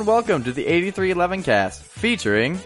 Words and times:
Hello 0.00 0.16
and 0.16 0.26
welcome 0.26 0.44
to 0.44 0.52
the 0.52 0.66
8311 0.66 1.42
cast 1.42 1.82
featuring 1.82 2.58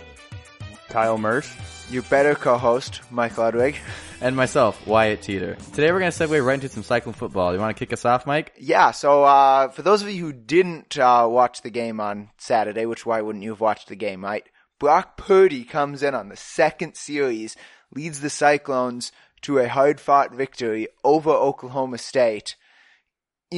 Kyle 0.88 1.18
Mersch. 1.18 1.52
Your 1.90 2.04
better 2.04 2.36
co-host, 2.36 3.00
Mike 3.10 3.36
Ludwig. 3.36 3.74
and 4.20 4.36
myself, 4.36 4.86
Wyatt 4.86 5.22
Teeter. 5.22 5.56
Today 5.72 5.90
we're 5.90 5.98
going 5.98 6.12
to 6.12 6.16
segue 6.16 6.46
right 6.46 6.54
into 6.54 6.68
some 6.68 6.84
cycling 6.84 7.14
football. 7.16 7.52
You 7.52 7.58
want 7.58 7.76
to 7.76 7.84
kick 7.84 7.92
us 7.92 8.04
off, 8.04 8.24
Mike? 8.24 8.52
Yeah, 8.56 8.92
so 8.92 9.24
uh, 9.24 9.66
for 9.66 9.82
those 9.82 10.00
of 10.00 10.08
you 10.08 10.26
who 10.26 10.32
didn't 10.32 10.96
uh, 10.96 11.26
watch 11.28 11.62
the 11.62 11.70
game 11.70 11.98
on 11.98 12.30
Saturday, 12.39 12.86
which 12.86 13.04
why 13.04 13.20
wouldn't 13.20 13.42
you 13.42 13.50
have 13.50 13.61
watched 13.61 13.89
the 13.89 13.96
game, 13.96 14.22
right? 14.22 14.48
Brock 14.78 15.16
Purdy 15.16 15.64
comes 15.64 16.04
in 16.04 16.14
on 16.14 16.28
the 16.28 16.36
second 16.36 16.94
series, 16.94 17.56
leads 17.92 18.20
the 18.20 18.30
Cyclones 18.30 19.11
to 19.42 19.58
a 19.58 19.68
hard-fought 19.68 20.32
victory 20.32 20.86
over 21.03 21.30
Oklahoma 21.30 21.98
State 21.98 22.54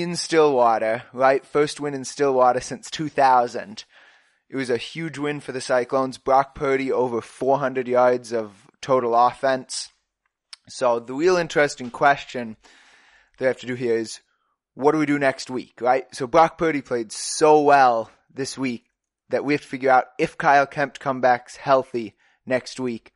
in 0.02 0.16
Stillwater, 0.16 1.04
right? 1.12 1.44
First 1.44 1.80
win 1.80 1.94
in 1.94 2.04
Stillwater 2.04 2.60
since 2.60 2.90
2000. 2.90 3.84
It 4.48 4.56
was 4.56 4.70
a 4.70 4.76
huge 4.76 5.18
win 5.18 5.40
for 5.40 5.52
the 5.52 5.60
Cyclones. 5.60 6.18
Brock 6.18 6.54
Purdy 6.54 6.92
over 6.92 7.20
400 7.20 7.88
yards 7.88 8.32
of 8.32 8.66
total 8.80 9.14
offense. 9.14 9.90
So 10.68 11.00
the 11.00 11.14
real 11.14 11.36
interesting 11.36 11.90
question 11.90 12.56
that 13.38 13.44
I 13.44 13.48
have 13.48 13.60
to 13.60 13.66
do 13.66 13.74
here 13.74 13.96
is, 13.96 14.20
what 14.74 14.92
do 14.92 14.98
we 14.98 15.06
do 15.06 15.18
next 15.18 15.50
week, 15.50 15.80
right? 15.80 16.04
So 16.14 16.26
Brock 16.26 16.58
Purdy 16.58 16.82
played 16.82 17.12
so 17.12 17.62
well 17.62 18.10
this 18.32 18.58
week 18.58 18.84
that 19.30 19.44
we 19.44 19.54
have 19.54 19.62
to 19.62 19.68
figure 19.68 19.90
out 19.90 20.06
if 20.18 20.36
Kyle 20.38 20.66
Kempt 20.66 21.00
comes 21.00 21.22
back 21.22 21.50
healthy 21.56 22.14
next 22.44 22.78
week, 22.78 23.12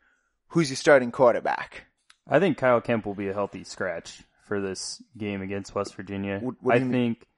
who's 0.49 0.71
your 0.71 0.77
starting 0.77 1.13
quarterback? 1.13 1.85
I 2.27 2.39
think 2.39 2.59
Kyle 2.59 2.81
Kempt 2.81 3.07
will 3.07 3.15
be 3.15 3.29
a 3.29 3.35
healthy 3.35 3.65
scratch 3.65 4.23
for 4.51 4.61
this 4.61 5.01
game 5.17 5.43
against 5.43 5.77
West 5.77 5.95
Virginia. 5.95 6.41
What- 6.41 6.57
what 6.61 6.75
I 6.75 6.79
you 6.79 6.85
mean? 6.87 7.15
think 7.15 7.29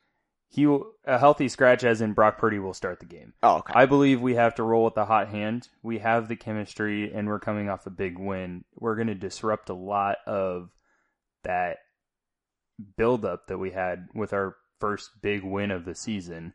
he 0.48 0.66
will, 0.66 0.92
a 1.04 1.18
healthy 1.18 1.46
scratch 1.48 1.84
as 1.84 2.00
in 2.00 2.14
Brock 2.14 2.38
Purdy 2.38 2.58
will 2.58 2.72
start 2.72 3.00
the 3.00 3.06
game. 3.06 3.34
Oh, 3.42 3.56
okay. 3.58 3.74
I 3.76 3.84
believe 3.84 4.22
we 4.22 4.34
have 4.36 4.54
to 4.54 4.62
roll 4.62 4.86
with 4.86 4.94
the 4.94 5.04
hot 5.04 5.28
hand. 5.28 5.68
We 5.82 5.98
have 5.98 6.28
the 6.28 6.36
chemistry 6.36 7.12
and 7.12 7.28
we're 7.28 7.38
coming 7.38 7.68
off 7.68 7.86
a 7.86 7.90
big 7.90 8.18
win. 8.18 8.64
We're 8.74 8.96
going 8.96 9.08
to 9.08 9.14
disrupt 9.14 9.68
a 9.68 9.74
lot 9.74 10.16
of 10.26 10.70
that 11.44 11.76
buildup 12.96 13.46
that 13.48 13.58
we 13.58 13.72
had 13.72 14.08
with 14.14 14.32
our 14.32 14.56
first 14.80 15.10
big 15.20 15.44
win 15.44 15.70
of 15.70 15.84
the 15.84 15.94
season 15.94 16.54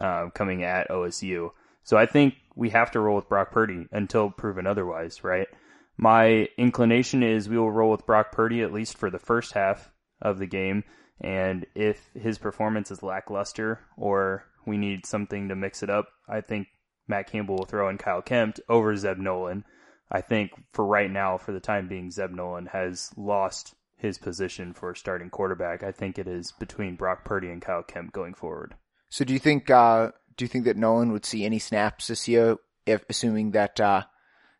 uh, 0.00 0.28
coming 0.34 0.62
at 0.62 0.88
OSU. 0.90 1.50
So 1.82 1.96
I 1.96 2.04
think 2.06 2.34
we 2.54 2.70
have 2.70 2.90
to 2.92 3.00
roll 3.00 3.16
with 3.16 3.28
Brock 3.28 3.52
Purdy 3.52 3.86
until 3.90 4.30
proven 4.30 4.66
otherwise, 4.66 5.24
right? 5.24 5.48
My 5.96 6.48
inclination 6.58 7.22
is 7.22 7.48
we 7.48 7.58
will 7.58 7.70
roll 7.70 7.90
with 7.90 8.06
Brock 8.06 8.32
Purdy 8.32 8.62
at 8.62 8.72
least 8.72 8.96
for 8.96 9.10
the 9.10 9.18
first 9.18 9.52
half 9.52 9.90
of 10.20 10.38
the 10.38 10.46
game. 10.46 10.84
And 11.20 11.66
if 11.74 12.10
his 12.14 12.38
performance 12.38 12.90
is 12.90 13.02
lackluster 13.02 13.80
or 13.96 14.44
we 14.66 14.76
need 14.76 15.06
something 15.06 15.48
to 15.48 15.56
mix 15.56 15.82
it 15.82 15.90
up, 15.90 16.08
I 16.28 16.40
think 16.40 16.68
Matt 17.06 17.30
Campbell 17.30 17.56
will 17.56 17.66
throw 17.66 17.88
in 17.88 17.98
Kyle 17.98 18.22
Kempt 18.22 18.60
over 18.68 18.96
Zeb 18.96 19.18
Noland. 19.18 19.64
I 20.10 20.20
think 20.20 20.50
for 20.72 20.84
right 20.84 21.10
now, 21.10 21.38
for 21.38 21.52
the 21.52 21.60
time 21.60 21.88
being, 21.88 22.10
Zeb 22.10 22.30
Noland 22.30 22.68
has 22.68 23.10
lost 23.16 23.74
his 23.96 24.18
position 24.18 24.72
for 24.72 24.94
starting 24.94 25.30
quarterback. 25.30 25.82
I 25.82 25.92
think 25.92 26.18
it 26.18 26.28
is 26.28 26.52
between 26.52 26.96
Brock 26.96 27.24
Purdy 27.24 27.48
and 27.48 27.62
Kyle 27.62 27.82
Kempt 27.82 28.12
going 28.12 28.34
forward. 28.34 28.74
So 29.08 29.24
do 29.24 29.32
you 29.32 29.38
think 29.38 29.70
uh, 29.70 30.10
do 30.36 30.44
you 30.44 30.48
think 30.48 30.64
that 30.64 30.76
Noland 30.76 31.12
would 31.12 31.24
see 31.24 31.44
any 31.44 31.58
snaps 31.58 32.08
this 32.08 32.28
year, 32.28 32.56
if 32.86 33.04
assuming 33.08 33.52
that 33.52 33.80
uh, 33.80 34.02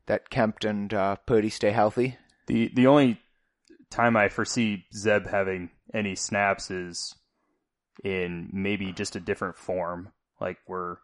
that 0.06 0.30
Kempt 0.30 0.64
and 0.64 0.92
uh, 0.92 1.16
Purdy 1.26 1.50
stay 1.50 1.70
healthy? 1.70 2.18
The 2.46 2.70
the 2.74 2.86
only 2.86 3.20
time 3.94 4.16
I 4.16 4.28
foresee 4.28 4.84
Zeb 4.94 5.26
having 5.26 5.70
any 5.92 6.14
snaps 6.16 6.70
is 6.70 7.14
in 8.02 8.50
maybe 8.52 8.92
just 8.92 9.16
a 9.16 9.20
different 9.20 9.56
form. 9.56 10.12
Like 10.40 10.58
we're 10.66 10.96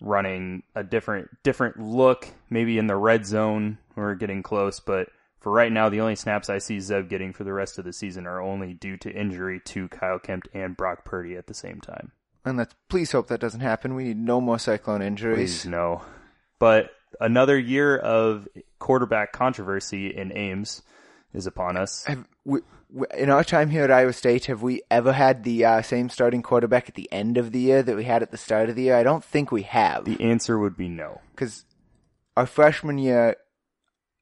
running 0.00 0.62
a 0.74 0.84
different 0.84 1.28
different 1.42 1.78
look, 1.78 2.28
maybe 2.48 2.78
in 2.78 2.86
the 2.86 2.96
red 2.96 3.26
zone. 3.26 3.78
We're 3.96 4.14
getting 4.14 4.42
close, 4.42 4.80
but 4.80 5.08
for 5.40 5.52
right 5.52 5.70
now, 5.70 5.90
the 5.90 6.00
only 6.00 6.16
snaps 6.16 6.48
I 6.48 6.56
see 6.56 6.80
Zeb 6.80 7.10
getting 7.10 7.34
for 7.34 7.44
the 7.44 7.52
rest 7.52 7.78
of 7.78 7.84
the 7.84 7.92
season 7.92 8.26
are 8.26 8.40
only 8.40 8.72
due 8.72 8.96
to 8.96 9.12
injury 9.12 9.60
to 9.66 9.88
Kyle 9.88 10.18
Kempt 10.18 10.48
and 10.54 10.74
Brock 10.74 11.04
Purdy 11.04 11.36
at 11.36 11.48
the 11.48 11.54
same 11.54 11.82
time. 11.82 12.12
And 12.46 12.56
let's 12.56 12.74
please 12.88 13.12
hope 13.12 13.28
that 13.28 13.40
doesn't 13.40 13.60
happen. 13.60 13.94
We 13.94 14.04
need 14.04 14.18
no 14.18 14.40
more 14.40 14.58
cyclone 14.58 15.02
injuries. 15.02 15.36
Please 15.36 15.66
no. 15.66 16.02
But 16.58 16.92
another 17.20 17.58
year 17.58 17.96
of 17.96 18.48
quarterback 18.78 19.32
controversy 19.32 20.08
in 20.08 20.34
Ames 20.34 20.80
is 21.34 21.46
upon 21.46 21.76
us. 21.76 22.04
Have 22.04 22.26
we, 22.44 22.60
we, 22.90 23.06
in 23.16 23.28
our 23.28 23.44
time 23.44 23.70
here 23.70 23.84
at 23.84 23.90
Iowa 23.90 24.12
State, 24.12 24.46
have 24.46 24.62
we 24.62 24.82
ever 24.90 25.12
had 25.12 25.44
the 25.44 25.64
uh, 25.64 25.82
same 25.82 26.08
starting 26.08 26.42
quarterback 26.42 26.88
at 26.88 26.94
the 26.94 27.10
end 27.12 27.36
of 27.36 27.52
the 27.52 27.58
year 27.60 27.82
that 27.82 27.96
we 27.96 28.04
had 28.04 28.22
at 28.22 28.30
the 28.30 28.38
start 28.38 28.68
of 28.70 28.76
the 28.76 28.84
year? 28.84 28.96
I 28.96 29.02
don't 29.02 29.24
think 29.24 29.50
we 29.50 29.62
have. 29.62 30.04
The 30.04 30.22
answer 30.22 30.58
would 30.58 30.76
be 30.76 30.88
no. 30.88 31.20
Because 31.34 31.64
our 32.36 32.46
freshman 32.46 32.98
year, 32.98 33.36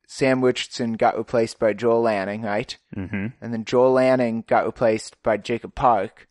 Sam 0.07 0.43
Richardson 0.43 0.95
got 0.95 1.17
replaced 1.17 1.59
by 1.59 1.75
Joel 1.75 2.03
Lanning, 2.03 2.43
right? 2.43 2.77
hmm 2.95 3.27
And 3.41 3.53
then 3.53 3.65
Joel 3.65 3.93
Lanning 3.93 4.45
got 4.47 4.67
replaced 4.67 5.23
by 5.23 5.37
Jacob 5.37 5.75
Park. 5.75 6.29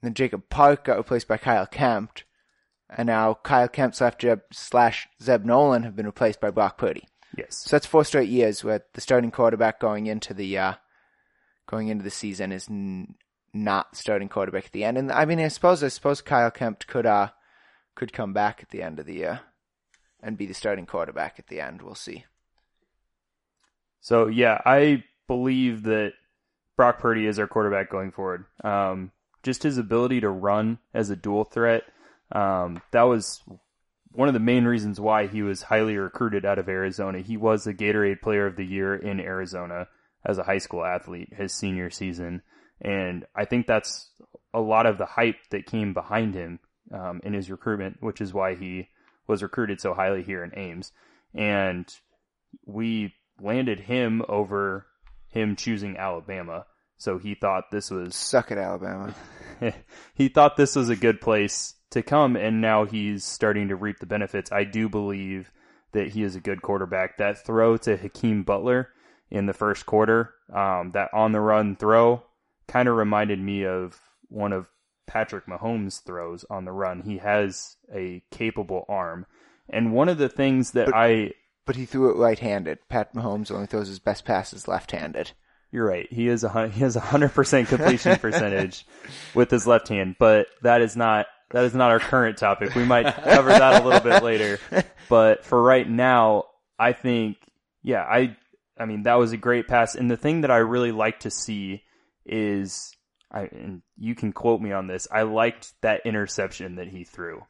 And 0.00 0.08
then 0.08 0.14
Jacob 0.14 0.48
Park 0.50 0.84
got 0.84 0.98
replaced 0.98 1.28
by 1.28 1.38
Kyle 1.38 1.66
Kempt. 1.66 2.24
And 2.90 3.06
now 3.06 3.34
Kyle 3.42 3.68
Kempt 3.68 3.96
slash 3.96 4.14
Zeb, 4.20 4.40
slash 4.52 5.08
Zeb 5.20 5.44
Noland 5.44 5.84
have 5.84 5.96
been 5.96 6.06
replaced 6.06 6.40
by 6.40 6.50
Brock 6.50 6.78
Purdy. 6.78 7.08
Yes. 7.36 7.64
So 7.64 7.76
that's 7.76 7.86
four 7.86 8.04
straight 8.04 8.28
years 8.28 8.62
where 8.62 8.84
the 8.94 9.00
starting 9.00 9.30
quarterback 9.30 9.80
going 9.80 10.06
into 10.06 10.34
the 10.34 10.58
uh, 10.58 10.74
going 11.66 11.88
into 11.88 12.04
the 12.04 12.10
season 12.10 12.52
is 12.52 12.68
n- 12.68 13.14
not 13.52 13.96
starting 13.96 14.28
quarterback 14.28 14.66
at 14.66 14.72
the 14.72 14.84
end. 14.84 14.98
And 14.98 15.10
I 15.10 15.24
mean, 15.24 15.40
I 15.40 15.48
suppose 15.48 15.82
I 15.82 15.88
suppose 15.88 16.20
Kyle 16.20 16.50
Kempt 16.50 16.86
could 16.86 17.06
uh 17.06 17.30
could 17.94 18.12
come 18.12 18.32
back 18.32 18.60
at 18.62 18.70
the 18.70 18.82
end 18.82 18.98
of 18.98 19.06
the 19.06 19.14
year 19.14 19.40
and 20.22 20.38
be 20.38 20.46
the 20.46 20.54
starting 20.54 20.86
quarterback 20.86 21.38
at 21.38 21.48
the 21.48 21.60
end. 21.60 21.82
We'll 21.82 21.94
see. 21.94 22.24
So 24.00 24.26
yeah, 24.26 24.60
I 24.64 25.04
believe 25.26 25.84
that 25.84 26.12
Brock 26.76 26.98
Purdy 26.98 27.26
is 27.26 27.38
our 27.38 27.46
quarterback 27.46 27.90
going 27.90 28.10
forward. 28.10 28.46
Um, 28.62 29.12
just 29.42 29.62
his 29.62 29.78
ability 29.78 30.20
to 30.20 30.28
run 30.30 30.78
as 30.92 31.10
a 31.10 31.16
dual 31.16 31.44
threat. 31.44 31.84
Um, 32.32 32.82
that 32.90 33.02
was 33.02 33.42
one 34.14 34.28
of 34.28 34.34
the 34.34 34.40
main 34.40 34.64
reasons 34.64 35.00
why 35.00 35.26
he 35.26 35.42
was 35.42 35.62
highly 35.62 35.96
recruited 35.96 36.44
out 36.44 36.58
of 36.58 36.68
Arizona. 36.68 37.18
He 37.20 37.36
was 37.36 37.64
the 37.64 37.74
Gatorade 37.74 38.22
Player 38.22 38.46
of 38.46 38.56
the 38.56 38.64
Year 38.64 38.94
in 38.94 39.20
Arizona 39.20 39.88
as 40.24 40.38
a 40.38 40.44
high 40.44 40.58
school 40.58 40.84
athlete 40.84 41.32
his 41.36 41.52
senior 41.52 41.90
season, 41.90 42.42
and 42.80 43.26
I 43.34 43.44
think 43.44 43.66
that's 43.66 44.10
a 44.52 44.60
lot 44.60 44.86
of 44.86 44.98
the 44.98 45.06
hype 45.06 45.36
that 45.50 45.66
came 45.66 45.92
behind 45.92 46.34
him 46.34 46.60
um, 46.92 47.20
in 47.24 47.32
his 47.32 47.50
recruitment, 47.50 47.96
which 48.00 48.20
is 48.20 48.32
why 48.32 48.54
he 48.54 48.88
was 49.26 49.42
recruited 49.42 49.80
so 49.80 49.94
highly 49.94 50.22
here 50.22 50.44
in 50.44 50.56
Ames. 50.56 50.92
And 51.34 51.86
we 52.64 53.14
landed 53.40 53.80
him 53.80 54.22
over 54.28 54.86
him 55.28 55.56
choosing 55.56 55.96
Alabama. 55.96 56.66
So 56.98 57.18
he 57.18 57.34
thought 57.34 57.70
this 57.70 57.90
was 57.90 58.14
Suck 58.14 58.52
at 58.52 58.58
Alabama. 58.58 59.14
he 60.14 60.28
thought 60.28 60.56
this 60.56 60.76
was 60.76 60.88
a 60.88 60.96
good 60.96 61.20
place 61.20 61.74
to 61.94 62.02
come, 62.02 62.36
and 62.36 62.60
now 62.60 62.84
he's 62.84 63.24
starting 63.24 63.68
to 63.68 63.76
reap 63.76 63.98
the 63.98 64.06
benefits. 64.06 64.52
I 64.52 64.64
do 64.64 64.88
believe 64.88 65.50
that 65.92 66.08
he 66.08 66.22
is 66.22 66.36
a 66.36 66.40
good 66.40 66.62
quarterback. 66.62 67.16
That 67.18 67.44
throw 67.44 67.76
to 67.78 67.96
Hakeem 67.96 68.42
Butler 68.44 68.90
in 69.30 69.46
the 69.46 69.52
first 69.52 69.86
quarter, 69.86 70.34
um, 70.52 70.92
that 70.92 71.08
on 71.12 71.32
the 71.32 71.40
run 71.40 71.76
throw, 71.76 72.22
kind 72.68 72.88
of 72.88 72.96
reminded 72.96 73.40
me 73.40 73.64
of 73.64 74.00
one 74.28 74.52
of 74.52 74.66
Patrick 75.06 75.46
Mahomes' 75.46 76.02
throws 76.04 76.44
on 76.50 76.64
the 76.64 76.72
run. 76.72 77.02
He 77.02 77.18
has 77.18 77.76
a 77.94 78.22
capable 78.30 78.84
arm. 78.88 79.26
And 79.68 79.92
one 79.92 80.08
of 80.08 80.18
the 80.18 80.28
things 80.28 80.72
that 80.72 80.86
But- 80.86 80.94
I 80.94 81.32
But 81.66 81.76
he 81.76 81.86
threw 81.86 82.10
it 82.10 82.16
right-handed. 82.18 82.78
Pat 82.90 83.14
Mahomes 83.14 83.50
only 83.50 83.66
throws 83.66 83.88
his 83.88 83.98
best 83.98 84.24
passes 84.26 84.68
left-handed. 84.68 85.32
You're 85.72 85.86
right. 85.86 86.06
He 86.12 86.28
is 86.28 86.44
a 86.44 86.68
he 86.68 86.80
has 86.80 86.94
a 86.94 87.00
hundred 87.00 87.30
percent 87.34 87.68
completion 87.68 88.16
percentage 88.20 88.86
with 89.34 89.50
his 89.50 89.66
left 89.66 89.88
hand, 89.88 90.16
but 90.18 90.46
that 90.62 90.82
is 90.82 90.94
not 90.96 91.26
that 91.50 91.64
is 91.64 91.74
not 91.74 91.90
our 91.90 92.00
current 92.00 92.38
topic. 92.38 92.74
We 92.74 92.84
might 92.84 93.14
cover 93.14 93.50
that 93.50 93.82
a 93.82 93.84
little 93.84 94.00
bit 94.00 94.22
later, 94.22 94.58
but 95.08 95.44
for 95.44 95.62
right 95.62 95.88
now, 95.88 96.44
I 96.78 96.92
think 96.92 97.36
yeah, 97.82 98.02
I 98.02 98.36
I 98.78 98.86
mean 98.86 99.04
that 99.04 99.14
was 99.14 99.32
a 99.32 99.36
great 99.36 99.68
pass, 99.68 99.94
and 99.94 100.10
the 100.10 100.16
thing 100.16 100.42
that 100.42 100.50
I 100.50 100.58
really 100.58 100.92
like 100.92 101.20
to 101.20 101.30
see 101.30 101.82
is 102.26 102.94
I 103.30 103.42
and 103.42 103.82
you 103.96 104.14
can 104.14 104.32
quote 104.32 104.60
me 104.60 104.72
on 104.72 104.86
this. 104.86 105.06
I 105.10 105.22
liked 105.22 105.72
that 105.82 106.02
interception 106.04 106.76
that 106.76 106.88
he 106.88 107.04
threw 107.04 107.42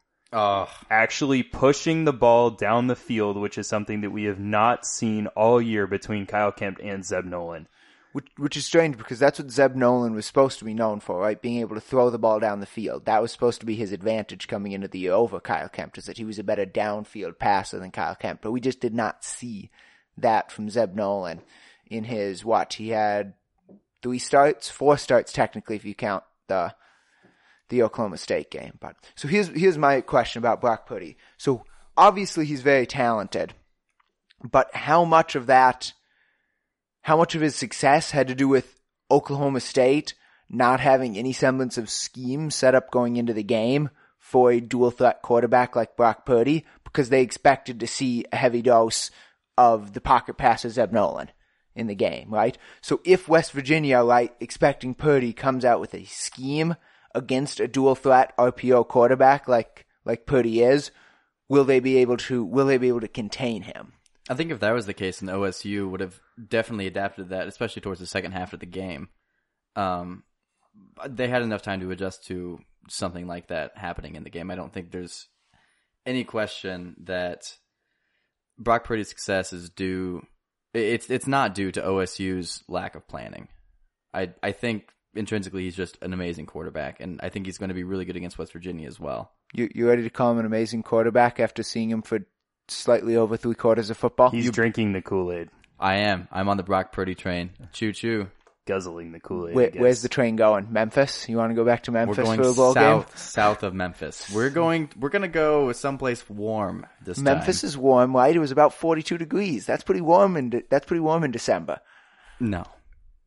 actually 0.89 1.43
pushing 1.43 2.03
the 2.03 2.13
ball 2.13 2.51
down 2.51 2.87
the 2.87 2.95
field, 2.95 3.37
which 3.37 3.57
is 3.57 3.67
something 3.67 4.01
that 4.01 4.11
we 4.11 4.25
have 4.25 4.39
not 4.39 4.85
seen 4.85 5.27
all 5.27 5.61
year 5.61 5.87
between 5.87 6.25
Kyle 6.25 6.51
Kempt 6.51 6.81
and 6.81 7.05
Zeb 7.05 7.25
Noland. 7.25 7.67
Which, 8.15 8.27
which 8.37 8.55
is 8.55 8.65
strange 8.65 8.97
because 8.97 9.19
that's 9.19 9.39
what 9.39 9.51
Zeb 9.51 9.75
Noland 9.75 10.15
was 10.15 10.25
supposed 10.25 10.57
to 10.59 10.63
be 10.63 10.73
known 10.73 11.01
for, 11.01 11.19
right? 11.19 11.41
Being 11.41 11.59
able 11.59 11.75
to 11.75 11.81
throw 11.81 12.09
the 12.09 12.17
ball 12.17 12.39
down 12.39 12.61
the 12.61 12.65
field. 12.65 13.03
That 13.03 13.21
was 13.21 13.29
supposed 13.33 13.59
to 13.59 13.65
be 13.65 13.75
his 13.75 13.91
advantage 13.91 14.47
coming 14.47 14.71
into 14.71 14.87
the 14.87 14.99
year 14.99 15.11
over 15.11 15.41
Kyle 15.41 15.67
Kempt, 15.67 15.97
is 15.97 16.05
that 16.05 16.17
he 16.17 16.23
was 16.23 16.39
a 16.39 16.43
better 16.45 16.65
downfield 16.65 17.39
passer 17.39 17.77
than 17.77 17.91
Kyle 17.91 18.15
Kempt. 18.15 18.41
But 18.41 18.53
we 18.53 18.61
just 18.61 18.79
did 18.79 18.93
not 18.93 19.25
see 19.25 19.69
that 20.17 20.49
from 20.49 20.69
Zeb 20.69 20.95
Noland 20.95 21.41
in 21.87 22.05
his, 22.05 22.45
what? 22.45 22.75
He 22.75 22.91
had 22.91 23.33
three 24.01 24.19
starts, 24.19 24.69
four 24.69 24.97
starts 24.97 25.33
technically 25.33 25.75
if 25.75 25.83
you 25.83 25.93
count 25.93 26.23
the 26.47 26.73
the 27.67 27.83
Oklahoma 27.83 28.15
State 28.17 28.49
game. 28.49 28.77
But 28.79 28.95
so 29.15 29.27
here's 29.27 29.49
here's 29.49 29.77
my 29.77 29.99
question 29.99 30.39
about 30.39 30.61
Brock 30.61 30.87
Purdy. 30.87 31.17
So 31.37 31.65
obviously 31.97 32.45
he's 32.45 32.61
very 32.61 32.85
talented, 32.85 33.55
but 34.41 34.73
how 34.73 35.03
much 35.03 35.35
of 35.35 35.47
that, 35.47 35.91
how 37.05 37.15
much 37.15 37.35
of 37.35 37.41
his 37.41 37.55
success 37.55 38.09
had 38.09 38.27
to 38.27 38.33
do 38.33 38.47
with 38.47 38.81
Oklahoma 39.11 39.59
State 39.59 40.15
not 40.49 40.79
having 40.79 41.15
any 41.15 41.33
semblance 41.33 41.77
of 41.77 41.87
scheme 41.87 42.49
set 42.49 42.73
up 42.73 42.89
going 42.89 43.15
into 43.15 43.31
the 43.31 43.43
game 43.43 43.91
for 44.17 44.51
a 44.51 44.59
dual 44.59 44.89
threat 44.89 45.21
quarterback 45.21 45.75
like 45.75 45.95
Brock 45.95 46.25
Purdy 46.25 46.65
because 46.83 47.09
they 47.09 47.21
expected 47.21 47.79
to 47.79 47.85
see 47.85 48.25
a 48.33 48.35
heavy 48.35 48.63
dose 48.63 49.11
of 49.55 49.93
the 49.93 50.01
pocket 50.01 50.35
passer 50.35 50.67
Zeb 50.67 50.91
Noland 50.91 51.31
in 51.75 51.85
the 51.85 51.93
game, 51.93 52.33
right? 52.33 52.57
So 52.81 53.01
if 53.03 53.27
West 53.27 53.51
Virginia, 53.51 53.99
right, 53.99 54.33
expecting 54.39 54.95
Purdy 54.95 55.31
comes 55.31 55.63
out 55.63 55.79
with 55.79 55.93
a 55.93 56.05
scheme 56.05 56.75
against 57.13 57.59
a 57.59 57.67
dual 57.67 57.93
threat 57.93 58.35
RPO 58.35 58.87
quarterback 58.87 59.47
like 59.47 59.85
like 60.05 60.25
Purdy 60.25 60.63
is, 60.63 60.89
will 61.49 61.65
they 61.65 61.79
be 61.79 61.97
able 61.97 62.17
to 62.17 62.43
will 62.43 62.65
they 62.65 62.79
be 62.79 62.87
able 62.87 63.01
to 63.01 63.07
contain 63.07 63.61
him? 63.61 63.93
I 64.29 64.33
think 64.33 64.51
if 64.51 64.59
that 64.59 64.73
was 64.73 64.85
the 64.85 64.93
case, 64.93 65.19
then 65.19 65.33
OSU 65.33 65.89
would 65.89 65.99
have 65.99 66.19
definitely 66.47 66.87
adapted 66.87 67.29
that, 67.29 67.47
especially 67.47 67.81
towards 67.81 67.99
the 67.99 68.07
second 68.07 68.31
half 68.31 68.53
of 68.53 68.59
the 68.59 68.65
game. 68.65 69.09
Um, 69.75 70.23
they 71.07 71.27
had 71.27 71.43
enough 71.43 71.61
time 71.61 71.79
to 71.81 71.91
adjust 71.91 72.25
to 72.27 72.59
something 72.89 73.27
like 73.27 73.47
that 73.47 73.77
happening 73.77 74.15
in 74.15 74.23
the 74.23 74.29
game. 74.29 74.49
I 74.49 74.55
don't 74.55 74.73
think 74.73 74.91
there's 74.91 75.27
any 76.05 76.23
question 76.23 76.95
that 77.03 77.55
Brock 78.57 78.83
Purdy's 78.83 79.09
success 79.09 79.53
is 79.53 79.69
due. 79.69 80.25
It's 80.73 81.09
it's 81.09 81.27
not 81.27 81.55
due 81.55 81.71
to 81.71 81.81
OSU's 81.81 82.63
lack 82.67 82.95
of 82.95 83.07
planning. 83.07 83.47
I 84.13 84.33
I 84.41 84.51
think 84.51 84.89
intrinsically 85.13 85.63
he's 85.63 85.75
just 85.75 85.97
an 86.01 86.13
amazing 86.13 86.45
quarterback, 86.45 86.99
and 86.99 87.19
I 87.21 87.29
think 87.29 87.45
he's 87.45 87.57
going 87.57 87.69
to 87.69 87.75
be 87.75 87.83
really 87.83 88.05
good 88.05 88.17
against 88.17 88.37
West 88.37 88.53
Virginia 88.53 88.87
as 88.87 88.99
well. 88.99 89.31
You 89.53 89.69
you 89.73 89.87
ready 89.87 90.03
to 90.03 90.09
call 90.09 90.31
him 90.31 90.39
an 90.39 90.45
amazing 90.45 90.83
quarterback 90.83 91.39
after 91.39 91.63
seeing 91.63 91.89
him 91.89 92.01
for 92.01 92.19
slightly 92.67 93.15
over 93.15 93.37
three 93.37 93.55
quarters 93.55 93.89
of 93.89 93.97
football? 93.97 94.29
He's 94.29 94.51
drinking 94.51 94.93
the 94.93 95.01
Kool 95.01 95.31
Aid, 95.31 95.49
I 95.79 95.95
am. 95.97 96.27
I'm 96.31 96.49
on 96.49 96.57
the 96.57 96.63
Brock 96.63 96.91
Purdy 96.91 97.15
train. 97.15 97.51
Choo 97.73 97.91
choo. 97.93 98.27
guzzling 98.65 99.11
the 99.11 99.19
Kool 99.19 99.49
Aid. 99.49 99.55
Where, 99.55 99.71
where's 99.75 100.01
the 100.01 100.09
train 100.09 100.35
going? 100.37 100.71
Memphis? 100.71 101.27
You 101.29 101.37
want 101.37 101.51
to 101.51 101.55
go 101.55 101.63
back 101.65 101.83
to 101.83 101.91
We're 101.91 102.05
Memphis 102.05 102.23
going 102.25 102.41
for 102.41 102.47
a 102.49 102.53
bowl 102.53 102.73
south 102.73 103.07
game? 103.07 103.17
south 103.17 103.63
of 103.63 103.73
Memphis. 103.73 104.31
We're 104.33 104.49
going. 104.49 104.89
We're 104.99 105.09
gonna 105.09 105.27
go 105.27 105.71
someplace 105.73 106.27
warm 106.29 106.85
this 107.03 107.19
Memphis 107.19 107.61
time. 107.61 107.67
is 107.67 107.77
warm, 107.77 108.15
right? 108.15 108.35
It 108.35 108.39
was 108.39 108.51
about 108.51 108.73
42 108.73 109.17
degrees. 109.17 109.65
That's 109.65 109.83
pretty 109.83 110.01
warm 110.01 110.35
in 110.37 110.49
de- 110.49 110.63
that's 110.69 110.85
pretty 110.85 111.01
warm 111.01 111.23
in 111.23 111.31
December. 111.31 111.79
No, 112.39 112.63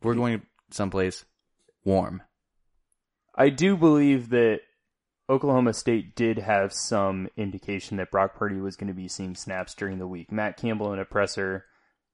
we're 0.02 0.14
going 0.14 0.42
someplace 0.70 1.24
warm. 1.84 2.22
I 3.34 3.50
do 3.50 3.76
believe 3.76 4.30
that 4.30 4.60
Oklahoma 5.30 5.74
State 5.74 6.16
did 6.16 6.38
have 6.38 6.72
some 6.72 7.28
indication 7.36 7.98
that 7.98 8.10
Brock 8.10 8.34
Purdy 8.34 8.60
was 8.60 8.76
going 8.76 8.88
to 8.88 8.94
be 8.94 9.08
seeing 9.08 9.34
snaps 9.34 9.74
during 9.74 9.98
the 9.98 10.06
week. 10.06 10.32
Matt 10.32 10.56
Campbell 10.56 10.92
in 10.92 10.98
a 10.98 11.04
presser 11.04 11.66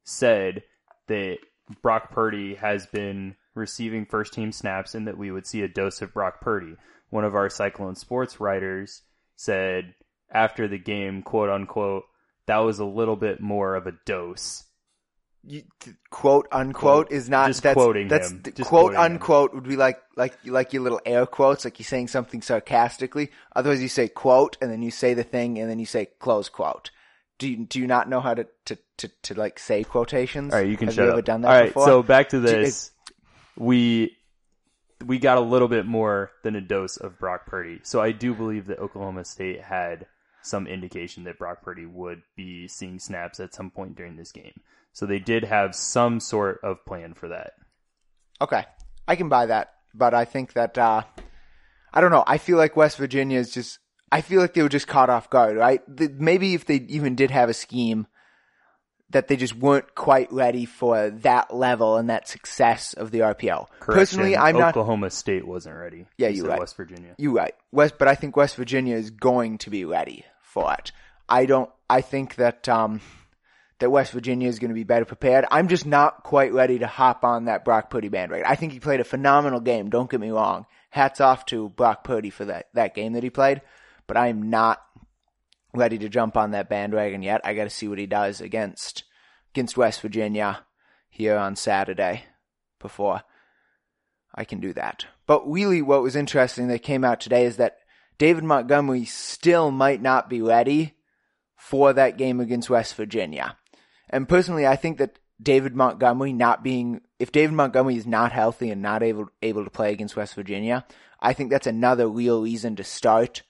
said 0.02 0.64
that 1.06 1.38
Brock 1.80 2.10
Purdy 2.10 2.56
has 2.56 2.86
been 2.86 3.36
receiving 3.54 4.04
first 4.04 4.32
team 4.32 4.50
snaps 4.50 4.94
and 4.94 5.06
that 5.06 5.16
we 5.16 5.30
would 5.30 5.46
see 5.46 5.62
a 5.62 5.68
dose 5.68 6.02
of 6.02 6.12
Brock 6.12 6.40
Purdy. 6.40 6.74
One 7.10 7.24
of 7.24 7.36
our 7.36 7.48
Cyclone 7.48 7.94
Sports 7.94 8.40
writers 8.40 9.02
said 9.36 9.94
after 10.30 10.66
the 10.66 10.78
game, 10.78 11.22
quote 11.22 11.50
unquote, 11.50 12.04
that 12.46 12.58
was 12.58 12.80
a 12.80 12.84
little 12.84 13.16
bit 13.16 13.40
more 13.40 13.76
of 13.76 13.86
a 13.86 13.94
dose. 14.04 14.64
You, 15.46 15.62
quote 16.10 16.46
unquote 16.52 17.08
Quote. 17.08 17.12
is 17.12 17.28
not 17.28 17.48
Just 17.48 17.62
that's, 17.62 17.74
quoting 17.74 18.08
that's 18.08 18.30
him. 18.30 18.42
Just 18.44 18.56
quote 18.68 18.92
quoting 18.94 18.96
him. 18.96 19.12
unquote 19.12 19.54
would 19.54 19.64
be 19.68 19.76
like 19.76 19.98
like 20.16 20.36
like 20.44 20.72
your 20.72 20.82
little 20.82 21.00
air 21.04 21.26
quotes 21.26 21.64
like 21.64 21.78
you're 21.78 21.84
saying 21.84 22.08
something 22.08 22.40
sarcastically 22.40 23.30
otherwise 23.54 23.82
you 23.82 23.88
say 23.88 24.08
quote 24.08 24.56
and 24.62 24.70
then 24.70 24.80
you 24.82 24.90
say 24.90 25.12
the 25.12 25.22
thing 25.24 25.58
and 25.58 25.68
then 25.70 25.78
you 25.78 25.84
say 25.86 26.06
close 26.18 26.48
quote 26.48 26.90
do 27.38 27.48
you, 27.50 27.66
do 27.66 27.78
you 27.80 27.86
not 27.86 28.08
know 28.08 28.20
how 28.20 28.32
to 28.32 28.46
to, 28.64 28.78
to, 28.96 29.08
to 29.22 29.34
like 29.34 29.58
say 29.58 29.84
quotations 29.84 30.52
All 30.54 30.60
right, 30.60 30.68
you 30.68 30.76
can 30.78 30.88
Have 30.88 30.94
shut 30.94 31.04
you 31.04 31.10
up. 31.10 31.14
ever 31.14 31.22
done 31.22 31.42
that 31.42 31.48
All 31.52 31.54
right, 31.60 31.66
before 31.74 31.86
so 31.86 32.02
back 32.02 32.30
to 32.30 32.40
this. 32.40 32.92
we 33.56 34.16
we 35.04 35.18
got 35.18 35.36
a 35.36 35.42
little 35.42 35.68
bit 35.68 35.84
more 35.84 36.30
than 36.42 36.56
a 36.56 36.60
dose 36.62 36.96
of 36.96 37.18
Brock 37.18 37.44
Purdy. 37.46 37.80
So 37.82 38.00
I 38.00 38.12
do 38.12 38.32
believe 38.34 38.66
that 38.66 38.78
Oklahoma 38.78 39.24
State 39.26 39.60
had 39.60 40.06
some 40.42 40.66
indication 40.66 41.24
that 41.24 41.38
Brock 41.38 41.62
Purdy 41.62 41.84
would 41.84 42.22
be 42.36 42.68
seeing 42.68 42.98
snaps 42.98 43.40
at 43.40 43.52
some 43.54 43.70
point 43.70 43.96
during 43.96 44.16
this 44.16 44.32
game. 44.32 44.60
So 44.94 45.06
they 45.06 45.18
did 45.18 45.44
have 45.44 45.74
some 45.74 46.20
sort 46.20 46.60
of 46.62 46.84
plan 46.86 47.14
for 47.14 47.28
that. 47.28 47.52
Okay, 48.40 48.64
I 49.06 49.16
can 49.16 49.28
buy 49.28 49.46
that, 49.46 49.74
but 49.92 50.14
I 50.14 50.24
think 50.24 50.54
that 50.54 50.78
uh, 50.78 51.02
I 51.92 52.00
don't 52.00 52.10
know. 52.10 52.24
I 52.26 52.38
feel 52.38 52.56
like 52.56 52.76
West 52.76 52.96
Virginia 52.96 53.38
is 53.38 53.52
just. 53.52 53.78
I 54.10 54.20
feel 54.20 54.40
like 54.40 54.54
they 54.54 54.62
were 54.62 54.68
just 54.68 54.86
caught 54.86 55.10
off 55.10 55.28
guard, 55.28 55.56
right? 55.56 55.82
Maybe 55.88 56.54
if 56.54 56.66
they 56.66 56.76
even 56.76 57.16
did 57.16 57.32
have 57.32 57.48
a 57.48 57.54
scheme, 57.54 58.06
that 59.10 59.28
they 59.28 59.36
just 59.36 59.56
weren't 59.56 59.94
quite 59.94 60.32
ready 60.32 60.64
for 60.64 61.10
that 61.10 61.54
level 61.54 61.96
and 61.96 62.10
that 62.10 62.28
success 62.28 62.94
of 62.94 63.10
the 63.10 63.20
RPO. 63.20 63.66
Personally, 63.80 64.36
I'm 64.36 64.56
not. 64.56 64.70
Oklahoma 64.70 65.10
State 65.10 65.46
wasn't 65.46 65.76
ready. 65.76 66.06
Yeah, 66.18 66.28
You 66.28 66.46
right. 66.46 66.60
West 66.60 66.76
Virginia. 66.76 67.14
You 67.18 67.36
right, 67.36 67.54
West, 67.72 67.94
but 67.98 68.08
I 68.08 68.14
think 68.14 68.36
West 68.36 68.56
Virginia 68.56 68.96
is 68.96 69.10
going 69.10 69.58
to 69.58 69.70
be 69.70 69.84
ready 69.84 70.24
for 70.42 70.72
it. 70.74 70.92
I 71.28 71.46
don't. 71.46 71.70
I 71.90 72.00
think 72.00 72.36
that 72.36 72.68
um, 72.68 73.00
that 73.80 73.90
West 73.90 74.12
Virginia 74.12 74.48
is 74.48 74.58
going 74.58 74.70
to 74.70 74.74
be 74.74 74.84
better 74.84 75.04
prepared. 75.04 75.44
I'm 75.50 75.68
just 75.68 75.84
not 75.86 76.22
quite 76.22 76.52
ready 76.52 76.78
to 76.78 76.86
hop 76.86 77.24
on 77.24 77.46
that 77.46 77.64
Brock 77.64 77.90
Purdy 77.90 78.08
bandwagon. 78.08 78.46
I 78.46 78.54
think 78.54 78.72
he 78.72 78.80
played 78.80 79.00
a 79.00 79.04
phenomenal 79.04 79.60
game. 79.60 79.90
Don't 79.90 80.10
get 80.10 80.20
me 80.20 80.30
wrong. 80.30 80.66
Hats 80.90 81.20
off 81.20 81.44
to 81.46 81.70
Brock 81.70 82.04
Purdy 82.04 82.30
for 82.30 82.44
that 82.44 82.68
that 82.74 82.94
game 82.94 83.14
that 83.14 83.22
he 83.22 83.30
played. 83.30 83.62
But 84.06 84.16
I 84.16 84.28
am 84.28 84.48
not 84.50 84.80
ready 85.74 85.98
to 85.98 86.08
jump 86.08 86.36
on 86.36 86.52
that 86.52 86.68
bandwagon 86.68 87.22
yet. 87.22 87.40
I 87.44 87.54
got 87.54 87.64
to 87.64 87.70
see 87.70 87.88
what 87.88 87.98
he 87.98 88.06
does 88.06 88.40
against 88.40 89.04
against 89.52 89.76
West 89.76 90.00
Virginia 90.00 90.64
here 91.08 91.36
on 91.36 91.56
Saturday 91.56 92.24
before 92.78 93.22
I 94.34 94.44
can 94.44 94.60
do 94.60 94.72
that. 94.74 95.06
But 95.26 95.48
really, 95.50 95.82
what 95.82 96.02
was 96.02 96.16
interesting 96.16 96.68
that 96.68 96.82
came 96.82 97.04
out 97.04 97.20
today 97.20 97.44
is 97.44 97.56
that 97.56 97.78
David 98.18 98.44
Montgomery 98.44 99.04
still 99.04 99.70
might 99.70 100.02
not 100.02 100.28
be 100.28 100.42
ready 100.42 100.94
for 101.56 101.92
that 101.92 102.18
game 102.18 102.40
against 102.40 102.70
West 102.70 102.94
Virginia. 102.94 103.56
And 104.14 104.28
personally, 104.28 104.64
I 104.64 104.76
think 104.76 104.98
that 104.98 105.18
David 105.42 105.74
Montgomery 105.74 106.32
not 106.32 106.62
being, 106.62 107.00
if 107.18 107.32
David 107.32 107.56
Montgomery 107.56 107.96
is 107.96 108.06
not 108.06 108.30
healthy 108.30 108.70
and 108.70 108.80
not 108.80 109.02
able, 109.02 109.28
able 109.42 109.64
to 109.64 109.70
play 109.70 109.92
against 109.92 110.14
West 110.14 110.36
Virginia, 110.36 110.86
I 111.18 111.32
think 111.32 111.50
that's 111.50 111.66
another 111.66 112.06
real 112.06 112.40
reason 112.40 112.76
to 112.76 112.84
start 112.84 113.42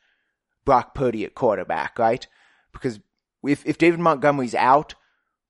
Brock 0.65 0.95
Purdy 0.95 1.23
at 1.27 1.35
quarterback, 1.35 1.99
right? 1.99 2.27
Because 2.73 2.99
if, 3.43 3.67
if 3.67 3.77
David 3.77 4.01
Montgomery's 4.01 4.55
out, 4.55 4.95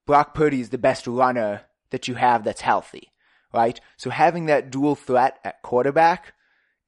Brock 0.04 0.34
Purdy 0.34 0.60
is 0.60 0.70
the 0.70 0.78
best 0.78 1.06
runner 1.06 1.62
that 1.90 2.08
you 2.08 2.16
have 2.16 2.42
that's 2.42 2.62
healthy, 2.62 3.12
right? 3.52 3.80
So 3.96 4.10
having 4.10 4.46
that 4.46 4.72
dual 4.72 4.96
threat 4.96 5.38
at 5.44 5.62
quarterback 5.62 6.32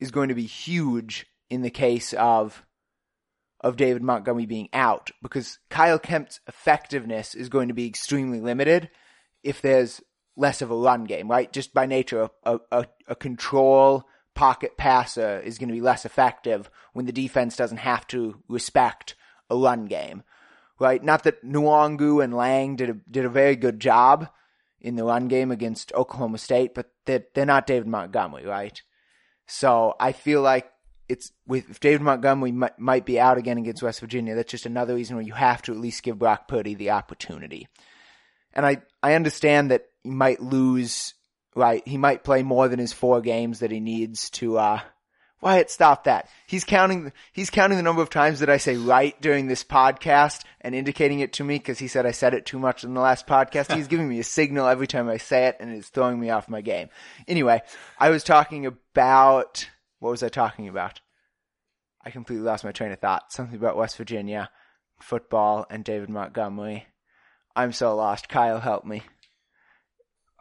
is 0.00 0.10
going 0.10 0.30
to 0.30 0.34
be 0.34 0.46
huge 0.46 1.26
in 1.48 1.62
the 1.62 1.70
case 1.70 2.12
of 2.12 2.66
of 3.66 3.76
David 3.76 4.00
Montgomery 4.00 4.46
being 4.46 4.68
out 4.72 5.10
because 5.20 5.58
Kyle 5.70 5.98
Kempt's 5.98 6.38
effectiveness 6.46 7.34
is 7.34 7.48
going 7.48 7.66
to 7.66 7.74
be 7.74 7.88
extremely 7.88 8.40
limited 8.40 8.90
if 9.42 9.60
there's 9.60 10.00
less 10.36 10.62
of 10.62 10.70
a 10.70 10.76
run 10.76 11.02
game, 11.02 11.28
right? 11.28 11.52
Just 11.52 11.74
by 11.74 11.84
nature, 11.84 12.30
a, 12.44 12.60
a, 12.70 12.86
a 13.08 13.16
control 13.16 14.04
pocket 14.36 14.76
passer 14.76 15.40
is 15.40 15.58
going 15.58 15.68
to 15.68 15.74
be 15.74 15.80
less 15.80 16.04
effective 16.04 16.70
when 16.92 17.06
the 17.06 17.12
defense 17.12 17.56
doesn't 17.56 17.78
have 17.78 18.06
to 18.06 18.40
respect 18.48 19.16
a 19.50 19.56
run 19.56 19.86
game, 19.86 20.22
right? 20.78 21.02
Not 21.02 21.24
that 21.24 21.44
Nwangwu 21.44 22.22
and 22.22 22.36
Lang 22.36 22.76
did 22.76 22.90
a, 22.90 22.96
did 23.10 23.24
a 23.24 23.30
very 23.30 23.56
good 23.56 23.80
job 23.80 24.28
in 24.80 24.94
the 24.94 25.02
run 25.04 25.26
game 25.26 25.50
against 25.50 25.92
Oklahoma 25.92 26.38
State, 26.38 26.72
but 26.72 26.92
they're, 27.04 27.24
they're 27.34 27.44
not 27.44 27.66
David 27.66 27.88
Montgomery, 27.88 28.46
right? 28.46 28.80
So 29.48 29.96
I 29.98 30.12
feel 30.12 30.40
like 30.40 30.70
it's 31.08 31.32
with 31.46 31.70
if 31.70 31.80
David 31.80 32.02
Montgomery 32.02 32.52
might, 32.52 32.78
might 32.78 33.06
be 33.06 33.20
out 33.20 33.38
again 33.38 33.58
against 33.58 33.82
West 33.82 34.00
Virginia. 34.00 34.34
That's 34.34 34.50
just 34.50 34.66
another 34.66 34.94
reason 34.94 35.16
where 35.16 35.24
you 35.24 35.34
have 35.34 35.62
to 35.62 35.72
at 35.72 35.78
least 35.78 36.02
give 36.02 36.18
Brock 36.18 36.48
Purdy 36.48 36.74
the 36.74 36.90
opportunity. 36.90 37.68
And 38.52 38.66
I 38.66 38.82
I 39.02 39.14
understand 39.14 39.70
that 39.70 39.86
he 40.02 40.10
might 40.10 40.40
lose. 40.40 41.14
Right, 41.54 41.86
he 41.88 41.96
might 41.96 42.22
play 42.22 42.42
more 42.42 42.68
than 42.68 42.78
his 42.78 42.92
four 42.92 43.22
games 43.22 43.60
that 43.60 43.70
he 43.70 43.80
needs 43.80 44.28
to. 44.30 44.58
uh 44.58 44.80
Wyatt, 45.42 45.70
stop 45.70 46.04
that. 46.04 46.28
He's 46.46 46.64
counting. 46.64 47.12
He's 47.32 47.50
counting 47.50 47.76
the 47.76 47.82
number 47.82 48.02
of 48.02 48.10
times 48.10 48.40
that 48.40 48.48
I 48.48 48.56
say 48.56 48.76
right 48.76 49.20
during 49.20 49.46
this 49.46 49.64
podcast 49.64 50.44
and 50.62 50.74
indicating 50.74 51.20
it 51.20 51.34
to 51.34 51.44
me 51.44 51.58
because 51.58 51.78
he 51.78 51.88
said 51.88 52.06
I 52.06 52.12
said 52.12 52.32
it 52.32 52.46
too 52.46 52.58
much 52.58 52.84
in 52.84 52.94
the 52.94 53.00
last 53.00 53.26
podcast. 53.26 53.74
He's 53.74 53.86
giving 53.86 54.08
me 54.08 54.18
a 54.18 54.24
signal 54.24 54.66
every 54.66 54.86
time 54.86 55.08
I 55.08 55.18
say 55.18 55.46
it, 55.46 55.56
and 55.60 55.70
it's 55.70 55.88
throwing 55.88 56.18
me 56.18 56.30
off 56.30 56.48
my 56.48 56.62
game. 56.62 56.88
Anyway, 57.28 57.62
I 57.98 58.10
was 58.10 58.24
talking 58.24 58.64
about 58.64 59.68
what 59.98 60.10
was 60.10 60.22
I 60.22 60.28
talking 60.28 60.68
about? 60.68 61.00
I 62.04 62.10
completely 62.10 62.44
lost 62.44 62.64
my 62.64 62.72
train 62.72 62.92
of 62.92 63.00
thought. 63.00 63.32
Something 63.32 63.56
about 63.56 63.76
West 63.76 63.96
Virginia, 63.96 64.50
football, 65.00 65.66
and 65.70 65.84
David 65.84 66.08
Montgomery. 66.08 66.86
I'm 67.54 67.72
so 67.72 67.96
lost. 67.96 68.28
Kyle, 68.28 68.60
help 68.60 68.84
me. 68.84 69.02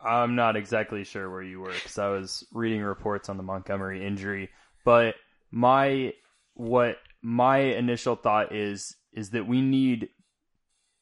I'm 0.03 0.35
not 0.35 0.55
exactly 0.55 1.03
sure 1.03 1.29
where 1.31 1.41
you 1.41 1.59
were 1.59 1.71
because 1.71 1.97
I 1.97 2.09
was 2.09 2.45
reading 2.51 2.81
reports 2.81 3.29
on 3.29 3.37
the 3.37 3.43
Montgomery 3.43 4.05
injury, 4.05 4.49
but 4.83 5.15
my 5.51 6.13
what 6.53 6.97
my 7.21 7.57
initial 7.57 8.15
thought 8.15 8.53
is 8.53 8.95
is 9.13 9.31
that 9.31 9.47
we 9.47 9.61
need 9.61 10.09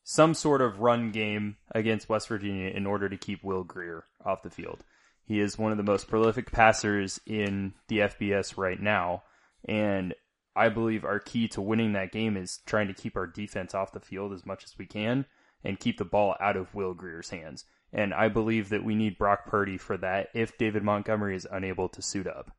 some 0.03 0.33
sort 0.33 0.61
of 0.61 0.79
run 0.79 1.11
game 1.11 1.57
against 1.73 2.07
West 2.07 2.27
Virginia 2.27 2.69
in 2.69 2.85
order 2.85 3.09
to 3.09 3.17
keep 3.17 3.43
Will 3.43 3.63
Grier 3.63 4.05
off 4.23 4.43
the 4.43 4.49
field. 4.49 4.83
He 5.25 5.39
is 5.39 5.57
one 5.57 5.71
of 5.71 5.77
the 5.77 5.83
most 5.83 6.07
prolific 6.07 6.51
passers 6.51 7.19
in 7.25 7.73
the 7.87 7.99
FBS 7.99 8.57
right 8.57 8.79
now, 8.79 9.23
and 9.65 10.13
I 10.55 10.69
believe 10.69 11.05
our 11.05 11.19
key 11.19 11.47
to 11.49 11.61
winning 11.61 11.93
that 11.93 12.11
game 12.11 12.37
is 12.37 12.59
trying 12.65 12.87
to 12.87 12.93
keep 12.93 13.15
our 13.15 13.25
defense 13.25 13.73
off 13.73 13.93
the 13.93 13.99
field 13.99 14.33
as 14.33 14.45
much 14.45 14.63
as 14.63 14.77
we 14.77 14.85
can 14.85 15.25
and 15.63 15.79
keep 15.79 15.97
the 15.97 16.05
ball 16.05 16.35
out 16.39 16.57
of 16.57 16.75
Will 16.75 16.93
Grier's 16.93 17.29
hands. 17.29 17.65
And 17.91 18.13
I 18.13 18.27
believe 18.27 18.69
that 18.69 18.83
we 18.83 18.95
need 18.95 19.17
Brock 19.17 19.45
Purdy 19.45 19.77
for 19.77 19.97
that 19.97 20.29
if 20.33 20.57
David 20.57 20.83
Montgomery 20.83 21.35
is 21.35 21.47
unable 21.49 21.89
to 21.89 22.01
suit 22.01 22.27
up. 22.27 22.51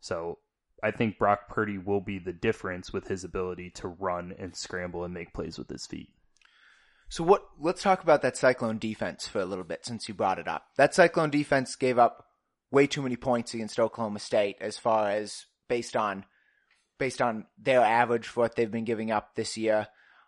So 0.00 0.38
I 0.82 0.90
think 0.90 1.18
Brock 1.18 1.48
Purdy 1.48 1.78
will 1.78 2.00
be 2.00 2.18
the 2.18 2.32
difference 2.32 2.92
with 2.92 3.08
his 3.08 3.24
ability 3.24 3.70
to 3.70 3.88
run 3.88 4.34
and 4.38 4.56
scramble 4.56 5.04
and 5.04 5.12
make 5.12 5.32
plays 5.32 5.58
with 5.58 5.68
his 5.68 5.86
feet. 5.86 6.10
So 7.08 7.24
what? 7.24 7.42
Let's 7.58 7.82
talk 7.82 8.02
about 8.02 8.22
that 8.22 8.36
Cyclone 8.36 8.78
defense 8.78 9.26
for 9.26 9.40
a 9.40 9.46
little 9.46 9.64
bit, 9.64 9.84
since 9.84 10.08
you 10.08 10.14
brought 10.14 10.38
it 10.38 10.48
up. 10.48 10.66
That 10.76 10.94
Cyclone 10.94 11.30
defense 11.30 11.74
gave 11.76 11.98
up 11.98 12.26
way 12.70 12.86
too 12.86 13.02
many 13.02 13.16
points 13.16 13.54
against 13.54 13.80
Oklahoma 13.80 14.18
State, 14.18 14.56
as 14.60 14.76
far 14.76 15.10
as 15.10 15.46
based 15.68 15.96
on 15.96 16.24
based 16.98 17.22
on 17.22 17.46
their 17.56 17.80
average 17.80 18.26
for 18.26 18.40
what 18.40 18.56
they've 18.56 18.70
been 18.70 18.84
giving 18.84 19.10
up 19.10 19.34
this 19.34 19.56
year. 19.56 19.86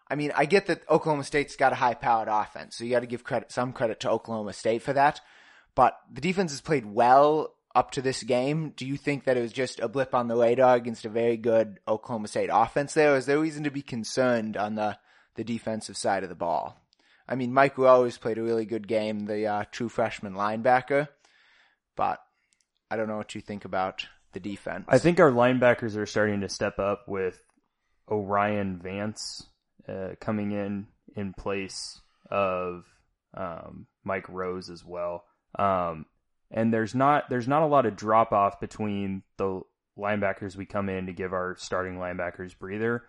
I 0.08 0.14
mean, 0.14 0.32
I 0.34 0.44
get 0.44 0.66
that 0.66 0.88
Oklahoma 0.88 1.24
State's 1.24 1.56
got 1.56 1.72
a 1.72 1.76
high-powered 1.76 2.28
offense, 2.28 2.76
so 2.76 2.84
you 2.84 2.90
got 2.90 3.00
to 3.00 3.06
give 3.06 3.24
credit, 3.24 3.52
some 3.52 3.72
credit 3.72 4.00
to 4.00 4.10
Oklahoma 4.10 4.52
State 4.52 4.82
for 4.82 4.92
that. 4.92 5.20
But 5.74 5.96
the 6.12 6.20
defense 6.20 6.50
has 6.50 6.60
played 6.60 6.86
well 6.86 7.54
up 7.74 7.92
to 7.92 8.02
this 8.02 8.22
game. 8.24 8.72
Do 8.76 8.86
you 8.86 8.96
think 8.96 9.24
that 9.24 9.36
it 9.36 9.42
was 9.42 9.52
just 9.52 9.78
a 9.78 9.88
blip 9.88 10.14
on 10.14 10.26
the 10.26 10.36
radar 10.36 10.74
against 10.74 11.04
a 11.04 11.08
very 11.08 11.36
good 11.36 11.78
Oklahoma 11.86 12.28
State 12.28 12.50
offense 12.52 12.94
there, 12.94 13.14
or 13.14 13.16
is 13.16 13.26
there 13.26 13.38
reason 13.38 13.64
to 13.64 13.70
be 13.70 13.82
concerned 13.82 14.56
on 14.56 14.74
the 14.74 14.98
the 15.40 15.44
defensive 15.44 15.96
side 15.96 16.22
of 16.22 16.28
the 16.28 16.34
ball. 16.34 16.76
I 17.26 17.34
mean, 17.34 17.54
Mike 17.54 17.78
Rose 17.78 18.12
has 18.12 18.18
played 18.18 18.36
a 18.36 18.42
really 18.42 18.66
good 18.66 18.86
game, 18.86 19.24
the 19.24 19.46
uh, 19.46 19.64
true 19.70 19.88
freshman 19.88 20.34
linebacker, 20.34 21.08
but 21.96 22.18
I 22.90 22.96
don't 22.96 23.08
know 23.08 23.16
what 23.16 23.34
you 23.34 23.40
think 23.40 23.64
about 23.64 24.06
the 24.32 24.40
defense. 24.40 24.84
I 24.86 24.98
think 24.98 25.18
our 25.18 25.30
linebackers 25.30 25.96
are 25.96 26.04
starting 26.04 26.42
to 26.42 26.50
step 26.50 26.78
up 26.78 27.08
with 27.08 27.42
O'Rien 28.10 28.80
Vance 28.82 29.46
uh, 29.88 30.10
coming 30.20 30.52
in 30.52 30.88
in 31.16 31.32
place 31.32 32.02
of 32.30 32.84
um, 33.32 33.86
Mike 34.04 34.28
Rose 34.28 34.68
as 34.68 34.84
well. 34.84 35.24
Um, 35.58 36.04
and 36.50 36.70
there's 36.70 36.94
not 36.94 37.30
there's 37.30 37.48
not 37.48 37.62
a 37.62 37.66
lot 37.66 37.86
of 37.86 37.96
drop 37.96 38.32
off 38.32 38.60
between 38.60 39.22
the 39.38 39.62
linebackers 39.96 40.54
we 40.54 40.66
come 40.66 40.90
in 40.90 41.06
to 41.06 41.14
give 41.14 41.32
our 41.32 41.56
starting 41.58 41.94
linebackers 41.94 42.58
breather. 42.58 43.04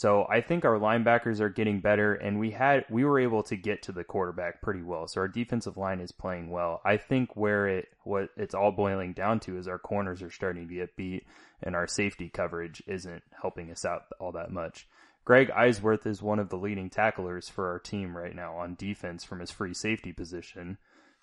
So 0.00 0.26
I 0.30 0.40
think 0.40 0.64
our 0.64 0.78
linebackers 0.78 1.40
are 1.40 1.50
getting 1.50 1.80
better, 1.80 2.14
and 2.14 2.40
we 2.40 2.52
had 2.52 2.86
we 2.88 3.04
were 3.04 3.20
able 3.20 3.42
to 3.42 3.54
get 3.54 3.82
to 3.82 3.92
the 3.92 4.02
quarterback 4.02 4.62
pretty 4.62 4.80
well. 4.80 5.06
So 5.06 5.20
our 5.20 5.28
defensive 5.28 5.76
line 5.76 6.00
is 6.00 6.10
playing 6.10 6.48
well. 6.48 6.80
I 6.86 6.96
think 6.96 7.36
where 7.36 7.68
it 7.68 7.88
what 8.04 8.30
it's 8.34 8.54
all 8.54 8.72
boiling 8.72 9.12
down 9.12 9.40
to 9.40 9.58
is 9.58 9.68
our 9.68 9.78
corners 9.78 10.22
are 10.22 10.30
starting 10.30 10.68
to 10.68 10.74
get 10.74 10.96
beat, 10.96 11.26
and 11.62 11.76
our 11.76 11.86
safety 11.86 12.30
coverage 12.30 12.82
isn't 12.86 13.22
helping 13.42 13.70
us 13.70 13.84
out 13.84 14.04
all 14.18 14.32
that 14.32 14.50
much. 14.50 14.88
Greg 15.26 15.50
Eisworth 15.50 16.06
is 16.06 16.22
one 16.22 16.38
of 16.38 16.48
the 16.48 16.56
leading 16.56 16.88
tacklers 16.88 17.50
for 17.50 17.68
our 17.68 17.78
team 17.78 18.16
right 18.16 18.34
now 18.34 18.56
on 18.56 18.76
defense 18.76 19.22
from 19.22 19.40
his 19.40 19.50
free 19.50 19.74
safety 19.74 20.14
position, 20.14 20.78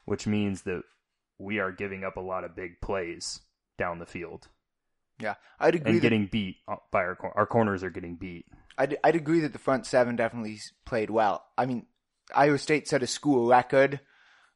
which 0.06 0.28
means 0.28 0.62
that 0.62 0.84
we 1.40 1.58
are 1.58 1.72
giving 1.72 2.04
up 2.04 2.16
a 2.16 2.22
lot 2.22 2.44
of 2.44 2.56
big 2.56 2.80
plays 2.80 3.42
down 3.80 3.98
the 3.98 4.06
field. 4.06 4.50
Yeah, 5.20 5.34
I'd 5.60 5.74
agree. 5.74 5.90
And 5.90 5.98
that, 5.98 6.02
getting 6.02 6.28
beat 6.28 6.58
uh, 6.68 6.76
by 6.92 7.00
our 7.00 7.18
our 7.34 7.48
corners 7.48 7.84
are 7.84 7.90
getting 7.90 8.18
beat. 8.18 8.46
I'd 8.78 8.98
I'd 9.04 9.16
agree 9.16 9.42
that 9.42 9.54
the 9.54 9.60
front 9.60 9.86
seven 9.86 10.16
definitely 10.16 10.60
played 10.86 11.10
well. 11.10 11.46
I 11.58 11.66
mean, 11.66 11.86
Iowa 12.34 12.58
State 12.58 12.88
set 12.88 13.04
a 13.04 13.08
school 13.08 13.48
record 13.48 14.00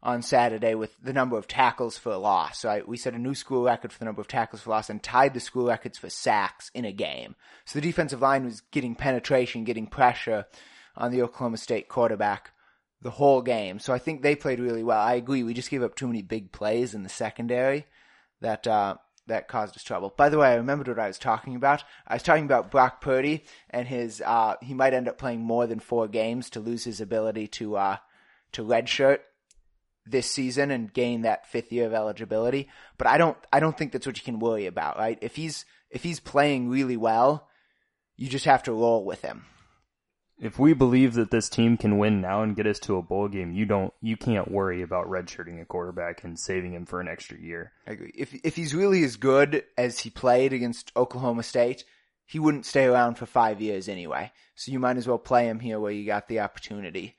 on 0.03 0.21
Saturday 0.21 0.73
with 0.73 0.95
the 1.01 1.13
number 1.13 1.37
of 1.37 1.47
tackles 1.47 1.97
for 1.97 2.11
a 2.11 2.17
loss. 2.17 2.59
So 2.59 2.69
I, 2.69 2.81
we 2.81 2.97
set 2.97 3.13
a 3.13 3.19
new 3.19 3.35
school 3.35 3.63
record 3.63 3.93
for 3.93 3.99
the 3.99 4.05
number 4.05 4.21
of 4.21 4.27
tackles 4.27 4.61
for 4.61 4.71
loss 4.71 4.89
and 4.89 5.01
tied 5.01 5.33
the 5.33 5.39
school 5.39 5.67
records 5.67 5.97
for 5.97 6.09
sacks 6.09 6.71
in 6.73 6.85
a 6.85 6.91
game. 6.91 7.35
So 7.65 7.79
the 7.79 7.87
defensive 7.87 8.21
line 8.21 8.43
was 8.43 8.61
getting 8.71 8.95
penetration, 8.95 9.63
getting 9.63 9.85
pressure 9.85 10.45
on 10.95 11.11
the 11.11 11.21
Oklahoma 11.21 11.57
State 11.57 11.87
quarterback 11.87 12.51
the 13.01 13.11
whole 13.11 13.41
game. 13.41 13.79
So 13.79 13.93
I 13.93 13.99
think 13.99 14.21
they 14.21 14.35
played 14.35 14.59
really 14.59 14.83
well. 14.83 14.99
I 14.99 15.13
agree. 15.15 15.43
We 15.43 15.53
just 15.53 15.69
gave 15.69 15.83
up 15.83 15.95
too 15.95 16.07
many 16.07 16.21
big 16.21 16.51
plays 16.51 16.93
in 16.93 17.03
the 17.03 17.09
secondary 17.09 17.85
that 18.41 18.65
uh, 18.65 18.95
that 19.31 19.47
caused 19.47 19.75
us 19.75 19.83
trouble. 19.83 20.13
By 20.15 20.29
the 20.29 20.37
way, 20.37 20.49
I 20.49 20.55
remembered 20.55 20.87
what 20.87 20.99
I 20.99 21.07
was 21.07 21.17
talking 21.17 21.55
about. 21.55 21.83
I 22.07 22.15
was 22.15 22.23
talking 22.23 22.45
about 22.45 22.69
Brock 22.69 23.01
Purdy 23.01 23.45
and 23.69 23.87
his 23.87 24.21
uh, 24.25 24.55
he 24.61 24.73
might 24.73 24.93
end 24.93 25.07
up 25.07 25.17
playing 25.17 25.41
more 25.41 25.67
than 25.67 25.79
four 25.79 26.07
games 26.07 26.49
to 26.51 26.59
lose 26.59 26.83
his 26.83 27.01
ability 27.01 27.47
to 27.47 27.77
uh, 27.77 27.97
to 28.53 28.63
redshirt 28.63 29.19
this 30.05 30.29
season 30.29 30.71
and 30.71 30.93
gain 30.93 31.21
that 31.21 31.47
fifth 31.47 31.71
year 31.71 31.85
of 31.87 31.93
eligibility. 31.93 32.69
But 32.97 33.07
I 33.07 33.17
don't 33.17 33.37
I 33.51 33.59
don't 33.59 33.77
think 33.77 33.91
that's 33.91 34.05
what 34.05 34.17
you 34.17 34.23
can 34.23 34.39
worry 34.39 34.65
about, 34.65 34.97
right? 34.97 35.17
If 35.21 35.35
he's 35.35 35.65
if 35.89 36.03
he's 36.03 36.19
playing 36.19 36.69
really 36.69 36.97
well, 36.97 37.47
you 38.17 38.29
just 38.29 38.45
have 38.45 38.63
to 38.63 38.73
roll 38.73 39.03
with 39.03 39.21
him 39.21 39.45
if 40.41 40.57
we 40.57 40.73
believe 40.73 41.13
that 41.13 41.29
this 41.29 41.47
team 41.47 41.77
can 41.77 41.99
win 41.99 42.19
now 42.19 42.41
and 42.41 42.55
get 42.55 42.65
us 42.65 42.79
to 42.79 42.97
a 42.97 43.01
bowl 43.03 43.27
game, 43.27 43.53
you 43.53 43.65
don't, 43.65 43.93
you 44.01 44.17
can't 44.17 44.49
worry 44.49 44.81
about 44.81 45.07
redshirting 45.07 45.61
a 45.61 45.65
quarterback 45.65 46.23
and 46.23 46.37
saving 46.37 46.73
him 46.73 46.87
for 46.87 46.99
an 46.99 47.07
extra 47.07 47.39
year. 47.39 47.71
I 47.85 47.91
agree. 47.91 48.11
If 48.15 48.33
if 48.43 48.55
he's 48.55 48.73
really 48.73 49.03
as 49.03 49.17
good 49.17 49.63
as 49.77 49.99
he 49.99 50.09
played 50.09 50.51
against 50.51 50.91
Oklahoma 50.97 51.43
State, 51.43 51.85
he 52.25 52.39
wouldn't 52.39 52.65
stay 52.65 52.85
around 52.85 53.15
for 53.15 53.27
five 53.27 53.61
years 53.61 53.87
anyway. 53.87 54.31
So 54.55 54.71
you 54.71 54.79
might 54.79 54.97
as 54.97 55.07
well 55.07 55.19
play 55.19 55.47
him 55.47 55.59
here 55.59 55.79
where 55.79 55.91
you 55.91 56.07
got 56.07 56.27
the 56.27 56.39
opportunity. 56.39 57.15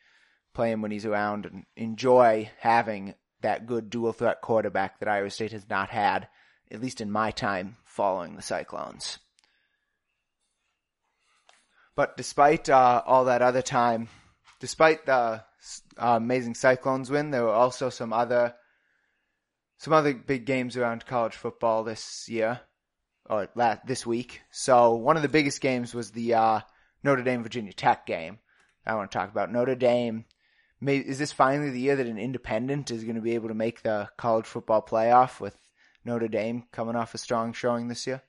Play 0.53 0.73
him 0.73 0.83
when 0.83 0.91
he's 0.91 1.07
around 1.07 1.47
and 1.47 1.65
enjoy 1.77 2.51
having 2.59 3.15
that 3.41 3.67
good 3.67 3.89
dual 3.89 4.13
threat 4.13 4.41
quarterback 4.41 4.99
that 4.99 5.09
Iowa 5.09 5.31
State 5.31 5.53
has 5.53 5.69
not 5.71 5.91
had, 5.91 6.29
at 6.73 6.81
least 6.81 7.01
in 7.01 7.11
my 7.11 7.31
time 7.31 7.77
following 7.85 8.35
the 8.35 8.43
Cyclones. 8.43 9.19
But 11.95 12.17
despite 12.17 12.71
uh, 12.71 13.03
all 13.05 13.27
that 13.27 13.43
other 13.43 13.63
time, 13.63 14.09
despite 14.61 15.07
the 15.07 15.13
uh, 15.13 15.43
amazing 15.97 16.55
Cyclones 16.55 17.11
win, 17.11 17.31
there 17.31 17.45
were 17.45 17.51
also 17.51 17.91
some 17.91 18.13
other 18.13 18.55
some 19.79 19.93
other 19.93 20.15
big 20.15 20.47
games 20.47 20.77
around 20.77 21.05
college 21.07 21.35
football 21.35 21.83
this 21.83 22.29
year 22.29 22.61
or 23.29 23.49
last, 23.57 23.85
this 23.85 24.07
week. 24.07 24.41
So 24.53 24.95
one 24.95 25.17
of 25.17 25.23
the 25.23 25.29
biggest 25.29 25.61
games 25.61 25.93
was 25.93 26.13
the 26.13 26.35
uh, 26.35 26.61
Notre 27.03 27.25
Dame 27.25 27.43
Virginia 27.43 27.73
Tech 27.73 28.07
game. 28.07 28.39
I 28.87 28.95
want 28.95 29.11
to 29.11 29.19
talk 29.19 29.31
about 29.31 29.53
Notre 29.53 29.75
Dame. 29.75 30.25
Maybe, 30.81 31.09
is 31.09 31.19
this 31.19 31.33
finally 31.33 31.71
the 31.71 31.81
year 31.81 31.97
that 31.97 32.07
an 32.07 32.19
independent 32.19 32.91
is 32.91 33.05
going 33.05 33.17
to 33.17 33.21
be 33.21 33.35
able 33.35 33.49
to 33.49 33.55
make 33.55 33.83
the 33.83 34.09
college 34.17 34.47
football 34.47 34.83
playoff 34.83 35.41
with 35.41 35.57
Notre 36.05 36.29
Dame 36.29 36.65
coming 36.73 36.97
off 36.97 37.15
a 37.15 37.19
strong 37.19 37.53
showing 37.53 37.89
this 37.89 38.07
year? 38.07 38.23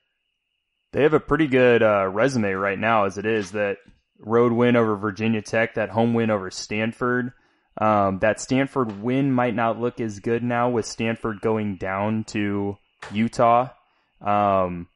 They 0.94 1.04
have 1.04 1.14
a 1.14 1.20
pretty 1.20 1.48
good 1.48 1.84
uh, 1.84 2.08
resume 2.08 2.52
right 2.54 2.80
now 2.80 3.06
as 3.06 3.18
it 3.18 3.26
is. 3.26 3.52
That 3.52 3.78
road 4.20 4.54
win 4.54 4.76
over 4.76 4.96
Virginia 4.96 5.42
Tech, 5.42 5.74
that 5.74 5.90
home 5.90 6.14
win 6.14 6.30
over 6.30 6.50
Stanford. 6.50 7.34
Um, 7.82 8.20
that 8.20 8.40
Stanford 8.40 9.02
win 9.02 9.32
might 9.32 9.56
not 9.56 9.82
look 9.82 10.00
as 10.00 10.20
good 10.20 10.44
now 10.44 10.70
with 10.70 10.86
Stanford 10.86 11.42
going 11.42 11.78
down 11.78 12.24
to 12.26 12.78
Utah. 13.12 13.70
Um, 14.22 14.88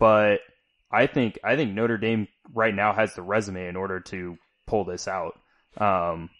but 0.00 0.40
I 0.90 1.06
think 1.06 1.38
I 1.44 1.54
think 1.54 1.72
Notre 1.72 1.96
Dame 1.96 2.26
right 2.52 2.74
now 2.74 2.92
has 2.92 3.14
the 3.14 3.22
resume 3.22 3.68
in 3.68 3.76
order 3.76 4.00
to 4.00 4.36
pull 4.66 4.84
this 4.84 5.06
out 5.06 5.38
um, 5.78 6.30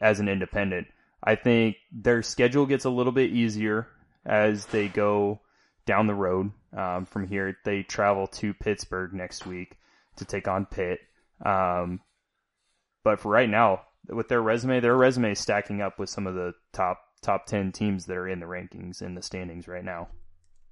as 0.00 0.20
an 0.20 0.28
independent. 0.28 0.86
I 1.24 1.34
think 1.34 1.76
their 1.90 2.22
schedule 2.22 2.66
gets 2.66 2.84
a 2.84 2.90
little 2.90 3.12
bit 3.12 3.32
easier 3.32 3.88
as 4.24 4.66
they 4.66 4.86
go 4.86 5.40
down 5.86 6.06
the 6.06 6.14
road 6.14 6.52
um, 6.76 7.06
from 7.06 7.26
here. 7.26 7.56
They 7.64 7.82
travel 7.82 8.26
to 8.28 8.54
Pittsburgh 8.54 9.12
next 9.12 9.46
week 9.46 9.76
to 10.16 10.24
take 10.24 10.46
on 10.46 10.66
Pitt. 10.66 11.00
Um, 11.44 12.00
but 13.02 13.20
for 13.20 13.30
right 13.30 13.48
now, 13.48 13.82
with 14.08 14.28
their 14.28 14.42
resume, 14.42 14.80
their 14.80 14.96
resume 14.96 15.32
is 15.32 15.38
stacking 15.38 15.80
up 15.80 15.98
with 15.98 16.10
some 16.10 16.26
of 16.26 16.34
the 16.34 16.52
top 16.72 17.00
top 17.22 17.46
ten 17.46 17.72
teams 17.72 18.06
that 18.06 18.16
are 18.16 18.28
in 18.28 18.40
the 18.40 18.46
rankings 18.46 19.02
in 19.02 19.14
the 19.14 19.22
standings 19.22 19.66
right 19.66 19.84
now. 19.84 20.08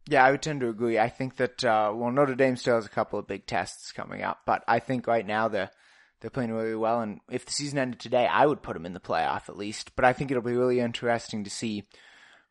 Yeah, 0.06 0.24
I 0.24 0.30
would 0.30 0.42
tend 0.42 0.60
to 0.60 0.68
agree. 0.68 0.98
I 0.98 1.08
think 1.08 1.36
that 1.36 1.64
uh, 1.64 1.92
well, 1.94 2.10
Notre 2.10 2.34
Dame 2.34 2.56
still 2.56 2.76
has 2.76 2.86
a 2.86 2.90
couple 2.90 3.18
of 3.18 3.26
big 3.26 3.46
tests 3.46 3.92
coming 3.92 4.22
up, 4.22 4.40
but 4.46 4.62
I 4.68 4.78
think 4.78 5.06
right 5.06 5.26
now 5.26 5.48
they're 5.48 5.70
they're 6.20 6.30
playing 6.30 6.52
really 6.52 6.74
well. 6.74 7.00
And 7.00 7.20
if 7.30 7.46
the 7.46 7.52
season 7.52 7.78
ended 7.78 8.00
today, 8.00 8.26
I 8.26 8.46
would 8.46 8.62
put 8.62 8.74
them 8.74 8.86
in 8.86 8.94
the 8.94 9.00
playoff 9.00 9.48
at 9.48 9.56
least. 9.56 9.96
But 9.96 10.04
I 10.04 10.12
think 10.12 10.30
it'll 10.30 10.42
be 10.42 10.56
really 10.56 10.80
interesting 10.80 11.44
to 11.44 11.50
see 11.50 11.84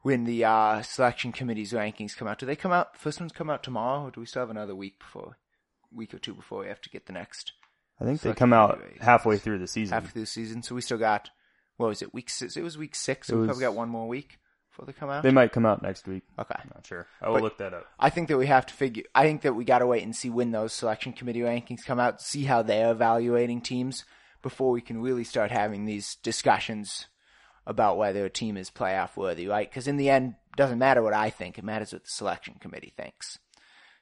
when 0.04 0.26
the 0.26 0.46
uh, 0.46 0.82
selection 0.84 1.32
committee's 1.32 1.74
rankings 1.74 2.16
come 2.16 2.28
out. 2.28 2.38
Do 2.38 2.46
they 2.46 2.56
come 2.56 2.72
out? 2.72 2.96
First 2.98 3.20
ones 3.20 3.32
come 3.32 3.50
out 3.50 3.64
tomorrow, 3.64 4.04
or 4.04 4.12
do 4.12 4.20
we 4.20 4.26
still 4.28 4.42
have 4.44 4.50
another 4.50 4.76
week 4.76 5.00
before, 5.00 5.38
week 5.92 6.14
or 6.14 6.20
two 6.20 6.34
before 6.36 6.60
we 6.62 6.68
have 6.68 6.82
to 6.82 6.90
get 6.90 7.08
the 7.08 7.14
next? 7.14 7.54
I 8.00 8.06
think 8.06 8.22
they 8.22 8.34
come 8.34 8.54
out 8.54 8.82
halfway 9.02 9.38
through 9.38 9.60
the 9.60 9.68
season. 9.68 9.94
Halfway 9.94 10.10
through 10.12 10.22
the 10.24 10.28
season, 10.28 10.62
so 10.62 10.76
we 10.76 10.82
still 10.82 10.98
got 10.98 11.30
what 11.78 11.88
was 11.88 12.02
it? 12.02 12.14
Week 12.14 12.30
six? 12.30 12.56
It 12.56 12.62
was 12.62 12.78
week 12.78 12.96
six. 12.96 13.28
So 13.28 13.40
we 13.40 13.46
probably 13.46 13.62
got 13.62 13.74
one 13.76 13.90
more 13.90 14.08
week 14.08 14.38
before 14.70 14.86
they 14.86 14.94
come 14.94 15.10
out? 15.10 15.24
They 15.24 15.32
might 15.32 15.52
come 15.52 15.66
out 15.66 15.82
next 15.82 16.08
week. 16.08 16.24
Okay. 16.38 16.56
I'm 16.58 16.70
not 16.74 16.86
sure. 16.86 17.08
I 17.22 17.28
will 17.30 17.36
But- 17.36 17.44
look 17.44 17.58
that 17.60 17.74
up. 17.74 17.86
I 18.00 18.10
think 18.10 18.28
that 18.28 18.38
we 18.38 18.48
have 18.48 18.66
to 18.68 18.74
figure. 18.74 19.04
I 19.16 19.24
think 19.24 19.42
that 19.44 19.54
we 19.56 19.64
got 19.66 19.80
to 19.80 19.88
wait 19.88 20.04
and 20.04 20.16
see 20.16 20.30
when 20.30 20.52
those 20.52 20.74
selection 20.74 21.14
committee 21.14 21.42
rankings 21.42 21.86
come 21.86 22.00
out, 22.00 22.22
see 22.22 22.44
how 22.44 22.62
they're 22.62 22.92
evaluating 22.92 23.62
teams 23.62 24.04
before 24.42 24.72
we 24.72 24.82
can 24.82 25.02
really 25.02 25.24
start 25.24 25.52
having 25.52 25.86
these 25.86 26.16
discussions 26.16 27.08
about 27.66 27.98
whether 27.98 28.26
a 28.26 28.30
team 28.30 28.58
is 28.58 28.70
playoff 28.70 29.16
worthy, 29.16 29.48
right? 29.48 29.70
Because 29.70 29.88
in 29.88 29.98
the 29.98 30.10
end, 30.10 30.36
doesn't 30.56 30.80
matter 30.80 31.02
what 31.02 31.14
I 31.14 31.30
think; 31.30 31.58
it 31.58 31.64
matters 31.64 31.94
what 31.94 32.04
the 32.04 32.10
selection 32.10 32.56
committee 32.60 32.94
thinks. 32.96 33.40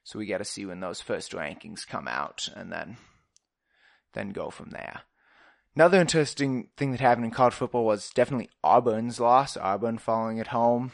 So 0.04 0.18
we 0.18 0.26
got 0.26 0.40
to 0.40 0.46
see 0.46 0.66
when 0.66 0.80
those 0.80 1.02
first 1.02 1.32
rankings 1.32 1.88
come 1.88 2.08
out, 2.08 2.50
and 2.56 2.72
then 2.72 2.98
then 4.14 4.32
go 4.32 4.50
from 4.50 4.72
there. 4.72 5.02
Another 5.76 6.02
interesting 6.02 6.68
thing 6.76 6.92
that 6.92 7.00
happened 7.00 7.26
in 7.26 7.32
college 7.32 7.54
football 7.54 7.86
was 7.86 8.10
definitely 8.10 8.50
Auburn's 8.64 9.20
loss. 9.20 9.56
Auburn 9.56 10.00
falling 10.00 10.40
at 10.40 10.48
home. 10.48 10.92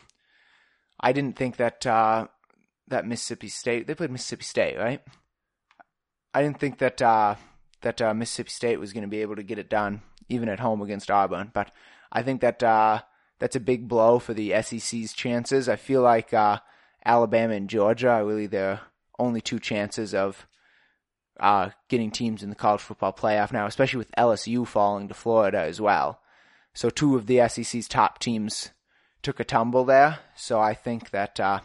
I 0.99 1.13
didn't 1.13 1.35
think 1.35 1.57
that 1.57 1.85
uh, 1.85 2.27
that 2.87 3.07
Mississippi 3.07 3.49
State 3.49 3.87
they 3.87 3.95
played 3.95 4.11
Mississippi 4.11 4.43
State, 4.43 4.77
right? 4.77 5.01
I 6.33 6.43
didn't 6.43 6.59
think 6.59 6.77
that 6.77 7.01
uh, 7.01 7.35
that 7.81 8.01
uh, 8.01 8.13
Mississippi 8.13 8.51
State 8.51 8.79
was 8.79 8.93
going 8.93 9.03
to 9.03 9.07
be 9.07 9.21
able 9.21 9.35
to 9.35 9.43
get 9.43 9.59
it 9.59 9.69
done 9.69 10.01
even 10.29 10.49
at 10.49 10.59
home 10.59 10.81
against 10.81 11.09
Auburn, 11.09 11.51
but 11.53 11.71
I 12.11 12.23
think 12.23 12.41
that 12.41 12.63
uh, 12.63 13.01
that's 13.39 13.55
a 13.55 13.61
big 13.61 13.87
blow 13.87 14.19
for 14.19 14.33
the 14.33 14.61
SEC's 14.61 15.13
chances. 15.13 15.69
I 15.69 15.75
feel 15.75 16.01
like 16.01 16.33
uh, 16.33 16.59
Alabama 17.05 17.53
and 17.53 17.69
Georgia 17.69 18.09
are 18.09 18.25
really 18.25 18.47
their 18.47 18.81
only 19.19 19.41
two 19.41 19.59
chances 19.59 20.13
of 20.13 20.47
uh, 21.39 21.69
getting 21.87 22.11
teams 22.11 22.43
in 22.43 22.49
the 22.49 22.55
college 22.55 22.81
football 22.81 23.13
playoff 23.13 23.51
now, 23.51 23.65
especially 23.65 23.99
with 23.99 24.11
LSU 24.17 24.65
falling 24.65 25.07
to 25.07 25.13
Florida 25.13 25.59
as 25.59 25.79
well. 25.79 26.19
So 26.73 26.89
two 26.89 27.15
of 27.15 27.27
the 27.27 27.47
SEC's 27.47 27.87
top 27.87 28.19
teams 28.19 28.71
took 29.21 29.39
a 29.39 29.43
tumble 29.43 29.83
there. 29.83 30.19
So 30.35 30.59
I 30.59 30.73
think 30.73 31.09
that 31.11 31.39
uh, 31.39 31.61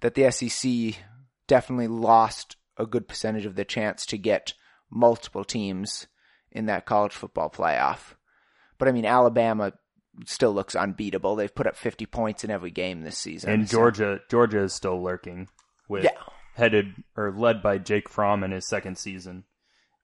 that 0.00 0.14
the 0.14 0.30
SEC 0.30 1.02
definitely 1.46 1.88
lost 1.88 2.56
a 2.76 2.86
good 2.86 3.08
percentage 3.08 3.46
of 3.46 3.56
their 3.56 3.64
chance 3.64 4.06
to 4.06 4.18
get 4.18 4.54
multiple 4.90 5.44
teams 5.44 6.06
in 6.50 6.66
that 6.66 6.86
college 6.86 7.12
football 7.12 7.50
playoff. 7.50 8.14
But 8.78 8.88
I 8.88 8.92
mean, 8.92 9.04
Alabama 9.04 9.72
still 10.26 10.52
looks 10.52 10.74
unbeatable. 10.74 11.36
They've 11.36 11.54
put 11.54 11.66
up 11.66 11.76
50 11.76 12.06
points 12.06 12.44
in 12.44 12.50
every 12.50 12.70
game 12.70 13.02
this 13.02 13.18
season. 13.18 13.50
And 13.50 13.68
So- 13.68 13.76
Georgia, 13.78 14.20
Georgia 14.30 14.62
is 14.62 14.72
still 14.72 15.02
lurking 15.02 15.48
with 15.88 16.04
Yeah. 16.04 16.10
headed 16.54 16.94
or 17.16 17.32
led 17.32 17.62
by 17.62 17.78
Jake 17.78 18.08
Fromm 18.08 18.42
in 18.42 18.50
his 18.50 18.66
second 18.68 18.98
season. 18.98 19.44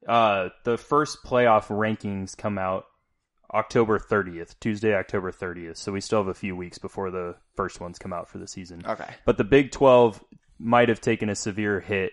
Uh, 0.08 0.50
the 0.64 0.76
first 0.76 1.18
playoff 1.24 1.66
rankings 1.68 2.36
come 2.36 2.58
out 2.58 2.84
October 3.52 3.98
30th, 3.98 4.58
Tuesday, 4.60 4.94
October 4.94 5.30
30th. 5.30 5.76
So 5.76 5.92
we 5.92 6.00
still 6.00 6.18
have 6.20 6.28
a 6.28 6.34
few 6.34 6.54
weeks 6.56 6.78
before 6.78 7.10
the 7.10 7.36
first 7.56 7.80
ones 7.80 7.98
come 7.98 8.12
out 8.12 8.28
for 8.28 8.38
the 8.38 8.48
season. 8.48 8.82
Okay. 8.86 9.08
But 9.24 9.36
the 9.38 9.44
Big 9.44 9.70
12 9.72 10.22
might 10.58 10.88
have 10.88 11.00
taken 11.00 11.28
a 11.28 11.34
severe 11.34 11.80
hit 11.80 12.12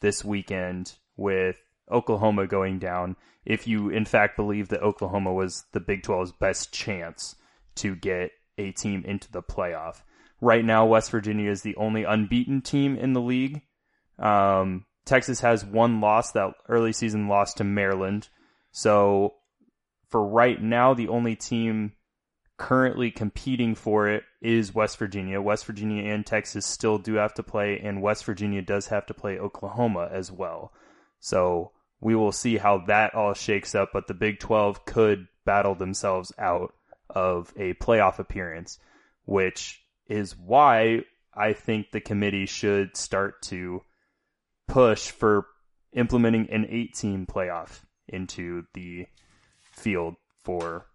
this 0.00 0.24
weekend 0.24 0.96
with 1.16 1.56
Oklahoma 1.90 2.46
going 2.46 2.78
down. 2.78 3.16
If 3.44 3.66
you, 3.66 3.88
in 3.88 4.04
fact, 4.04 4.36
believe 4.36 4.68
that 4.68 4.82
Oklahoma 4.82 5.32
was 5.32 5.64
the 5.72 5.80
Big 5.80 6.02
12's 6.02 6.32
best 6.32 6.72
chance 6.72 7.36
to 7.76 7.96
get 7.96 8.30
a 8.58 8.72
team 8.72 9.04
into 9.06 9.30
the 9.32 9.42
playoff. 9.42 10.02
Right 10.40 10.64
now, 10.64 10.86
West 10.86 11.10
Virginia 11.10 11.50
is 11.50 11.62
the 11.62 11.76
only 11.76 12.04
unbeaten 12.04 12.62
team 12.62 12.96
in 12.96 13.12
the 13.12 13.20
league. 13.20 13.62
Um, 14.18 14.86
Texas 15.04 15.40
has 15.40 15.64
one 15.64 16.00
loss, 16.00 16.32
that 16.32 16.52
early 16.68 16.92
season 16.92 17.28
loss 17.28 17.54
to 17.54 17.64
Maryland. 17.64 18.28
So 18.72 19.34
for 20.08 20.24
right 20.24 20.60
now, 20.60 20.94
the 20.94 21.08
only 21.08 21.36
team 21.36 21.92
currently 22.56 23.10
competing 23.10 23.74
for 23.74 24.08
it 24.08 24.22
is 24.42 24.74
West 24.74 24.98
Virginia. 24.98 25.40
West 25.40 25.64
Virginia 25.64 26.12
and 26.12 26.26
Texas 26.26 26.66
still 26.66 26.98
do 26.98 27.14
have 27.14 27.32
to 27.34 27.42
play, 27.42 27.80
and 27.82 28.02
West 28.02 28.24
Virginia 28.24 28.60
does 28.60 28.88
have 28.88 29.06
to 29.06 29.14
play 29.14 29.38
Oklahoma 29.38 30.08
as 30.12 30.30
well. 30.30 30.72
So 31.18 31.72
we 32.00 32.14
will 32.14 32.32
see 32.32 32.56
how 32.56 32.78
that 32.86 33.14
all 33.14 33.34
shakes 33.34 33.74
up, 33.74 33.90
but 33.92 34.06
the 34.06 34.14
Big 34.14 34.38
12 34.38 34.84
could 34.84 35.26
battle 35.44 35.74
themselves 35.74 36.32
out 36.38 36.72
of 37.08 37.52
a 37.56 37.74
playoff 37.74 38.18
appearance, 38.18 38.78
which 39.24 39.82
is 40.08 40.36
why 40.36 41.02
I 41.34 41.52
think 41.52 41.90
the 41.90 42.00
committee 42.00 42.46
should 42.46 42.96
start 42.96 43.42
to 43.42 43.82
push 44.66 45.10
for 45.10 45.46
implementing 45.92 46.48
an 46.50 46.66
eight 46.68 46.94
team 46.94 47.26
playoff 47.26 47.80
into 48.08 48.64
the 48.74 49.06
field 49.72 50.16
for 50.42 50.86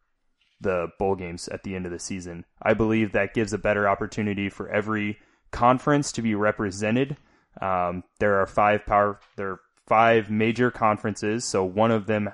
the 0.62 0.88
bowl 0.98 1.16
games 1.16 1.48
at 1.50 1.64
the 1.64 1.76
end 1.76 1.86
of 1.86 1.92
the 1.92 2.00
season. 2.00 2.46
I 2.62 2.74
believe 2.74 3.12
that 3.12 3.34
gives 3.34 3.54
a 3.54 3.58
better 3.58 3.88
opportunity 3.88 4.50
for 4.50 4.70
every 4.70 5.20
conference 5.52 6.12
to 6.14 6.22
be 6.22 6.36
represented. 6.36 7.18
Um, 7.62 8.04
there 8.20 8.42
are 8.42 8.48
five 8.48 8.86
power, 8.86 9.20
there 9.38 9.52
are 9.52 9.60
five 9.88 10.30
major 10.30 10.72
conferences, 10.72 11.46
so 11.46 11.64
one 11.64 11.92
of 11.92 12.08
them 12.08 12.32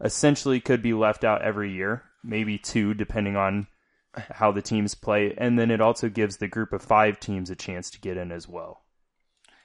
essentially 0.00 0.60
could 0.60 0.82
be 0.82 0.92
left 0.92 1.24
out 1.24 1.42
every 1.42 1.72
year, 1.72 2.02
maybe 2.22 2.58
two, 2.58 2.94
depending 2.94 3.36
on 3.36 3.66
how 4.14 4.52
the 4.52 4.62
teams 4.62 4.94
play, 4.94 5.34
and 5.38 5.58
then 5.58 5.70
it 5.70 5.80
also 5.80 6.08
gives 6.08 6.36
the 6.36 6.48
group 6.48 6.72
of 6.72 6.82
five 6.82 7.18
teams 7.18 7.50
a 7.50 7.56
chance 7.56 7.90
to 7.90 8.00
get 8.00 8.16
in 8.16 8.30
as 8.30 8.48
well. 8.48 8.82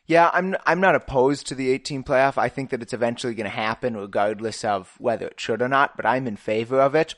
Yeah, 0.06 0.30
I'm 0.32 0.56
I'm 0.66 0.80
not 0.80 0.96
opposed 0.96 1.48
to 1.48 1.56
the 1.56 1.70
18 1.70 2.04
playoff. 2.04 2.38
I 2.38 2.48
think 2.48 2.70
that 2.70 2.82
it's 2.82 2.94
eventually 2.94 3.34
going 3.34 3.50
to 3.50 3.50
happen 3.50 3.98
regardless 3.98 4.64
of 4.64 4.94
whether 5.00 5.28
it 5.28 5.40
should 5.40 5.62
or 5.62 5.68
not, 5.68 5.98
but 5.98 6.06
I'm 6.06 6.28
in 6.28 6.38
favor 6.38 6.80
of 6.80 6.96
it 6.96 7.16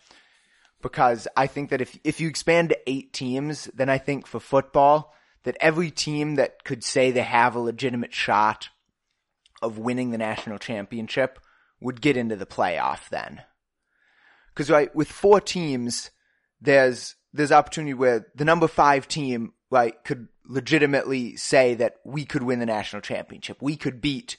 because 0.81 1.27
I 1.37 1.45
think 1.45 1.69
that 1.69 1.81
if 1.81 1.99
if 2.03 2.19
you 2.19 2.27
expand 2.27 2.69
to 2.69 2.89
8 2.89 3.13
teams, 3.13 3.65
then 3.75 3.89
I 3.89 3.99
think 3.99 4.25
for 4.25 4.39
football 4.39 5.13
that 5.43 5.57
every 5.59 5.91
team 5.91 6.35
that 6.35 6.63
could 6.63 6.83
say 6.83 7.11
they 7.11 7.21
have 7.21 7.55
a 7.55 7.59
legitimate 7.59 8.13
shot 8.13 8.69
of 9.61 9.77
winning 9.77 10.11
the 10.11 10.17
national 10.17 10.59
championship 10.59 11.39
would 11.79 12.01
get 12.01 12.17
into 12.17 12.35
the 12.35 12.45
playoff 12.45 13.09
then. 13.09 13.41
Cuz 14.55 14.69
right, 14.69 14.93
with 14.95 15.11
4 15.11 15.41
teams, 15.41 16.11
there's 16.59 17.15
there's 17.31 17.51
opportunity 17.51 17.93
where 17.93 18.27
the 18.35 18.45
number 18.45 18.67
5 18.67 19.07
team 19.07 19.53
right 19.69 20.03
could 20.03 20.27
legitimately 20.45 21.35
say 21.35 21.75
that 21.75 21.95
we 22.03 22.25
could 22.25 22.43
win 22.43 22.59
the 22.59 22.65
national 22.65 23.01
championship. 23.01 23.61
We 23.61 23.77
could 23.77 24.01
beat, 24.01 24.37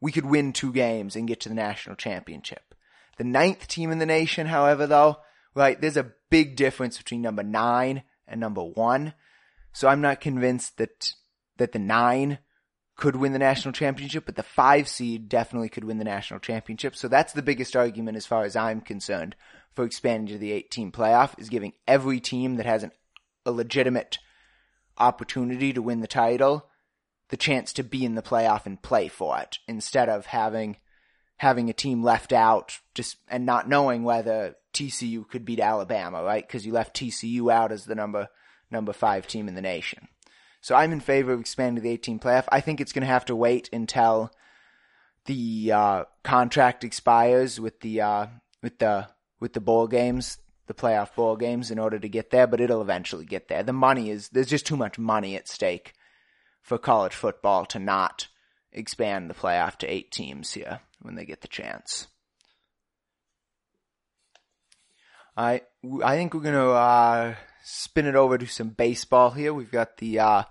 we 0.00 0.10
could 0.10 0.26
win 0.26 0.52
two 0.52 0.72
games 0.72 1.14
and 1.14 1.28
get 1.28 1.40
to 1.40 1.48
the 1.48 1.54
national 1.54 1.96
championship. 1.96 2.74
The 3.16 3.24
ninth 3.24 3.68
team 3.68 3.92
in 3.92 3.98
the 3.98 4.06
nation, 4.06 4.48
however, 4.48 4.86
though, 4.86 5.18
right, 5.54 5.80
there's 5.80 5.96
a 5.96 6.12
big 6.30 6.56
difference 6.56 6.98
between 6.98 7.22
number 7.22 7.44
nine 7.44 8.02
and 8.26 8.40
number 8.40 8.62
one. 8.62 9.14
So 9.72 9.86
I'm 9.86 10.00
not 10.00 10.20
convinced 10.20 10.78
that, 10.78 11.12
that 11.58 11.72
the 11.72 11.78
nine 11.78 12.38
could 13.02 13.16
win 13.16 13.32
the 13.32 13.38
national 13.40 13.72
championship, 13.72 14.24
but 14.26 14.36
the 14.36 14.44
five 14.44 14.86
seed 14.86 15.28
definitely 15.28 15.68
could 15.68 15.82
win 15.82 15.98
the 15.98 16.04
national 16.04 16.38
championship. 16.38 16.94
So 16.94 17.08
that's 17.08 17.32
the 17.32 17.42
biggest 17.42 17.74
argument 17.74 18.16
as 18.16 18.26
far 18.26 18.44
as 18.44 18.54
I'm 18.54 18.80
concerned 18.80 19.34
for 19.72 19.84
expanding 19.84 20.32
to 20.32 20.38
the 20.38 20.52
eight 20.52 20.70
team 20.70 20.92
playoff 20.92 21.36
is 21.36 21.48
giving 21.48 21.72
every 21.88 22.20
team 22.20 22.58
that 22.58 22.66
has 22.66 22.84
an, 22.84 22.92
a 23.44 23.50
legitimate 23.50 24.18
opportunity 24.98 25.72
to 25.72 25.82
win 25.82 25.98
the 25.98 26.06
title 26.06 26.68
the 27.30 27.36
chance 27.36 27.72
to 27.72 27.82
be 27.82 28.04
in 28.04 28.14
the 28.14 28.22
playoff 28.22 28.66
and 28.66 28.82
play 28.82 29.08
for 29.08 29.36
it 29.36 29.58
instead 29.66 30.08
of 30.08 30.26
having 30.26 30.76
having 31.38 31.68
a 31.68 31.72
team 31.72 32.04
left 32.04 32.32
out 32.32 32.78
just 32.94 33.16
and 33.26 33.44
not 33.44 33.68
knowing 33.68 34.04
whether 34.04 34.54
TCU 34.72 35.28
could 35.28 35.44
beat 35.44 35.58
Alabama, 35.58 36.22
right? 36.22 36.46
Because 36.46 36.64
you 36.64 36.72
left 36.72 36.94
TCU 36.94 37.52
out 37.52 37.72
as 37.72 37.84
the 37.84 37.96
number 37.96 38.28
number 38.70 38.92
five 38.92 39.26
team 39.26 39.48
in 39.48 39.56
the 39.56 39.60
nation. 39.60 40.06
So 40.62 40.76
I'm 40.76 40.92
in 40.92 41.00
favor 41.00 41.32
of 41.32 41.40
expanding 41.40 41.82
the 41.82 41.90
18 41.90 42.20
playoff. 42.20 42.44
I 42.50 42.60
think 42.60 42.80
it's 42.80 42.92
going 42.92 43.02
to 43.02 43.08
have 43.08 43.24
to 43.26 43.36
wait 43.36 43.68
until 43.72 44.30
the 45.26 45.72
uh, 45.72 46.04
contract 46.22 46.84
expires 46.84 47.60
with 47.60 47.80
the 47.80 48.00
uh, 48.00 48.26
with 48.62 48.78
the 48.78 49.08
with 49.40 49.54
the 49.54 49.60
bowl 49.60 49.88
games, 49.88 50.38
the 50.68 50.74
playoff 50.74 51.16
bowl 51.16 51.36
games, 51.36 51.72
in 51.72 51.80
order 51.80 51.98
to 51.98 52.08
get 52.08 52.30
there. 52.30 52.46
But 52.46 52.60
it'll 52.60 52.80
eventually 52.80 53.24
get 53.24 53.48
there. 53.48 53.64
The 53.64 53.72
money 53.72 54.08
is 54.08 54.28
there's 54.28 54.48
just 54.48 54.64
too 54.64 54.76
much 54.76 54.98
money 54.98 55.34
at 55.34 55.48
stake 55.48 55.94
for 56.62 56.78
college 56.78 57.14
football 57.14 57.66
to 57.66 57.80
not 57.80 58.28
expand 58.72 59.28
the 59.28 59.34
playoff 59.34 59.76
to 59.78 59.92
eight 59.92 60.12
teams 60.12 60.52
here 60.52 60.80
when 61.00 61.16
they 61.16 61.24
get 61.24 61.40
the 61.40 61.48
chance. 61.48 62.06
I 65.36 65.62
I 66.04 66.14
think 66.16 66.34
we're 66.34 66.40
gonna 66.40 66.70
uh, 66.70 67.34
spin 67.64 68.06
it 68.06 68.14
over 68.14 68.38
to 68.38 68.46
some 68.46 68.68
baseball 68.68 69.30
here. 69.30 69.52
We've 69.52 69.70
got 69.70 69.96
the 69.96 70.20
uh, 70.20 70.42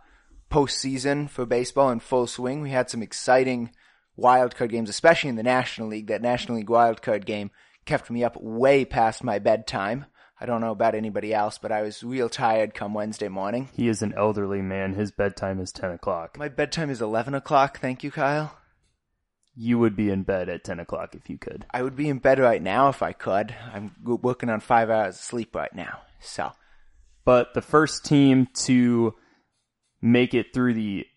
postseason 0.51 1.29
for 1.29 1.45
baseball 1.45 1.89
in 1.89 1.99
full 1.99 2.27
swing. 2.27 2.61
We 2.61 2.69
had 2.69 2.89
some 2.89 3.01
exciting 3.01 3.71
wild 4.15 4.55
card 4.55 4.71
games, 4.71 4.89
especially 4.89 5.29
in 5.29 5.35
the 5.37 5.43
National 5.43 5.87
League. 5.87 6.07
That 6.07 6.21
National 6.21 6.57
League 6.57 6.69
wild 6.69 7.01
card 7.01 7.25
game 7.25 7.49
kept 7.85 8.11
me 8.11 8.23
up 8.23 8.37
way 8.39 8.85
past 8.85 9.23
my 9.23 9.39
bedtime. 9.39 10.05
I 10.39 10.45
don't 10.47 10.61
know 10.61 10.71
about 10.71 10.95
anybody 10.95 11.33
else, 11.33 11.59
but 11.59 11.71
I 11.71 11.83
was 11.83 12.03
real 12.03 12.27
tired 12.27 12.73
come 12.73 12.95
Wednesday 12.95 13.27
morning. 13.27 13.69
He 13.73 13.87
is 13.87 14.01
an 14.01 14.13
elderly 14.17 14.61
man. 14.61 14.95
His 14.95 15.11
bedtime 15.11 15.59
is 15.59 15.71
10 15.71 15.91
o'clock. 15.91 16.37
My 16.37 16.49
bedtime 16.49 16.89
is 16.89 17.01
11 17.01 17.35
o'clock. 17.35 17.79
Thank 17.79 18.03
you, 18.03 18.09
Kyle. 18.09 18.57
You 19.55 19.77
would 19.77 19.95
be 19.95 20.09
in 20.09 20.23
bed 20.23 20.49
at 20.49 20.63
10 20.63 20.79
o'clock 20.79 21.13
if 21.13 21.29
you 21.29 21.37
could. 21.37 21.65
I 21.71 21.83
would 21.83 21.95
be 21.95 22.09
in 22.09 22.17
bed 22.17 22.39
right 22.39 22.61
now 22.61 22.89
if 22.89 23.03
I 23.03 23.13
could. 23.13 23.53
I'm 23.71 23.91
working 24.03 24.49
on 24.49 24.61
five 24.61 24.89
hours 24.89 25.15
of 25.15 25.21
sleep 25.21 25.55
right 25.55 25.73
now. 25.75 25.99
So, 26.19 26.51
But 27.23 27.53
the 27.53 27.61
first 27.61 28.05
team 28.05 28.47
to 28.65 29.13
make 30.01 30.33
it 30.33 30.53
through 30.53 30.73
the 30.73 31.07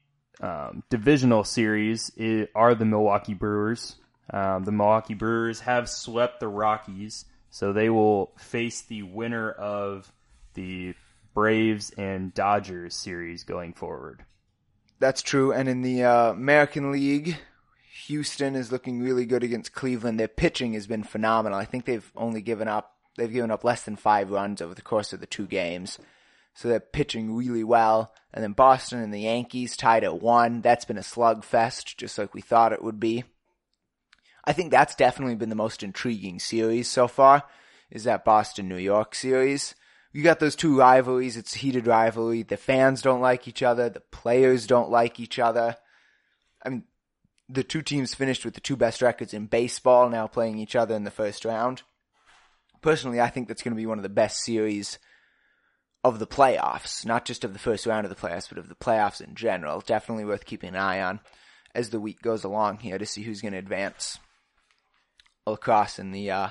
um, 0.40 0.82
divisional 0.90 1.44
series 1.44 2.10
are 2.54 2.74
the 2.74 2.84
Milwaukee 2.84 3.34
Brewers. 3.34 3.96
Um, 4.30 4.64
the 4.64 4.72
Milwaukee 4.72 5.14
Brewers 5.14 5.60
have 5.60 5.88
swept 5.88 6.40
the 6.40 6.48
Rockies, 6.48 7.24
so 7.50 7.72
they 7.72 7.90
will 7.90 8.32
face 8.38 8.82
the 8.82 9.02
winner 9.02 9.50
of 9.50 10.10
the 10.54 10.94
Braves 11.34 11.90
and 11.96 12.32
Dodgers 12.32 12.94
series 12.94 13.44
going 13.44 13.74
forward. 13.74 14.24
That's 14.98 15.22
true. 15.22 15.52
And 15.52 15.68
in 15.68 15.82
the 15.82 16.04
uh, 16.04 16.30
American 16.30 16.92
League, 16.92 17.36
Houston 18.06 18.54
is 18.54 18.72
looking 18.72 19.00
really 19.00 19.26
good 19.26 19.42
against 19.42 19.74
Cleveland. 19.74 20.18
Their 20.18 20.28
pitching 20.28 20.74
has 20.74 20.86
been 20.86 21.02
phenomenal. 21.02 21.58
I 21.58 21.64
think 21.64 21.84
they've 21.84 22.10
only 22.16 22.40
given 22.40 22.68
up 22.68 22.92
they've 23.16 23.32
given 23.32 23.50
up 23.50 23.62
less 23.62 23.82
than 23.84 23.96
five 23.96 24.30
runs 24.30 24.60
over 24.60 24.74
the 24.74 24.82
course 24.82 25.12
of 25.12 25.20
the 25.20 25.26
two 25.26 25.46
games. 25.46 25.98
So 26.54 26.68
they're 26.68 26.80
pitching 26.80 27.34
really 27.34 27.64
well. 27.64 28.12
And 28.32 28.42
then 28.42 28.52
Boston 28.52 29.00
and 29.00 29.12
the 29.12 29.20
Yankees 29.20 29.76
tied 29.76 30.04
at 30.04 30.20
one. 30.20 30.60
That's 30.60 30.84
been 30.84 30.98
a 30.98 31.02
slugfest, 31.02 31.96
just 31.96 32.16
like 32.16 32.34
we 32.34 32.40
thought 32.40 32.72
it 32.72 32.82
would 32.82 33.00
be. 33.00 33.24
I 34.44 34.52
think 34.52 34.70
that's 34.70 34.94
definitely 34.94 35.36
been 35.36 35.48
the 35.48 35.54
most 35.54 35.82
intriguing 35.82 36.38
series 36.38 36.88
so 36.88 37.08
far, 37.08 37.44
is 37.90 38.04
that 38.04 38.24
Boston 38.24 38.68
New 38.68 38.76
York 38.76 39.14
series. 39.14 39.74
You 40.12 40.22
got 40.22 40.38
those 40.38 40.54
two 40.54 40.78
rivalries. 40.78 41.36
It's 41.36 41.56
a 41.56 41.58
heated 41.58 41.86
rivalry. 41.86 42.42
The 42.42 42.56
fans 42.56 43.02
don't 43.02 43.20
like 43.20 43.48
each 43.48 43.62
other. 43.62 43.88
The 43.88 44.00
players 44.00 44.66
don't 44.66 44.90
like 44.90 45.18
each 45.18 45.38
other. 45.38 45.76
I 46.64 46.68
mean, 46.68 46.84
the 47.48 47.64
two 47.64 47.82
teams 47.82 48.14
finished 48.14 48.44
with 48.44 48.54
the 48.54 48.60
two 48.60 48.76
best 48.76 49.02
records 49.02 49.34
in 49.34 49.46
baseball 49.46 50.08
now 50.08 50.26
playing 50.26 50.58
each 50.58 50.76
other 50.76 50.94
in 50.94 51.04
the 51.04 51.10
first 51.10 51.44
round. 51.44 51.82
Personally, 52.80 53.20
I 53.20 53.28
think 53.28 53.48
that's 53.48 53.62
going 53.62 53.74
to 53.74 53.80
be 53.80 53.86
one 53.86 53.98
of 53.98 54.02
the 54.02 54.08
best 54.08 54.44
series 54.44 54.98
of 56.04 56.18
the 56.18 56.26
playoffs, 56.26 57.06
not 57.06 57.24
just 57.24 57.44
of 57.44 57.54
the 57.54 57.58
first 57.58 57.86
round 57.86 58.04
of 58.04 58.10
the 58.10 58.28
playoffs, 58.28 58.48
but 58.48 58.58
of 58.58 58.68
the 58.68 58.74
playoffs 58.74 59.20
in 59.20 59.34
general. 59.34 59.80
Definitely 59.80 60.26
worth 60.26 60.44
keeping 60.44 60.68
an 60.68 60.76
eye 60.76 61.00
on 61.00 61.20
as 61.74 61.90
the 61.90 61.98
week 61.98 62.22
goes 62.22 62.44
along 62.44 62.78
here 62.78 62.98
to 62.98 63.06
see 63.06 63.22
who's 63.22 63.40
going 63.40 63.52
to 63.52 63.58
advance 63.58 64.18
across 65.46 65.98
in 65.98 66.12
the 66.12 66.30
uh, 66.30 66.48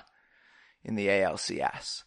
in 0.83 0.95
the 0.95 1.07
ALCS. 1.07 2.03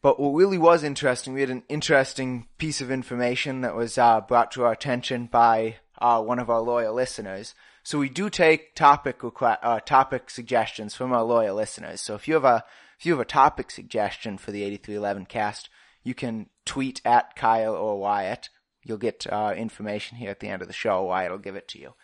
But 0.00 0.18
what 0.18 0.30
really 0.30 0.58
was 0.58 0.82
interesting, 0.82 1.32
we 1.32 1.42
had 1.42 1.50
an 1.50 1.62
interesting 1.68 2.48
piece 2.58 2.80
of 2.80 2.90
information 2.90 3.60
that 3.60 3.76
was 3.76 3.98
uh, 3.98 4.20
brought 4.20 4.50
to 4.52 4.64
our 4.64 4.72
attention 4.72 5.26
by 5.26 5.76
uh, 5.98 6.20
one 6.20 6.40
of 6.40 6.50
our 6.50 6.60
loyal 6.60 6.94
listeners. 6.94 7.54
So 7.84 7.98
we 7.98 8.08
do 8.08 8.28
take 8.28 8.74
topic 8.74 9.20
requ- 9.20 9.58
uh, 9.62 9.80
topic 9.80 10.30
suggestions 10.30 10.94
from 10.94 11.12
our 11.12 11.22
loyal 11.22 11.56
listeners. 11.56 12.00
So 12.00 12.14
if 12.14 12.26
you 12.26 12.34
have 12.34 12.44
a 12.44 12.64
if 12.98 13.06
you 13.06 13.12
have 13.12 13.20
a 13.20 13.24
topic 13.24 13.70
suggestion 13.72 14.38
for 14.38 14.52
the 14.52 14.62
8311 14.62 15.26
cast, 15.26 15.68
you 16.02 16.14
can 16.14 16.46
tweet 16.64 17.00
at 17.04 17.36
Kyle 17.36 17.74
or 17.74 17.98
Wyatt. 17.98 18.48
You'll 18.84 18.98
get 18.98 19.26
uh, 19.30 19.54
information 19.56 20.18
here 20.18 20.30
at 20.30 20.40
the 20.40 20.48
end 20.48 20.62
of 20.62 20.68
the 20.68 20.74
show. 20.74 21.04
Wyatt 21.04 21.30
will 21.30 21.38
give 21.38 21.56
it 21.56 21.68
to 21.68 21.78
you. 21.78 21.94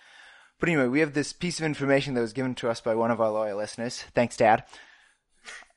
But 0.61 0.69
anyway, 0.69 0.89
we 0.89 1.01
have 1.01 1.15
this 1.15 1.33
piece 1.33 1.59
of 1.59 1.65
information 1.67 2.15
that 2.15 2.21
was 2.21 2.33
given 2.33 2.55
to 2.57 2.69
us 2.69 2.81
by 2.81 2.95
one 2.95 3.11
of 3.11 3.21
our 3.21 3.31
loyal 3.31 3.59
listeners. 3.59 4.05
Thanks, 4.15 4.37
Dad. 4.37 4.65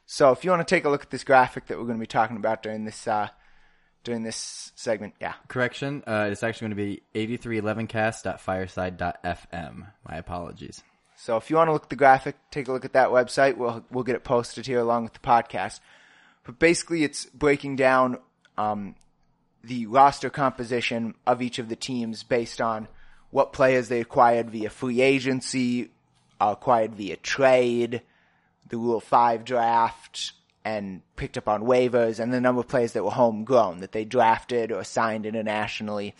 So 0.08 0.30
if 0.30 0.44
you 0.44 0.50
want 0.50 0.66
to 0.66 0.74
take 0.74 0.84
a 0.84 0.88
look 0.88 1.02
at 1.02 1.10
this 1.10 1.24
graphic 1.24 1.66
that 1.66 1.78
we're 1.78 1.84
going 1.84 1.98
to 1.98 2.02
be 2.02 2.06
talking 2.06 2.36
about 2.36 2.62
during 2.62 2.84
this 2.84 3.08
uh, 3.08 3.28
during 4.04 4.22
this 4.22 4.70
segment, 4.76 5.14
yeah. 5.20 5.32
Correction, 5.48 6.04
uh, 6.06 6.28
it's 6.30 6.44
actually 6.44 6.68
going 6.68 6.76
to 6.76 6.78
be 6.84 7.02
8311cast.fireside.fm. 7.50 9.86
My 10.08 10.16
apologies. 10.16 10.84
So 11.16 11.36
if 11.38 11.50
you 11.50 11.56
want 11.56 11.68
to 11.68 11.72
look 11.72 11.84
at 11.84 11.90
the 11.90 11.96
graphic, 11.96 12.36
take 12.50 12.68
a 12.68 12.72
look 12.72 12.84
at 12.84 12.92
that 12.92 13.08
website. 13.08 13.56
We'll 13.56 13.82
we'll 13.90 14.04
get 14.04 14.16
it 14.16 14.24
posted 14.24 14.66
here 14.66 14.80
along 14.80 15.04
with 15.04 15.14
the 15.14 15.20
podcast. 15.20 15.80
But 16.46 16.58
basically, 16.60 17.02
it's 17.02 17.26
breaking 17.26 17.76
down 17.76 18.18
um, 18.56 18.94
the 19.62 19.86
roster 19.86 20.30
composition 20.30 21.14
of 21.26 21.42
each 21.42 21.58
of 21.58 21.68
the 21.68 21.76
teams 21.76 22.22
based 22.22 22.60
on 22.60 22.88
what 23.30 23.52
players 23.52 23.88
they 23.88 24.00
acquired 24.00 24.50
via 24.50 24.70
free 24.70 25.00
agency, 25.00 25.90
acquired 26.40 26.94
via 26.94 27.16
trade, 27.16 28.02
the 28.68 28.78
Rule 28.78 29.00
Five 29.00 29.44
draft, 29.44 30.32
and 30.64 31.02
picked 31.16 31.36
up 31.36 31.48
on 31.48 31.64
waivers, 31.64 32.20
and 32.20 32.32
the 32.32 32.40
number 32.40 32.60
of 32.60 32.68
players 32.68 32.92
that 32.92 33.04
were 33.04 33.10
homegrown 33.10 33.80
that 33.80 33.92
they 33.92 34.04
drafted 34.04 34.70
or 34.70 34.84
signed 34.84 35.26
internationally 35.26 36.14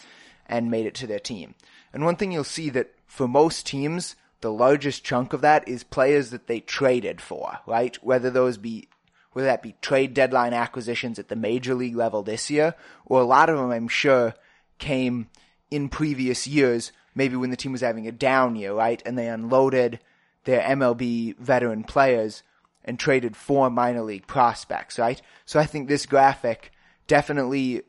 and 0.48 0.70
made 0.70 0.86
it 0.86 0.94
to 0.94 1.06
their 1.06 1.20
team. 1.20 1.54
And 1.92 2.04
one 2.04 2.16
thing 2.16 2.32
you'll 2.32 2.44
see 2.44 2.70
that 2.70 2.92
for 3.06 3.28
most 3.28 3.66
teams, 3.66 4.16
the 4.40 4.52
largest 4.52 5.04
chunk 5.04 5.32
of 5.32 5.40
that 5.40 5.66
is 5.68 5.82
players 5.82 6.30
that 6.30 6.46
they 6.46 6.60
traded 6.60 7.20
for, 7.20 7.58
right? 7.66 7.96
Whether 8.04 8.30
those 8.30 8.56
be 8.58 8.88
whether 9.36 9.48
that 9.48 9.60
be 9.60 9.74
trade 9.82 10.14
deadline 10.14 10.54
acquisitions 10.54 11.18
at 11.18 11.28
the 11.28 11.36
major 11.36 11.74
league 11.74 11.94
level 11.94 12.22
this 12.22 12.50
year, 12.50 12.74
or 13.04 13.20
a 13.20 13.24
lot 13.26 13.50
of 13.50 13.58
them 13.58 13.70
I'm 13.70 13.86
sure 13.86 14.34
came 14.78 15.28
in 15.70 15.90
previous 15.90 16.46
years, 16.46 16.90
maybe 17.14 17.36
when 17.36 17.50
the 17.50 17.56
team 17.56 17.72
was 17.72 17.82
having 17.82 18.08
a 18.08 18.12
down 18.12 18.56
year, 18.56 18.72
right? 18.72 19.02
And 19.04 19.18
they 19.18 19.28
unloaded 19.28 20.00
their 20.44 20.62
MLB 20.62 21.36
veteran 21.36 21.84
players 21.84 22.44
and 22.82 22.98
traded 22.98 23.36
for 23.36 23.68
minor 23.68 24.00
league 24.00 24.26
prospects, 24.26 24.98
right? 24.98 25.20
So 25.44 25.60
I 25.60 25.66
think 25.66 25.86
this 25.86 26.06
graphic 26.06 26.72
definitely 27.06 27.82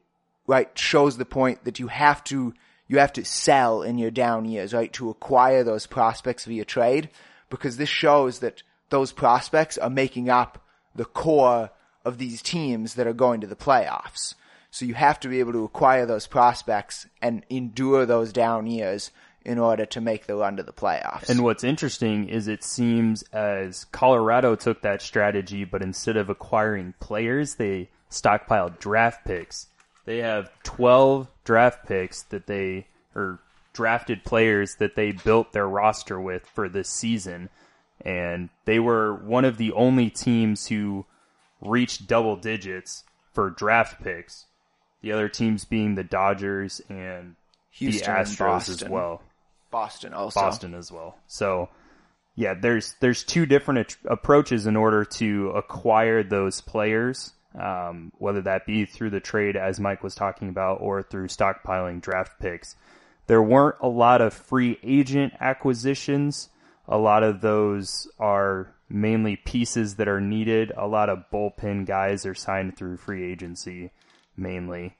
right 0.47 0.77
shows 0.77 1.15
the 1.15 1.23
point 1.23 1.63
that 1.63 1.79
you 1.79 1.87
have 1.87 2.25
to 2.25 2.53
you 2.89 2.99
have 2.99 3.13
to 3.13 3.23
sell 3.23 3.83
in 3.83 3.97
your 3.97 4.11
down 4.11 4.43
years, 4.43 4.73
right, 4.73 4.91
to 4.91 5.09
acquire 5.09 5.63
those 5.63 5.87
prospects 5.87 6.43
via 6.43 6.65
trade, 6.65 7.09
because 7.49 7.77
this 7.77 7.87
shows 7.87 8.39
that 8.39 8.63
those 8.89 9.13
prospects 9.13 9.77
are 9.77 9.89
making 9.89 10.29
up 10.29 10.61
the 10.97 11.05
core 11.05 11.69
of 12.03 12.17
these 12.17 12.41
teams 12.41 12.95
that 12.95 13.07
are 13.07 13.13
going 13.13 13.41
to 13.41 13.47
the 13.47 13.55
playoffs. 13.55 14.35
So 14.69 14.85
you 14.85 14.95
have 14.95 15.19
to 15.21 15.29
be 15.29 15.39
able 15.39 15.53
to 15.53 15.63
acquire 15.63 16.05
those 16.05 16.27
prospects 16.27 17.07
and 17.21 17.45
endure 17.49 18.05
those 18.05 18.33
down 18.33 18.67
years 18.67 19.11
in 19.45 19.59
order 19.59 19.85
to 19.85 20.01
make 20.01 20.27
the 20.27 20.35
run 20.35 20.57
to 20.57 20.63
the 20.63 20.73
playoffs. 20.73 21.29
And 21.29 21.41
what's 21.43 21.63
interesting 21.63 22.27
is 22.27 22.49
it 22.49 22.63
seems 22.63 23.23
as 23.31 23.85
Colorado 23.85 24.55
took 24.55 24.81
that 24.81 25.01
strategy, 25.01 25.63
but 25.63 25.81
instead 25.81 26.17
of 26.17 26.29
acquiring 26.29 26.93
players, 26.99 27.55
they 27.55 27.89
stockpiled 28.11 28.79
draft 28.79 29.25
picks. 29.25 29.67
They 30.05 30.17
have 30.17 30.51
12 30.63 31.29
draft 31.45 31.87
picks 31.87 32.23
that 32.23 32.45
they, 32.47 32.87
or 33.15 33.39
drafted 33.71 34.25
players 34.25 34.75
that 34.75 34.95
they 34.95 35.11
built 35.11 35.53
their 35.53 35.67
roster 35.67 36.19
with 36.19 36.45
for 36.45 36.67
this 36.67 36.89
season. 36.89 37.49
And 38.01 38.49
they 38.65 38.79
were 38.79 39.13
one 39.13 39.45
of 39.45 39.57
the 39.57 39.71
only 39.73 40.09
teams 40.09 40.67
who 40.67 41.05
reached 41.61 42.07
double 42.07 42.35
digits 42.35 43.03
for 43.33 43.49
draft 43.49 44.03
picks. 44.03 44.45
The 45.01 45.11
other 45.11 45.29
teams 45.29 45.65
being 45.65 45.95
the 45.95 46.03
Dodgers 46.03 46.81
and 46.89 47.35
Houston 47.71 48.13
the 48.13 48.19
Astros 48.19 48.69
as 48.69 48.87
well. 48.87 49.21
Boston 49.69 50.13
also. 50.13 50.39
Boston 50.39 50.73
as 50.73 50.91
well. 50.91 51.17
So, 51.27 51.69
yeah, 52.35 52.53
there's 52.53 52.95
there's 52.99 53.23
two 53.23 53.45
different 53.45 53.79
at- 53.79 54.11
approaches 54.11 54.65
in 54.65 54.75
order 54.75 55.05
to 55.05 55.51
acquire 55.51 56.23
those 56.23 56.61
players, 56.61 57.33
um, 57.59 58.11
whether 58.17 58.41
that 58.41 58.65
be 58.65 58.85
through 58.85 59.11
the 59.11 59.19
trade, 59.19 59.55
as 59.55 59.79
Mike 59.79 60.03
was 60.03 60.15
talking 60.15 60.49
about, 60.49 60.81
or 60.81 61.03
through 61.03 61.27
stockpiling 61.27 62.01
draft 62.01 62.39
picks. 62.39 62.75
There 63.27 63.41
weren't 63.41 63.75
a 63.81 63.89
lot 63.89 64.21
of 64.21 64.33
free 64.33 64.79
agent 64.83 65.33
acquisitions. 65.39 66.49
A 66.87 66.97
lot 66.97 67.23
of 67.23 67.41
those 67.41 68.07
are 68.19 68.73
mainly 68.89 69.35
pieces 69.35 69.95
that 69.95 70.07
are 70.07 70.21
needed. 70.21 70.71
A 70.77 70.87
lot 70.87 71.09
of 71.09 71.25
bullpen 71.31 71.85
guys 71.85 72.25
are 72.25 72.35
signed 72.35 72.77
through 72.77 72.97
free 72.97 73.29
agency, 73.29 73.91
mainly 74.37 74.95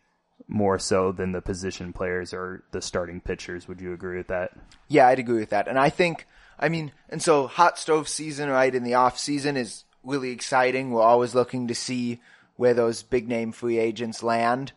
more 0.48 0.78
so 0.80 1.12
than 1.12 1.32
the 1.32 1.42
position 1.42 1.94
players 1.94 2.34
or 2.34 2.64
the 2.72 2.82
starting 2.82 3.22
pitchers. 3.22 3.68
Would 3.68 3.82
you 3.82 3.94
agree 3.94 4.18
with 4.18 4.28
that? 4.28 4.52
Yeah, 4.88 5.08
I'd 5.08 5.20
agree 5.20 5.40
with 5.40 5.50
that. 5.50 5.68
And 5.68 5.80
I 5.80 5.90
think, 5.90 6.28
I 6.60 6.70
mean, 6.70 6.92
and 7.10 7.22
so 7.22 7.48
hot 7.48 7.80
stove 7.80 8.08
season, 8.08 8.50
right, 8.50 8.74
in 8.74 8.84
the 8.84 8.94
off 8.94 9.18
season 9.18 9.58
is 9.58 9.86
really 10.04 10.32
exciting. 10.32 10.92
We're 10.92 11.02
always 11.02 11.36
looking 11.36 11.68
to 11.68 11.76
see 11.76 12.20
where 12.56 12.74
those 12.74 13.04
big 13.04 13.28
name 13.28 13.52
free 13.52 13.78
agents 13.78 14.24
land. 14.24 14.74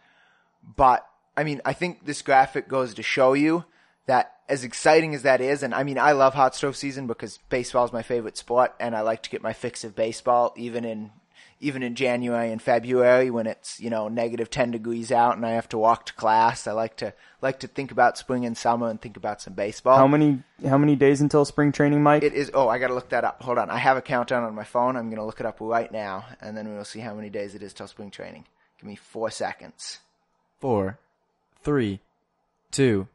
But, 0.76 1.06
I 1.36 1.44
mean, 1.44 1.60
I 1.64 1.72
think 1.72 2.04
this 2.04 2.22
graphic 2.22 2.68
goes 2.68 2.94
to 2.94 3.02
show 3.02 3.32
you 3.32 3.64
that 4.06 4.34
as 4.48 4.64
exciting 4.64 5.14
as 5.14 5.22
that 5.22 5.40
is, 5.40 5.62
and 5.62 5.74
I 5.74 5.84
mean, 5.84 5.98
I 5.98 6.12
love 6.12 6.34
hot 6.34 6.54
stove 6.54 6.76
season 6.76 7.06
because 7.06 7.38
baseball 7.48 7.84
is 7.84 7.92
my 7.92 8.02
favorite 8.02 8.36
sport 8.36 8.74
and 8.80 8.96
I 8.96 9.00
like 9.02 9.22
to 9.22 9.30
get 9.30 9.42
my 9.42 9.52
fix 9.52 9.84
of 9.84 9.94
baseball 9.94 10.52
even 10.56 10.84
in, 10.84 11.10
even 11.60 11.82
in 11.82 11.94
January 11.94 12.50
and 12.50 12.60
February 12.60 13.30
when 13.30 13.46
it's 13.46 13.78
you 13.80 13.90
know 13.90 14.08
negative 14.08 14.50
ten 14.50 14.70
degrees 14.70 15.12
out 15.12 15.36
and 15.36 15.46
I 15.46 15.50
have 15.50 15.68
to 15.70 15.78
walk 15.78 16.06
to 16.06 16.14
class. 16.14 16.66
I 16.66 16.72
like 16.72 16.96
to 16.96 17.14
like 17.42 17.60
to 17.60 17.68
think 17.68 17.92
about 17.92 18.18
spring 18.18 18.44
and 18.44 18.56
summer 18.56 18.88
and 18.88 19.00
think 19.00 19.16
about 19.16 19.40
some 19.40 19.54
baseball. 19.54 19.96
How 19.96 20.08
many 20.08 20.42
how 20.66 20.78
many 20.78 20.96
days 20.96 21.20
until 21.20 21.44
spring 21.44 21.72
training, 21.72 22.02
Mike? 22.02 22.22
It 22.22 22.34
is. 22.34 22.50
Oh, 22.54 22.68
I 22.68 22.78
got 22.78 22.88
to 22.88 22.94
look 22.94 23.10
that 23.10 23.24
up. 23.24 23.42
Hold 23.42 23.58
on. 23.58 23.70
I 23.70 23.78
have 23.78 23.96
a 23.96 24.02
countdown 24.02 24.44
on 24.44 24.54
my 24.54 24.64
phone. 24.64 24.96
I'm 24.96 25.06
going 25.06 25.18
to 25.18 25.24
look 25.24 25.40
it 25.40 25.46
up 25.46 25.58
right 25.60 25.90
now, 25.90 26.24
and 26.40 26.56
then 26.56 26.72
we'll 26.74 26.84
see 26.84 27.00
how 27.00 27.14
many 27.14 27.30
days 27.30 27.54
it 27.54 27.62
is 27.62 27.72
till 27.72 27.86
spring 27.86 28.10
training. 28.10 28.46
Give 28.78 28.88
me 28.88 28.96
four 28.96 29.30
seconds. 29.30 30.00
Four, 30.58 30.98
three, 31.62 32.00
two, 32.70 33.08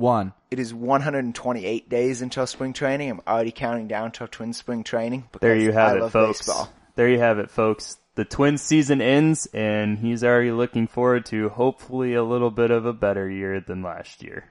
one. 0.00 0.32
It 0.50 0.58
is 0.58 0.74
128 0.74 1.88
days 1.88 2.22
until 2.22 2.46
spring 2.46 2.72
training. 2.72 3.10
I'm 3.10 3.20
already 3.26 3.52
counting 3.52 3.86
down 3.86 4.10
till 4.10 4.26
Twins 4.26 4.56
spring 4.56 4.82
training. 4.82 5.28
there 5.40 5.56
you 5.56 5.72
have 5.72 6.02
I 6.02 6.06
it, 6.06 6.10
folks. 6.10 6.40
Baseball. 6.40 6.72
There 6.96 7.08
you 7.08 7.20
have 7.20 7.38
it, 7.38 7.50
folks. 7.50 7.98
The 8.16 8.24
Twins 8.24 8.62
season 8.62 9.00
ends, 9.00 9.46
and 9.54 9.98
he's 9.98 10.24
already 10.24 10.50
looking 10.50 10.88
forward 10.88 11.26
to 11.26 11.50
hopefully 11.50 12.14
a 12.14 12.24
little 12.24 12.50
bit 12.50 12.70
of 12.70 12.84
a 12.84 12.92
better 12.92 13.30
year 13.30 13.60
than 13.60 13.82
last 13.82 14.22
year. 14.22 14.46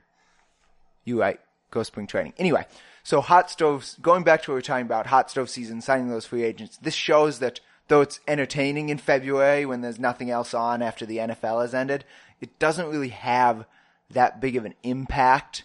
You 1.03 1.19
right. 1.19 1.39
Go 1.71 1.83
spring 1.83 2.07
training. 2.07 2.33
Anyway, 2.38 2.65
so 3.03 3.21
hot 3.21 3.51
stoves, 3.51 3.95
going 4.01 4.23
back 4.23 4.43
to 4.43 4.51
what 4.51 4.53
we 4.53 4.57
were 4.57 4.62
talking 4.62 4.85
about, 4.85 5.07
hot 5.07 5.29
stove 5.29 5.49
season, 5.49 5.81
signing 5.81 6.09
those 6.09 6.25
free 6.25 6.43
agents. 6.43 6.77
This 6.77 6.95
shows 6.95 7.39
that 7.39 7.59
though 7.89 8.01
it's 8.01 8.21
entertaining 8.27 8.89
in 8.89 8.97
February 8.97 9.65
when 9.65 9.81
there's 9.81 9.99
nothing 9.99 10.29
else 10.29 10.53
on 10.53 10.81
after 10.81 11.05
the 11.05 11.17
NFL 11.17 11.62
has 11.62 11.73
ended, 11.73 12.05
it 12.39 12.57
doesn't 12.57 12.89
really 12.89 13.09
have 13.09 13.65
that 14.12 14.41
big 14.41 14.56
of 14.56 14.65
an 14.65 14.76
impact 14.84 15.63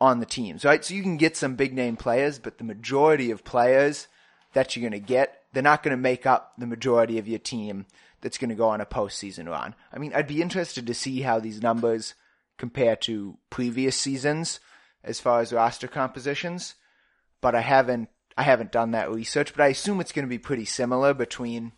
on 0.00 0.20
the 0.20 0.26
teams, 0.26 0.64
right? 0.64 0.84
So 0.84 0.94
you 0.94 1.02
can 1.02 1.16
get 1.16 1.36
some 1.36 1.56
big 1.56 1.74
name 1.74 1.96
players, 1.96 2.38
but 2.38 2.58
the 2.58 2.64
majority 2.64 3.30
of 3.30 3.44
players 3.44 4.08
that 4.54 4.74
you're 4.74 4.88
going 4.88 5.00
to 5.00 5.06
get, 5.06 5.42
they're 5.52 5.62
not 5.62 5.82
going 5.82 5.96
to 5.96 6.00
make 6.00 6.26
up 6.26 6.52
the 6.56 6.66
majority 6.66 7.18
of 7.18 7.28
your 7.28 7.38
team 7.38 7.86
that's 8.20 8.38
going 8.38 8.50
to 8.50 8.54
go 8.54 8.68
on 8.68 8.80
a 8.80 8.86
postseason 8.86 9.48
run. 9.48 9.74
I 9.92 9.98
mean, 9.98 10.12
I'd 10.14 10.26
be 10.26 10.42
interested 10.42 10.86
to 10.86 10.94
see 10.94 11.20
how 11.20 11.38
these 11.38 11.62
numbers 11.62 12.14
compare 12.58 12.96
to 12.96 13.38
previous 13.48 13.96
seasons 13.96 14.60
as 15.02 15.20
far 15.20 15.40
as 15.40 15.52
roster 15.52 15.88
compositions, 15.88 16.74
but 17.40 17.54
I 17.54 17.60
haven't 17.60 18.08
I 18.36 18.42
haven't 18.44 18.72
done 18.72 18.92
that 18.92 19.10
research, 19.10 19.52
but 19.54 19.62
I 19.62 19.68
assume 19.68 20.00
it's 20.00 20.12
going 20.12 20.24
to 20.24 20.30
be 20.30 20.38
pretty 20.38 20.64
similar 20.64 21.12
between 21.12 21.72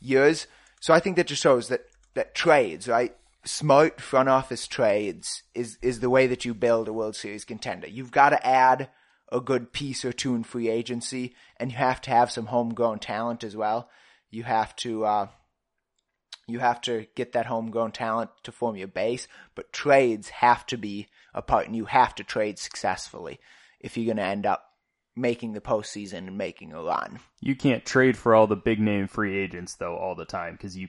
years. 0.00 0.46
So 0.80 0.92
I 0.92 1.00
think 1.00 1.16
that 1.16 1.28
just 1.28 1.42
shows 1.42 1.68
that 1.68 1.86
that 2.14 2.34
trades, 2.34 2.88
right? 2.88 3.14
Smart 3.44 4.00
front 4.00 4.28
office 4.28 4.66
trades 4.66 5.42
is 5.54 5.78
is 5.82 6.00
the 6.00 6.10
way 6.10 6.26
that 6.26 6.44
you 6.44 6.54
build 6.54 6.88
a 6.88 6.92
World 6.92 7.16
Series 7.16 7.44
contender. 7.44 7.86
You've 7.86 8.10
got 8.10 8.30
to 8.30 8.46
add 8.46 8.88
a 9.30 9.40
good 9.40 9.72
piece 9.72 10.04
or 10.04 10.12
two 10.12 10.34
in 10.34 10.44
free 10.44 10.68
agency, 10.68 11.34
and 11.58 11.70
you 11.70 11.76
have 11.76 12.00
to 12.02 12.10
have 12.10 12.30
some 12.30 12.46
homegrown 12.46 13.00
talent 13.00 13.44
as 13.44 13.56
well. 13.56 13.90
You 14.30 14.44
have 14.44 14.74
to 14.76 15.04
uh, 15.04 15.28
you 16.46 16.60
have 16.60 16.80
to 16.82 17.06
get 17.14 17.32
that 17.32 17.46
homegrown 17.46 17.92
talent 17.92 18.30
to 18.44 18.52
form 18.52 18.76
your 18.76 18.88
base, 18.88 19.28
but 19.54 19.72
trades 19.72 20.28
have 20.30 20.66
to 20.66 20.76
be 20.76 21.08
a 21.34 21.42
part, 21.42 21.66
and 21.66 21.76
you 21.76 21.86
have 21.86 22.14
to 22.16 22.24
trade 22.24 22.58
successfully 22.58 23.40
if 23.80 23.96
you're 23.96 24.06
going 24.06 24.16
to 24.16 24.22
end 24.22 24.46
up 24.46 24.64
making 25.16 25.52
the 25.52 25.60
postseason 25.60 26.26
and 26.26 26.38
making 26.38 26.72
a 26.72 26.82
run. 26.82 27.20
You 27.40 27.54
can't 27.54 27.84
trade 27.84 28.16
for 28.16 28.34
all 28.34 28.46
the 28.46 28.56
big 28.56 28.80
name 28.80 29.06
free 29.06 29.38
agents 29.38 29.74
though 29.74 29.96
all 29.96 30.14
the 30.14 30.24
time 30.24 30.54
because 30.54 30.76
you 30.76 30.88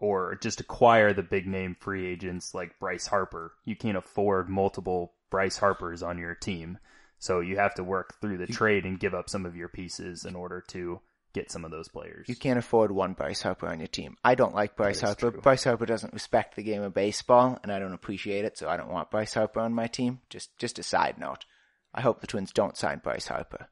or 0.00 0.36
just 0.36 0.60
acquire 0.60 1.12
the 1.12 1.22
big 1.22 1.46
name 1.46 1.76
free 1.78 2.06
agents 2.06 2.54
like 2.54 2.78
Bryce 2.78 3.06
Harper. 3.06 3.52
You 3.64 3.76
can't 3.76 3.96
afford 3.96 4.48
multiple 4.48 5.14
Bryce 5.30 5.58
Harpers 5.58 6.02
on 6.02 6.18
your 6.18 6.34
team. 6.34 6.78
So 7.18 7.40
you 7.40 7.56
have 7.56 7.74
to 7.74 7.84
work 7.84 8.20
through 8.20 8.38
the 8.38 8.46
trade 8.46 8.84
and 8.84 9.00
give 9.00 9.14
up 9.14 9.28
some 9.28 9.44
of 9.44 9.56
your 9.56 9.68
pieces 9.68 10.24
in 10.24 10.36
order 10.36 10.62
to 10.68 11.00
get 11.32 11.50
some 11.50 11.64
of 11.64 11.70
those 11.70 11.88
players. 11.88 12.28
You 12.28 12.36
can't 12.36 12.58
afford 12.58 12.92
one 12.92 13.12
Bryce 13.12 13.42
Harper 13.42 13.68
on 13.68 13.80
your 13.80 13.88
team. 13.88 14.16
I 14.24 14.34
don't 14.34 14.54
like 14.54 14.76
Bryce 14.76 15.00
Harper. 15.00 15.30
true. 15.32 15.40
Bryce 15.40 15.64
Harper 15.64 15.86
doesn't 15.86 16.14
respect 16.14 16.56
the 16.56 16.62
game 16.62 16.82
of 16.82 16.94
baseball, 16.94 17.58
and 17.62 17.72
I 17.72 17.78
don't 17.78 17.92
appreciate 17.92 18.44
it, 18.44 18.56
so 18.56 18.68
I 18.68 18.76
don't 18.76 18.92
want 18.92 19.10
Bryce 19.10 19.34
Harper 19.34 19.60
on 19.60 19.74
my 19.74 19.88
team. 19.88 20.20
Just 20.30 20.56
just 20.58 20.78
a 20.78 20.82
side 20.82 21.18
note. 21.18 21.44
I 21.92 22.00
hope 22.00 22.20
the 22.20 22.26
Twins 22.26 22.52
don't 22.52 22.76
sign 22.76 23.00
Bryce 23.02 23.26
Harper. 23.26 23.68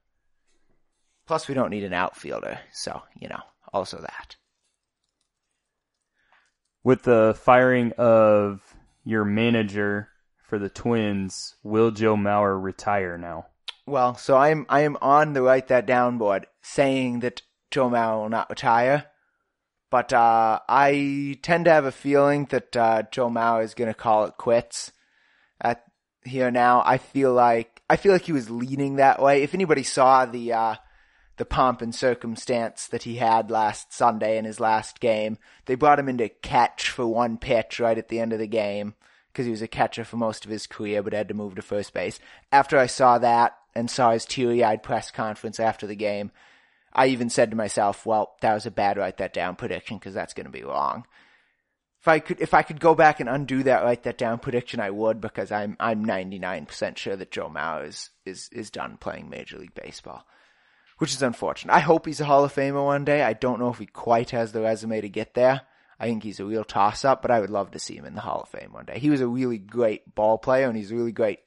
Plus, 1.27 1.49
we 1.49 1.55
don't 1.55 1.71
need 1.71 1.85
an 1.85 1.93
outfielder, 1.93 2.61
so 2.73 3.03
you 3.19 3.29
know, 3.29 3.41
also 3.73 3.99
that. 3.99 4.37
With 6.87 7.03
the 7.03 7.37
firing 7.37 7.91
of 7.99 8.61
your 9.03 9.25
manager 9.25 10.09
for 10.49 10.57
the 10.57 10.69
Twins, 10.69 11.57
will 11.65 11.91
Joe 11.91 12.15
Mauer 12.15 12.63
retire 12.63 13.19
now? 13.19 13.47
Well, 13.87 14.15
so 14.15 14.37
I'm 14.37 14.67
I 14.69 14.83
am 14.83 14.97
on 15.03 15.33
the 15.33 15.43
write 15.43 15.67
that 15.67 15.85
down 15.85 16.17
board 16.17 16.47
saying 16.63 17.19
that 17.21 17.43
Joe 17.73 17.91
Mauer 17.91 18.23
will 18.23 18.29
not 18.29 18.51
retire, 18.51 19.07
but 19.91 20.13
uh, 20.13 20.61
I 20.69 21.37
tend 21.43 21.65
to 21.65 21.73
have 21.73 21.87
a 21.87 21.91
feeling 21.91 22.45
that 22.51 22.77
uh, 22.77 23.03
Joe 23.11 23.31
Mauer 23.31 23.65
is 23.65 23.75
going 23.75 23.91
to 23.91 23.93
call 23.93 24.27
it 24.27 24.37
quits 24.37 24.93
at 25.61 25.83
here 26.25 26.53
now. 26.53 26.85
I 26.87 26.99
feel 26.99 27.33
like 27.33 27.83
I 27.91 27.97
feel 27.97 28.13
like 28.13 28.27
he 28.27 28.33
was 28.33 28.49
leaning 28.49 28.97
that 28.97 29.21
way. 29.21 29.43
If 29.43 29.55
anybody 29.55 29.83
saw 29.83 30.25
the 30.25 30.53
uh, 30.53 30.75
the 31.37 31.45
pomp 31.45 31.83
and 31.83 31.95
circumstance 31.95 32.87
that 32.87 33.03
he 33.03 33.17
had 33.17 33.51
last 33.51 33.93
Sunday 33.93 34.39
in 34.39 34.45
his 34.45 34.61
last 34.61 35.01
game, 35.01 35.39
they 35.67 35.75
brought 35.75 35.99
him 35.99 36.09
in 36.09 36.19
to 36.19 36.29
catch 36.29 36.91
for 36.91 37.07
one 37.07 37.37
pitch 37.37 37.79
right 37.79 37.99
at 37.99 38.09
the 38.09 38.21
end 38.21 38.33
of 38.33 38.39
the 38.39 38.47
game 38.47 38.95
because 39.33 39.45
he 39.45 39.51
was 39.51 39.63
a 39.63 39.69
catcher 39.69 40.05
for 40.05 40.17
most 40.17 40.47
of 40.47 40.51
his 40.51 40.67
career, 40.67 41.03
but 41.03 41.13
had 41.13 41.29
to 41.29 41.35
move 41.35 41.55
to 41.55 41.63
first 41.63 41.93
base. 41.93 42.19
After 42.51 42.79
I 42.79 42.87
saw 42.87 43.19
that 43.19 43.59
and 43.75 43.91
saw 43.91 44.13
his 44.13 44.25
teary-eyed 44.25 44.83
press 44.83 45.11
conference 45.11 45.61
after 45.61 45.87
the 45.87 45.95
game, 45.95 46.31
I 46.95 47.09
even 47.09 47.29
said 47.29 47.51
to 47.51 47.57
myself, 47.57 48.07
"Well, 48.07 48.37
that 48.41 48.55
was 48.55 48.65
a 48.65 48.71
bad 48.71 48.97
write 48.97 49.19
that 49.19 49.35
down 49.35 49.57
prediction 49.57 49.99
because 49.99 50.15
that's 50.15 50.33
going 50.33 50.47
to 50.47 50.51
be 50.51 50.65
wrong." 50.65 51.05
If 52.01 52.09
I 52.09 52.21
could, 52.21 52.41
if 52.41 52.55
I 52.55 52.63
could 52.63 52.81
go 52.81 52.95
back 52.95 53.21
and 53.21 53.29
undo 53.29 53.63
that 53.65 53.83
write 53.83 54.05
that 54.05 54.17
down 54.17 54.39
prediction, 54.39 54.81
I 54.81 54.91
would 54.91 55.21
because 55.21 55.53
I'm 55.53 55.77
I'm 55.79 56.07
99% 56.07 56.97
sure 56.97 57.17
that 57.17 57.31
Joe 57.31 57.51
Mauer 57.51 57.87
is 57.87 58.11
is 58.25 58.49
is 58.53 58.71
done 58.71 58.97
playing 58.97 59.29
Major 59.29 59.59
League 59.59 59.75
Baseball, 59.75 60.25
which 60.99 61.13
is 61.13 61.23
unfortunate. 61.23 61.73
I 61.73 61.81
hope 61.81 62.07
he's 62.07 62.21
a 62.21 62.25
Hall 62.25 62.45
of 62.45 62.55
Famer 62.55 62.85
one 62.85 63.05
day. 63.05 63.23
I 63.23 63.33
don't 63.33 63.59
know 63.59 63.71
if 63.71 63.79
he 63.79 63.87
quite 63.87 64.31
has 64.31 64.53
the 64.53 64.63
resume 64.63 65.01
to 65.01 65.09
get 65.09 65.35
there. 65.35 65.63
I 65.99 66.07
think 66.07 66.23
he's 66.23 66.41
a 66.41 66.45
real 66.45 66.65
toss 66.65 67.05
up, 67.05 67.23
but 67.23 67.31
I 67.31 67.41
would 67.41 67.51
love 67.51 67.71
to 67.71 67.79
see 67.79 67.97
him 67.97 68.05
in 68.05 68.15
the 68.15 68.21
Hall 68.21 68.43
of 68.43 68.49
Fame 68.49 68.73
one 68.73 68.85
day. 68.85 68.99
He 68.99 69.11
was 69.11 69.21
a 69.21 69.29
really 69.29 69.59
great 69.59 70.15
ball 70.15 70.37
player 70.39 70.69
and 70.69 70.77
he's 70.77 70.93
a 70.93 70.97
really 70.97 71.13
great 71.13 71.41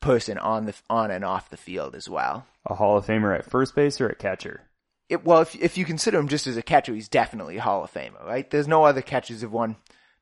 person 0.00 0.38
on 0.38 0.66
the 0.66 0.74
on 0.88 1.10
and 1.10 1.24
off 1.24 1.50
the 1.50 1.56
field 1.56 1.94
as 1.94 2.08
well. 2.08 2.46
A 2.64 2.74
Hall 2.74 2.96
of 2.96 3.06
Famer 3.06 3.36
at 3.38 3.50
first 3.50 3.74
base 3.74 4.00
or 4.00 4.08
at 4.08 4.18
catcher? 4.18 4.62
It, 5.08 5.24
well, 5.24 5.42
if 5.42 5.54
if 5.54 5.78
you 5.78 5.84
consider 5.84 6.18
him 6.18 6.28
just 6.28 6.46
as 6.46 6.56
a 6.56 6.62
catcher, 6.62 6.94
he's 6.94 7.08
definitely 7.08 7.58
a 7.58 7.62
Hall 7.62 7.84
of 7.84 7.92
Famer, 7.92 8.24
right? 8.24 8.48
There's 8.50 8.68
no 8.68 8.84
other 8.84 9.02
catchers 9.02 9.42
who've 9.42 9.52
won 9.52 9.76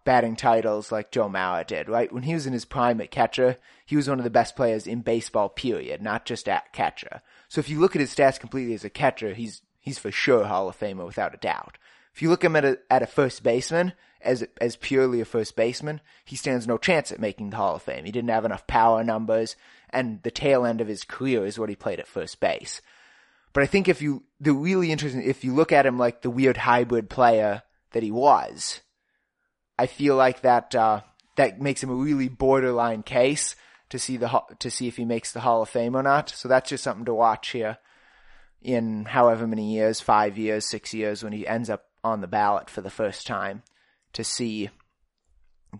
batting 0.04 0.36
titles 0.36 0.92
like 0.92 1.10
Joe 1.10 1.28
Mauer 1.28 1.66
did, 1.66 1.88
right? 1.88 2.12
When 2.12 2.24
he 2.24 2.34
was 2.34 2.46
in 2.46 2.52
his 2.52 2.66
prime 2.66 3.00
at 3.00 3.10
catcher, 3.10 3.56
he 3.86 3.96
was 3.96 4.08
one 4.08 4.18
of 4.18 4.24
the 4.24 4.30
best 4.30 4.54
players 4.54 4.86
in 4.86 5.00
baseball, 5.00 5.48
period, 5.48 6.02
not 6.02 6.26
just 6.26 6.48
at 6.48 6.72
catcher. 6.72 7.22
So 7.54 7.60
if 7.60 7.68
you 7.68 7.78
look 7.78 7.94
at 7.94 8.00
his 8.00 8.12
stats 8.12 8.40
completely 8.40 8.74
as 8.74 8.84
a 8.84 8.90
catcher, 8.90 9.32
he's 9.32 9.62
he's 9.78 9.96
for 9.96 10.10
sure 10.10 10.46
Hall 10.46 10.68
of 10.68 10.76
Famer 10.76 11.06
without 11.06 11.34
a 11.34 11.36
doubt. 11.36 11.78
If 12.12 12.20
you 12.20 12.28
look 12.28 12.42
him 12.42 12.56
at 12.56 12.64
a, 12.64 12.80
at 12.90 13.04
a 13.04 13.06
first 13.06 13.44
baseman, 13.44 13.92
as 14.20 14.44
as 14.60 14.74
purely 14.74 15.20
a 15.20 15.24
first 15.24 15.54
baseman, 15.54 16.00
he 16.24 16.34
stands 16.34 16.66
no 16.66 16.78
chance 16.78 17.12
at 17.12 17.20
making 17.20 17.50
the 17.50 17.56
Hall 17.56 17.76
of 17.76 17.82
Fame. 17.82 18.06
He 18.06 18.10
didn't 18.10 18.30
have 18.30 18.44
enough 18.44 18.66
power 18.66 19.04
numbers, 19.04 19.54
and 19.90 20.20
the 20.24 20.32
tail 20.32 20.64
end 20.64 20.80
of 20.80 20.88
his 20.88 21.04
career 21.04 21.46
is 21.46 21.56
what 21.56 21.68
he 21.68 21.76
played 21.76 22.00
at 22.00 22.08
first 22.08 22.40
base. 22.40 22.82
But 23.52 23.62
I 23.62 23.66
think 23.66 23.86
if 23.86 24.02
you, 24.02 24.24
the 24.40 24.52
really 24.52 24.90
interesting, 24.90 25.22
if 25.22 25.44
you 25.44 25.54
look 25.54 25.70
at 25.70 25.86
him 25.86 25.96
like 25.96 26.22
the 26.22 26.30
weird 26.30 26.56
hybrid 26.56 27.08
player 27.08 27.62
that 27.92 28.02
he 28.02 28.10
was, 28.10 28.80
I 29.78 29.86
feel 29.86 30.16
like 30.16 30.40
that, 30.40 30.74
uh, 30.74 31.02
that 31.36 31.60
makes 31.60 31.84
him 31.84 31.90
a 31.90 31.94
really 31.94 32.28
borderline 32.28 33.04
case 33.04 33.54
to 33.94 33.98
see 34.00 34.16
the, 34.16 34.42
to 34.58 34.72
see 34.72 34.88
if 34.88 34.96
he 34.96 35.04
makes 35.04 35.30
the 35.30 35.38
Hall 35.38 35.62
of 35.62 35.68
Fame 35.68 35.94
or 35.94 36.02
not. 36.02 36.28
So 36.30 36.48
that's 36.48 36.68
just 36.68 36.82
something 36.82 37.04
to 37.04 37.14
watch 37.14 37.50
here 37.50 37.78
in 38.60 39.04
however 39.04 39.46
many 39.46 39.72
years, 39.72 40.00
five 40.00 40.36
years, 40.36 40.68
six 40.68 40.92
years, 40.92 41.22
when 41.22 41.32
he 41.32 41.46
ends 41.46 41.70
up 41.70 41.84
on 42.02 42.20
the 42.20 42.26
ballot 42.26 42.68
for 42.68 42.80
the 42.80 42.90
first 42.90 43.24
time 43.24 43.62
to 44.12 44.24
see, 44.24 44.68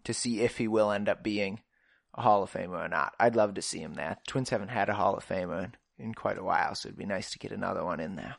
to 0.04 0.14
see 0.14 0.42
if 0.42 0.58
he 0.58 0.68
will 0.68 0.92
end 0.92 1.08
up 1.08 1.24
being 1.24 1.58
a 2.14 2.22
Hall 2.22 2.44
of 2.44 2.52
Famer 2.52 2.84
or 2.84 2.88
not. 2.88 3.14
I'd 3.18 3.34
love 3.34 3.54
to 3.54 3.62
see 3.62 3.80
him 3.80 3.94
there. 3.94 4.18
Twins 4.28 4.50
haven't 4.50 4.68
had 4.68 4.88
a 4.88 4.94
Hall 4.94 5.16
of 5.16 5.26
Famer 5.26 5.64
in, 5.64 5.74
in 5.98 6.14
quite 6.14 6.38
a 6.38 6.44
while, 6.44 6.76
so 6.76 6.86
it'd 6.86 6.96
be 6.96 7.06
nice 7.06 7.32
to 7.32 7.40
get 7.40 7.50
another 7.50 7.84
one 7.84 7.98
in 7.98 8.14
there. 8.14 8.36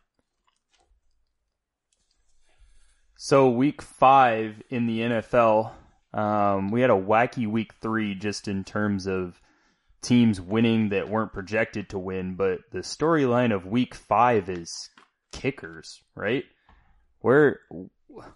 So 3.17 3.49
week 3.49 3.81
five 3.81 4.63
in 4.69 4.88
the 4.88 5.01
NFL, 5.01 5.73
um, 6.13 6.71
we 6.71 6.79
had 6.79 6.91
a 6.91 6.93
wacky 6.93 7.45
week 7.45 7.73
three 7.81 8.15
just 8.15 8.47
in 8.47 8.63
terms 8.63 9.05
of 9.05 9.41
teams 10.05 10.39
winning 10.39 10.89
that 10.89 11.09
weren't 11.09 11.33
projected 11.33 11.89
to 11.89 11.99
win, 11.99 12.35
but 12.35 12.59
the 12.71 12.79
storyline 12.79 13.53
of 13.53 13.65
week 13.65 13.95
five 13.95 14.49
is 14.49 14.89
kickers, 15.31 16.01
right? 16.15 16.43
Where 17.19 17.59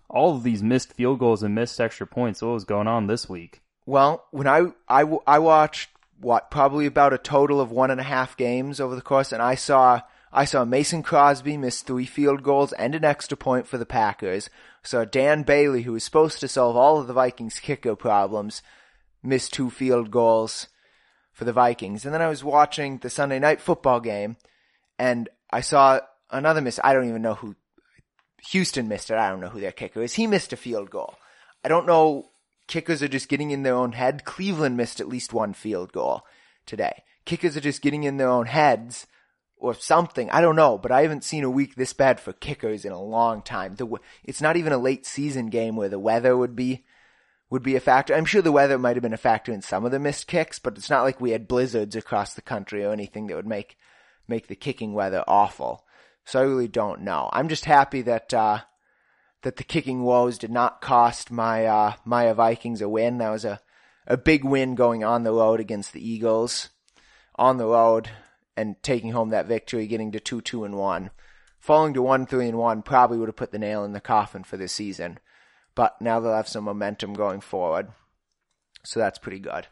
all 0.10 0.36
of 0.36 0.44
these 0.44 0.64
missed 0.64 0.94
field 0.94 1.20
goals 1.20 1.44
and 1.44 1.56
missed 1.56 1.80
extra 1.80 2.08
points, 2.08 2.42
what 2.42 2.54
was 2.54 2.66
going 2.66 2.88
on 2.88 3.08
this 3.08 3.30
week? 3.30 3.62
Well, 3.86 4.26
when 4.32 4.48
I 4.48 4.68
I 4.88 5.40
watched 5.40 5.90
what 6.20 6.52
probably 6.52 6.86
about 6.86 7.14
a 7.14 7.18
total 7.18 7.62
of 7.62 7.72
one 7.72 7.92
and 7.92 8.00
a 8.00 8.04
half 8.04 8.36
games 8.36 8.80
over 8.80 8.96
the 8.96 9.02
course, 9.02 9.32
and 9.32 9.42
I 9.42 9.56
saw 9.56 10.02
I 10.32 10.46
saw 10.46 10.66
Mason 10.66 11.02
Crosby 11.02 11.58
miss 11.58 11.82
three 11.82 12.06
field 12.06 12.44
goals 12.44 12.74
and 12.74 12.94
an 12.94 13.06
extra 13.06 13.38
point 13.38 13.68
for 13.68 13.78
the 13.78 13.86
Packers. 13.86 14.50
Saw 14.84 15.06
Dan 15.06 15.44
Bailey, 15.44 15.84
who 15.84 15.94
was 15.94 16.04
supposed 16.04 16.40
to 16.40 16.48
solve 16.48 16.76
all 16.76 17.00
of 17.00 17.08
the 17.08 17.14
Vikings 17.14 17.60
kicker 17.60 17.96
problems, 17.96 18.62
miss 19.24 19.50
two 19.50 19.70
field 19.70 20.12
goals 20.12 20.68
for 21.40 21.46
the 21.46 21.54
Vikings. 21.54 22.04
And 22.04 22.14
then 22.14 22.22
I 22.22 22.28
was 22.28 22.44
watching 22.44 22.98
the 22.98 23.10
Sunday 23.10 23.40
night 23.40 23.62
football 23.62 24.02
game 24.02 24.36
and 25.00 25.30
I 25.50 25.62
saw 25.62 26.02
another 26.30 26.60
miss. 26.60 26.82
I 26.84 26.92
don't 26.92 27.08
even 27.08 27.22
know 27.22 27.36
who 27.36 27.56
Houston 28.50 28.90
missed 28.90 29.10
it. 29.10 29.18
I 29.18 29.30
don't 29.30 29.40
know 29.40 29.48
who 29.48 29.62
their 29.62 29.72
kicker 29.72 30.02
is. 30.02 30.16
He 30.16 30.28
missed 30.28 30.52
a 30.52 30.58
field 30.58 30.90
goal. 30.90 31.16
I 31.64 31.70
don't 31.70 31.88
know. 31.88 32.32
Kickers 32.68 33.02
are 33.02 33.08
just 33.08 33.30
getting 33.30 33.52
in 33.52 33.64
their 33.64 33.74
own 33.74 33.94
head. 33.94 34.26
Cleveland 34.26 34.76
missed 34.76 35.00
at 35.00 35.08
least 35.08 35.32
one 35.32 35.54
field 35.54 35.94
goal 35.94 36.24
today. 36.66 37.04
Kickers 37.24 37.56
are 37.56 37.62
just 37.62 37.82
getting 37.82 38.04
in 38.04 38.18
their 38.18 38.28
own 38.28 38.48
heads 38.48 39.08
or 39.56 39.74
something. 39.74 40.30
I 40.32 40.42
don't 40.42 40.58
know, 40.58 40.78
but 40.78 40.92
I 40.92 41.04
haven't 41.04 41.24
seen 41.24 41.46
a 41.46 41.50
week 41.50 41.76
this 41.76 41.94
bad 41.94 42.20
for 42.20 42.34
kickers 42.34 42.84
in 42.84 42.92
a 42.92 43.02
long 43.02 43.44
time. 43.44 43.76
The, 43.76 43.88
it's 44.26 44.42
not 44.42 44.58
even 44.58 44.74
a 44.74 44.78
late 44.78 45.06
season 45.06 45.48
game 45.48 45.78
where 45.78 45.90
the 45.90 46.00
weather 46.00 46.36
would 46.36 46.58
be 46.58 46.84
would 47.50 47.64
be 47.64 47.76
a 47.76 47.80
factor. 47.80 48.14
I'm 48.14 48.26
sure 48.26 48.42
the 48.42 48.52
weather 48.52 48.78
might 48.78 48.96
have 48.96 49.02
been 49.02 49.14
a 49.14 49.18
factor 49.18 49.52
in 49.52 49.62
some 49.62 49.86
of 49.86 49.92
the 49.92 50.00
missed 50.00 50.28
kicks, 50.28 50.60
but 50.60 50.78
it's 50.78 50.90
not 50.90 51.04
like 51.04 51.20
we 51.20 51.32
had 51.32 51.48
blizzards 51.48 51.96
across 51.96 52.34
the 52.34 52.42
country 52.42 52.84
or 52.86 52.92
anything 52.92 53.28
that 53.28 53.36
would 53.36 53.48
make 53.48 53.78
make 54.28 54.48
the 54.48 54.56
kicking 54.56 54.94
weather 54.94 55.24
awful. 55.28 55.84
So 56.26 56.40
I 56.40 56.44
really 56.44 56.68
don't 56.68 57.02
know. 57.02 57.30
I'm 57.34 57.50
just 57.50 57.66
happy 57.66 58.04
that 58.04 58.34
uh, 58.34 58.60
that 59.42 59.56
the 59.56 59.64
kicking 59.64 60.04
woes 60.04 60.38
did 60.38 60.52
not 60.52 60.82
cost 60.82 61.32
my 61.32 61.66
uh, 61.66 61.94
Vikings 62.06 62.82
a 62.82 62.90
win. 62.90 63.18
That 63.18 63.32
was 63.32 63.46
a 63.46 63.60
a 64.06 64.18
big 64.18 64.44
win 64.44 64.76
going 64.76 65.04
on 65.04 65.24
the 65.24 65.32
road 65.32 65.60
against 65.60 65.94
the 65.94 66.08
Eagles 66.08 66.70
on 67.36 67.58
the 67.58 67.68
road 67.68 68.10
and 68.58 68.82
taking 68.84 69.12
home 69.12 69.30
that 69.30 69.46
victory, 69.48 69.88
getting 69.88 70.12
to 70.12 70.20
two 70.20 70.42
two 70.42 70.64
and 70.64 70.76
one. 70.76 71.10
Falling 71.60 71.94
to 71.94 72.02
one 72.02 72.26
three 72.26 72.48
and 72.48 72.58
one 72.58 72.82
probably 72.84 73.18
would 73.18 73.30
have 73.30 73.36
put 73.36 73.52
the 73.52 73.60
nail 73.60 73.84
in 73.84 73.94
the 73.94 74.00
coffin 74.00 74.44
for 74.44 74.58
this 74.58 74.74
season. 74.74 75.20
But 75.80 76.02
now 76.02 76.20
they'll 76.20 76.34
have 76.34 76.50
some 76.50 76.66
momentum 76.66 77.14
going 77.14 77.40
forward. 77.40 77.88
So 78.84 79.00
that's 79.00 79.18
pretty 79.18 79.40
good. 79.40 79.68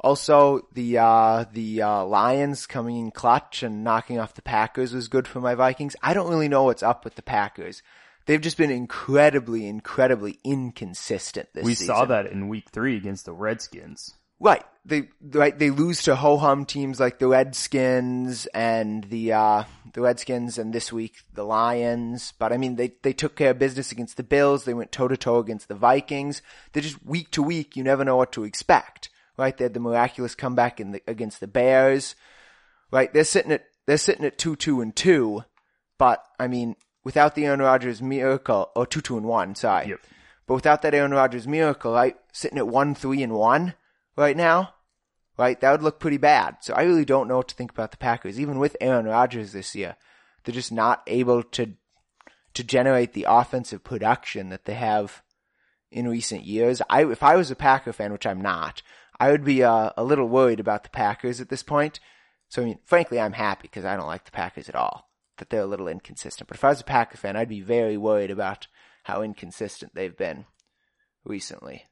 Also, 0.00 0.66
the 0.72 0.96
uh, 0.96 1.44
the 1.52 1.82
uh, 1.82 2.04
Lions 2.06 2.66
coming 2.66 2.96
in 2.96 3.10
clutch 3.10 3.62
and 3.62 3.84
knocking 3.84 4.18
off 4.18 4.32
the 4.32 4.40
Packers 4.40 4.94
was 4.94 5.08
good 5.08 5.28
for 5.28 5.40
my 5.40 5.54
Vikings. 5.54 5.96
I 6.02 6.14
don't 6.14 6.30
really 6.30 6.48
know 6.48 6.62
what's 6.62 6.82
up 6.82 7.04
with 7.04 7.16
the 7.16 7.22
Packers. 7.22 7.82
They've 8.24 8.40
just 8.40 8.56
been 8.56 8.70
incredibly, 8.70 9.66
incredibly 9.66 10.38
inconsistent 10.44 11.50
this 11.52 11.66
we 11.66 11.74
season. 11.74 11.94
We 11.94 11.98
saw 11.98 12.04
that 12.06 12.32
in 12.32 12.48
week 12.48 12.70
three 12.70 12.96
against 12.96 13.26
the 13.26 13.34
Redskins. 13.34 14.14
Right. 14.40 14.64
They 14.88 15.08
right 15.22 15.58
they 15.58 15.68
lose 15.68 16.02
to 16.04 16.16
ho 16.16 16.38
hum 16.38 16.64
teams 16.64 16.98
like 16.98 17.18
the 17.18 17.28
Redskins 17.28 18.46
and 18.46 19.04
the 19.04 19.34
uh 19.34 19.64
the 19.92 20.00
Redskins 20.00 20.56
and 20.56 20.72
this 20.72 20.90
week 20.90 21.24
the 21.34 21.44
Lions. 21.44 22.32
But 22.38 22.54
I 22.54 22.56
mean 22.56 22.76
they 22.76 22.94
they 23.02 23.12
took 23.12 23.36
care 23.36 23.50
of 23.50 23.58
business 23.58 23.92
against 23.92 24.16
the 24.16 24.22
Bills, 24.22 24.64
they 24.64 24.72
went 24.72 24.90
toe 24.90 25.08
to 25.08 25.16
toe 25.16 25.38
against 25.38 25.68
the 25.68 25.74
Vikings. 25.74 26.40
They're 26.72 26.82
just 26.82 27.04
week 27.04 27.30
to 27.32 27.42
week, 27.42 27.76
you 27.76 27.84
never 27.84 28.02
know 28.02 28.16
what 28.16 28.32
to 28.32 28.44
expect. 28.44 29.10
Right? 29.36 29.56
They 29.56 29.64
had 29.64 29.74
the 29.74 29.80
miraculous 29.80 30.34
comeback 30.34 30.80
in 30.80 30.92
the 30.92 31.02
against 31.06 31.40
the 31.40 31.46
Bears. 31.46 32.14
Right? 32.90 33.12
They're 33.12 33.24
sitting 33.24 33.52
at 33.52 33.66
they're 33.86 33.98
sitting 33.98 34.24
at 34.24 34.38
two 34.38 34.56
two 34.56 34.80
and 34.80 34.96
two, 34.96 35.44
but 35.98 36.24
I 36.40 36.48
mean 36.48 36.76
without 37.04 37.34
the 37.34 37.44
Aaron 37.44 37.60
Rodgers 37.60 38.00
miracle 38.00 38.70
or 38.74 38.86
two 38.86 39.02
two 39.02 39.18
and 39.18 39.26
one, 39.26 39.54
sorry. 39.54 39.88
Yep. 39.88 40.00
But 40.46 40.54
without 40.54 40.80
that 40.80 40.94
Aaron 40.94 41.12
Rodgers 41.12 41.46
miracle, 41.46 41.92
right, 41.92 42.16
sitting 42.32 42.56
at 42.56 42.66
one 42.66 42.94
three 42.94 43.22
and 43.22 43.34
one 43.34 43.74
right 44.16 44.36
now, 44.36 44.72
right, 45.38 45.60
that 45.60 45.70
would 45.70 45.82
look 45.82 46.00
pretty 46.00 46.16
bad. 46.16 46.56
So 46.60 46.74
I 46.74 46.82
really 46.82 47.04
don't 47.04 47.28
know 47.28 47.36
what 47.38 47.48
to 47.48 47.54
think 47.54 47.70
about 47.70 47.92
the 47.92 47.96
Packers. 47.96 48.40
Even 48.40 48.58
with 48.58 48.76
Aaron 48.80 49.06
Rodgers 49.06 49.52
this 49.52 49.74
year, 49.74 49.96
they're 50.44 50.54
just 50.54 50.72
not 50.72 51.02
able 51.06 51.42
to 51.42 51.74
to 52.54 52.64
generate 52.64 53.12
the 53.12 53.26
offensive 53.28 53.84
production 53.84 54.48
that 54.48 54.64
they 54.64 54.74
have 54.74 55.22
in 55.90 56.08
recent 56.08 56.44
years. 56.44 56.82
I 56.90 57.04
if 57.04 57.22
I 57.22 57.36
was 57.36 57.50
a 57.50 57.56
Packer 57.56 57.92
fan, 57.92 58.12
which 58.12 58.26
I'm 58.26 58.40
not, 58.40 58.82
I 59.20 59.30
would 59.30 59.44
be 59.44 59.62
uh, 59.62 59.90
a 59.96 60.04
little 60.04 60.28
worried 60.28 60.60
about 60.60 60.82
the 60.82 60.90
Packers 60.90 61.40
at 61.40 61.48
this 61.48 61.62
point. 61.62 62.00
So 62.48 62.62
I 62.62 62.64
mean, 62.64 62.78
frankly, 62.84 63.20
I'm 63.20 63.32
happy 63.32 63.62
because 63.62 63.84
I 63.84 63.96
don't 63.96 64.06
like 64.06 64.24
the 64.24 64.30
Packers 64.30 64.68
at 64.68 64.74
all. 64.74 65.08
That 65.38 65.50
they're 65.50 65.60
a 65.60 65.66
little 65.66 65.86
inconsistent. 65.86 66.48
But 66.48 66.56
if 66.56 66.64
I 66.64 66.70
was 66.70 66.80
a 66.80 66.84
Packer 66.84 67.16
fan, 67.16 67.36
I'd 67.36 67.48
be 67.48 67.60
very 67.60 67.96
worried 67.96 68.32
about 68.32 68.66
how 69.04 69.22
inconsistent 69.22 69.94
they've 69.94 70.16
been 70.16 70.46
recently. 71.24 71.84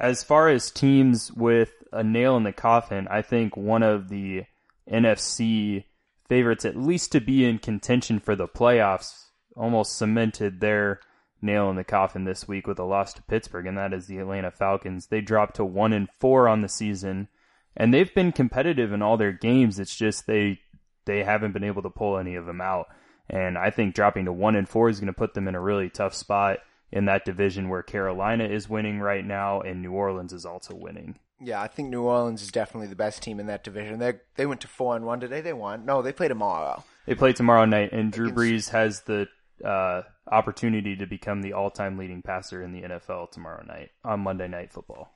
As 0.00 0.24
far 0.24 0.48
as 0.48 0.70
teams 0.70 1.30
with 1.30 1.74
a 1.92 2.02
nail 2.02 2.34
in 2.38 2.44
the 2.44 2.52
coffin, 2.52 3.06
I 3.10 3.20
think 3.20 3.54
one 3.54 3.82
of 3.82 4.08
the 4.08 4.44
NFC 4.90 5.84
favorites, 6.26 6.64
at 6.64 6.74
least 6.74 7.12
to 7.12 7.20
be 7.20 7.44
in 7.44 7.58
contention 7.58 8.18
for 8.18 8.34
the 8.34 8.48
playoffs, 8.48 9.26
almost 9.54 9.98
cemented 9.98 10.60
their 10.60 11.00
nail 11.42 11.68
in 11.68 11.76
the 11.76 11.84
coffin 11.84 12.24
this 12.24 12.48
week 12.48 12.66
with 12.66 12.78
a 12.78 12.84
loss 12.84 13.12
to 13.12 13.22
Pittsburgh, 13.24 13.66
and 13.66 13.76
that 13.76 13.92
is 13.92 14.06
the 14.06 14.18
Atlanta 14.18 14.50
Falcons. 14.50 15.08
They 15.08 15.20
dropped 15.20 15.56
to 15.56 15.66
one 15.66 15.92
and 15.92 16.08
four 16.18 16.48
on 16.48 16.62
the 16.62 16.68
season, 16.68 17.28
and 17.76 17.92
they've 17.92 18.14
been 18.14 18.32
competitive 18.32 18.94
in 18.94 19.02
all 19.02 19.18
their 19.18 19.32
games. 19.32 19.78
It's 19.78 19.94
just 19.94 20.26
they 20.26 20.60
they 21.04 21.24
haven't 21.24 21.52
been 21.52 21.64
able 21.64 21.82
to 21.82 21.90
pull 21.90 22.16
any 22.16 22.36
of 22.36 22.46
them 22.46 22.60
out. 22.62 22.86
And 23.28 23.58
I 23.58 23.70
think 23.70 23.94
dropping 23.94 24.24
to 24.24 24.32
one 24.32 24.56
and 24.56 24.68
four 24.68 24.88
is 24.88 24.98
going 24.98 25.08
to 25.08 25.12
put 25.12 25.34
them 25.34 25.46
in 25.46 25.54
a 25.54 25.60
really 25.60 25.90
tough 25.90 26.14
spot 26.14 26.58
in 26.92 27.04
that 27.06 27.24
division 27.24 27.68
where 27.68 27.82
Carolina 27.82 28.44
is 28.44 28.68
winning 28.68 29.00
right 29.00 29.24
now 29.24 29.60
and 29.60 29.82
New 29.82 29.92
Orleans 29.92 30.32
is 30.32 30.44
also 30.44 30.74
winning. 30.74 31.18
Yeah, 31.40 31.62
I 31.62 31.68
think 31.68 31.88
New 31.88 32.02
Orleans 32.02 32.42
is 32.42 32.50
definitely 32.50 32.88
the 32.88 32.96
best 32.96 33.22
team 33.22 33.40
in 33.40 33.46
that 33.46 33.64
division. 33.64 33.98
They 33.98 34.14
they 34.36 34.46
went 34.46 34.60
to 34.62 34.68
four 34.68 34.94
and 34.94 35.06
one 35.06 35.20
today. 35.20 35.40
They 35.40 35.54
won. 35.54 35.86
No, 35.86 36.02
they 36.02 36.12
play 36.12 36.28
tomorrow. 36.28 36.84
They 37.06 37.14
play 37.14 37.32
tomorrow 37.32 37.64
night, 37.64 37.92
and 37.92 38.12
Drew 38.12 38.30
Brees 38.30 38.68
has 38.70 39.00
the 39.02 39.26
uh, 39.64 40.02
opportunity 40.30 40.96
to 40.96 41.06
become 41.06 41.42
the 41.42 41.54
all-time 41.54 41.96
leading 41.96 42.22
passer 42.22 42.62
in 42.62 42.72
the 42.72 42.82
NFL 42.82 43.30
tomorrow 43.30 43.64
night 43.66 43.90
on 44.04 44.20
Monday 44.20 44.48
Night 44.48 44.72
Football. 44.72 45.12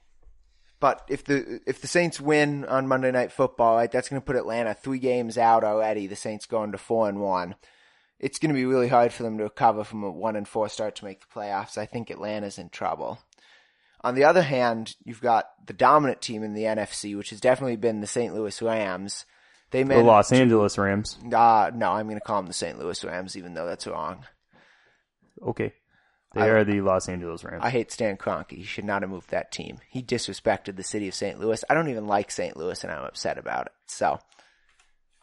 But 0.81 1.03
if 1.09 1.25
the 1.25 1.61
if 1.67 1.81
the 1.81 1.87
Saints 1.87 2.21
win 2.21 2.65
on 2.65 2.89
Monday 2.89 3.11
Night 3.11 3.33
Football, 3.33 3.77
right, 3.77 3.91
that's 3.91 4.09
going 4.09 4.21
to 4.21 4.25
put 4.25 4.37
Atlanta 4.37 4.75
three 4.75 4.99
games 4.99 5.39
out 5.39 5.63
already. 5.63 6.07
The 6.07 6.17
Saints 6.17 6.47
going 6.47 6.73
to 6.73 6.79
four 6.79 7.09
and 7.09 7.21
one. 7.21 7.55
It's 8.25 8.39
going 8.39 8.49
to 8.49 8.59
be 8.59 8.65
really 8.65 8.89
hard 8.89 9.13
for 9.13 9.23
them 9.23 9.37
to 9.37 9.45
recover 9.45 9.85
from 9.85 10.03
a 10.03 10.11
one 10.11 10.35
and 10.35 10.49
four 10.49 10.71
start 10.71 10.97
to 10.97 11.05
make 11.05 11.21
the 11.21 11.27
playoffs. 11.27 11.77
I 11.77 11.85
think 11.85 12.11
Atlanta's 12.11 12.59
in 12.59 12.71
trouble. 12.71 13.19
On 14.01 14.15
the 14.15 14.25
other 14.25 14.41
hand, 14.41 14.97
you've 15.05 15.21
got 15.21 15.51
the 15.67 15.75
dominant 15.75 16.23
team 16.23 16.43
in 16.43 16.55
the 16.55 16.63
NFC, 16.63 17.15
which 17.19 17.29
has 17.31 17.41
definitely 17.41 17.77
been 17.77 18.01
the 18.01 18.07
St. 18.07 18.35
Louis 18.35 18.63
Rams. 18.63 19.27
They 19.73 19.85
may 19.85 19.97
The 19.97 20.03
Los 20.05 20.33
Angeles 20.33 20.79
Rams. 20.79 21.19
Uh, 21.23 21.71
no, 21.75 21.91
I'm 21.91 22.07
going 22.07 22.19
to 22.19 22.25
call 22.25 22.39
them 22.39 22.47
the 22.47 22.55
St. 22.55 22.79
Louis 22.79 23.05
Rams, 23.05 23.37
even 23.37 23.53
though 23.53 23.67
that's 23.67 23.87
wrong. 23.87 24.25
Okay. 25.47 25.75
They 26.33 26.41
I- 26.41 26.49
are 26.49 26.65
the 26.65 26.81
Los 26.81 27.11
Angeles 27.11 27.45
Rams. 27.45 27.63
I 27.63 27.69
hate 27.69 27.93
Stan 27.93 28.17
Kroenke. 28.17 28.53
He 28.53 28.65
should 28.65 28.87
not 28.87 29.03
have 29.03 29.11
moved 29.11 29.33
that 29.33 29.53
team. 29.53 29.81
He 29.91 30.03
disrespected 30.03 30.77
the 30.77 30.83
city 30.83 31.09
of 31.09 31.15
St. 31.15 31.39
Louis. 31.39 31.63
I 31.69 31.75
don't 31.75 31.91
even 31.91 32.07
like 32.07 32.31
St. 32.31 32.57
Louis, 32.57 32.83
and 32.83 32.91
I'm 32.91 33.05
upset 33.05 33.37
about 33.37 33.67
it. 33.67 33.73
So 33.87 34.19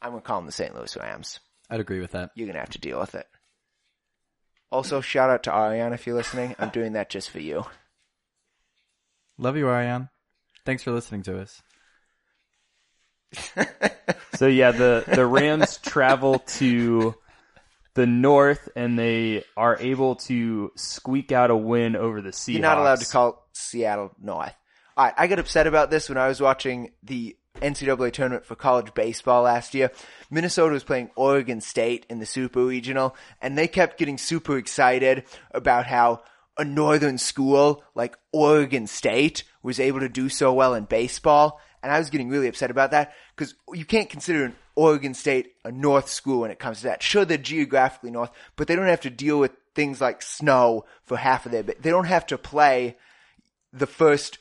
I'm 0.02 0.12
going 0.12 0.22
to 0.22 0.28
call 0.28 0.38
them 0.40 0.46
the 0.46 0.52
St. 0.52 0.76
Louis 0.76 0.96
Rams. 0.98 1.40
I'd 1.72 1.80
agree 1.80 2.02
with 2.02 2.12
that. 2.12 2.32
You're 2.36 2.46
going 2.46 2.56
to 2.56 2.60
have 2.60 2.70
to 2.72 2.80
deal 2.80 3.00
with 3.00 3.16
it. 3.16 3.26
Also, 4.72 5.02
shout 5.02 5.30
out 5.30 5.44
to 5.44 5.56
Ariane 5.56 5.94
if 5.94 6.06
you're 6.06 6.16
listening. 6.16 6.56
I'm 6.60 6.70
doing 6.70 6.94
that 6.94 7.10
just 7.10 7.32
for 7.32 7.40
you. 7.40 7.66
Love 9.38 9.58
you, 9.58 9.68
Ariane. 9.68 10.10
Thanks 10.66 10.84
for 10.84 10.92
listening 10.92 11.24
to 11.24 11.40
us. 11.40 11.62
So 14.42 14.48
yeah, 14.48 14.72
the 14.72 15.04
the 15.08 15.24
Rams 15.24 15.78
travel 15.78 16.40
to 16.40 17.14
the 17.94 18.08
north 18.08 18.70
and 18.76 18.98
they 18.98 19.44
are 19.56 19.78
able 19.80 20.16
to 20.16 20.72
squeak 20.76 21.32
out 21.32 21.52
a 21.52 21.56
win 21.56 21.96
over 21.96 22.22
the 22.22 22.32
Seahawks. 22.32 22.54
You're 22.54 22.62
not 22.62 22.80
allowed 22.80 23.02
to 23.02 23.06
call 23.06 23.48
Seattle 23.54 24.10
North. 24.20 24.56
All 24.98 25.06
right, 25.06 25.14
I 25.16 25.28
got 25.28 25.38
upset 25.38 25.68
about 25.68 25.92
this 25.92 26.10
when 26.10 26.18
I 26.18 26.28
was 26.28 26.42
watching 26.42 26.90
the 27.04 27.38
NCAA 27.62 28.12
tournament 28.12 28.46
for 28.46 28.56
college 28.56 28.94
baseball 28.94 29.44
last 29.44 29.74
year. 29.74 29.92
Minnesota 30.30 30.74
was 30.74 30.84
playing 30.84 31.12
Oregon 31.16 31.62
State 31.62 32.06
in 32.10 32.20
the 32.20 32.26
Super 32.26 32.64
Regional, 32.64 33.16
and 33.42 33.58
they 33.58 33.68
kept 33.68 33.98
getting 33.98 34.18
super 34.18 34.58
excited 34.58 35.24
about 35.52 35.86
how 35.86 36.24
a 36.58 36.66
northern 36.66 37.18
school 37.18 37.84
like 37.96 38.18
Oregon 38.32 38.88
State 38.88 39.44
was 39.64 39.80
able 39.80 40.00
to 40.00 40.10
do 40.10 40.30
so 40.30 40.54
well 40.54 40.74
in 40.74 40.86
baseball. 40.86 41.60
And 41.84 41.92
I 41.92 41.98
was 41.98 42.10
getting 42.10 42.30
really 42.30 42.48
upset 42.48 42.72
about 42.72 42.92
that 42.92 43.14
because 43.36 43.56
you 43.74 43.86
can't 43.86 44.10
consider 44.10 44.46
an 44.46 44.56
Oregon 44.76 45.14
State 45.14 45.54
a 45.66 45.72
north 45.72 46.10
school 46.10 46.42
when 46.42 46.52
it 46.52 46.60
comes 46.60 46.80
to 46.80 46.84
that. 46.86 47.04
Sure, 47.04 47.26
they're 47.26 47.38
geographically 47.38 48.12
north, 48.12 48.32
but 48.56 48.68
they 48.68 48.76
don't 48.76 48.88
have 48.88 49.02
to 49.02 49.10
deal 49.10 49.40
with 49.40 49.52
things 49.74 50.02
like 50.02 50.22
snow 50.22 50.86
for 51.04 51.18
half 51.18 51.46
of 51.46 51.52
their, 51.52 51.64
they 51.64 51.90
don't 51.90 52.06
have 52.06 52.26
to 52.28 52.38
play 52.38 52.98
the 53.74 53.88
first 53.88 54.38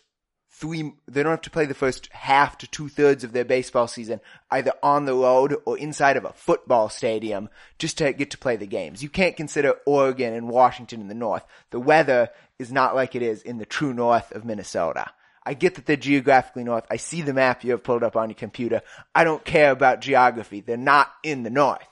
three, 0.60 0.92
they 1.08 1.22
don't 1.22 1.32
have 1.32 1.40
to 1.42 1.50
play 1.50 1.64
the 1.64 1.74
first 1.74 2.12
half 2.12 2.58
to 2.58 2.66
two 2.66 2.88
thirds 2.88 3.24
of 3.24 3.32
their 3.32 3.44
baseball 3.44 3.88
season 3.88 4.20
either 4.50 4.72
on 4.82 5.06
the 5.06 5.14
road 5.14 5.56
or 5.64 5.78
inside 5.78 6.18
of 6.18 6.24
a 6.24 6.32
football 6.32 6.90
stadium 6.90 7.48
just 7.78 7.96
to 7.98 8.12
get 8.12 8.30
to 8.30 8.38
play 8.38 8.56
the 8.56 8.66
games. 8.66 9.02
You 9.02 9.08
can't 9.08 9.36
consider 9.36 9.74
Oregon 9.86 10.34
and 10.34 10.50
Washington 10.50 11.00
in 11.00 11.08
the 11.08 11.14
north. 11.14 11.44
The 11.70 11.80
weather 11.80 12.28
is 12.58 12.70
not 12.70 12.94
like 12.94 13.14
it 13.14 13.22
is 13.22 13.40
in 13.42 13.56
the 13.56 13.64
true 13.64 13.94
north 13.94 14.32
of 14.32 14.44
Minnesota. 14.44 15.06
I 15.44 15.54
get 15.54 15.76
that 15.76 15.86
they're 15.86 15.96
geographically 15.96 16.64
north. 16.64 16.84
I 16.90 16.96
see 16.96 17.22
the 17.22 17.32
map 17.32 17.64
you 17.64 17.70
have 17.70 17.82
pulled 17.82 18.02
up 18.02 18.14
on 18.14 18.28
your 18.28 18.34
computer. 18.34 18.82
I 19.14 19.24
don't 19.24 19.44
care 19.44 19.70
about 19.70 20.02
geography. 20.02 20.60
They're 20.60 20.76
not 20.76 21.10
in 21.22 21.42
the 21.42 21.50
north. 21.50 21.88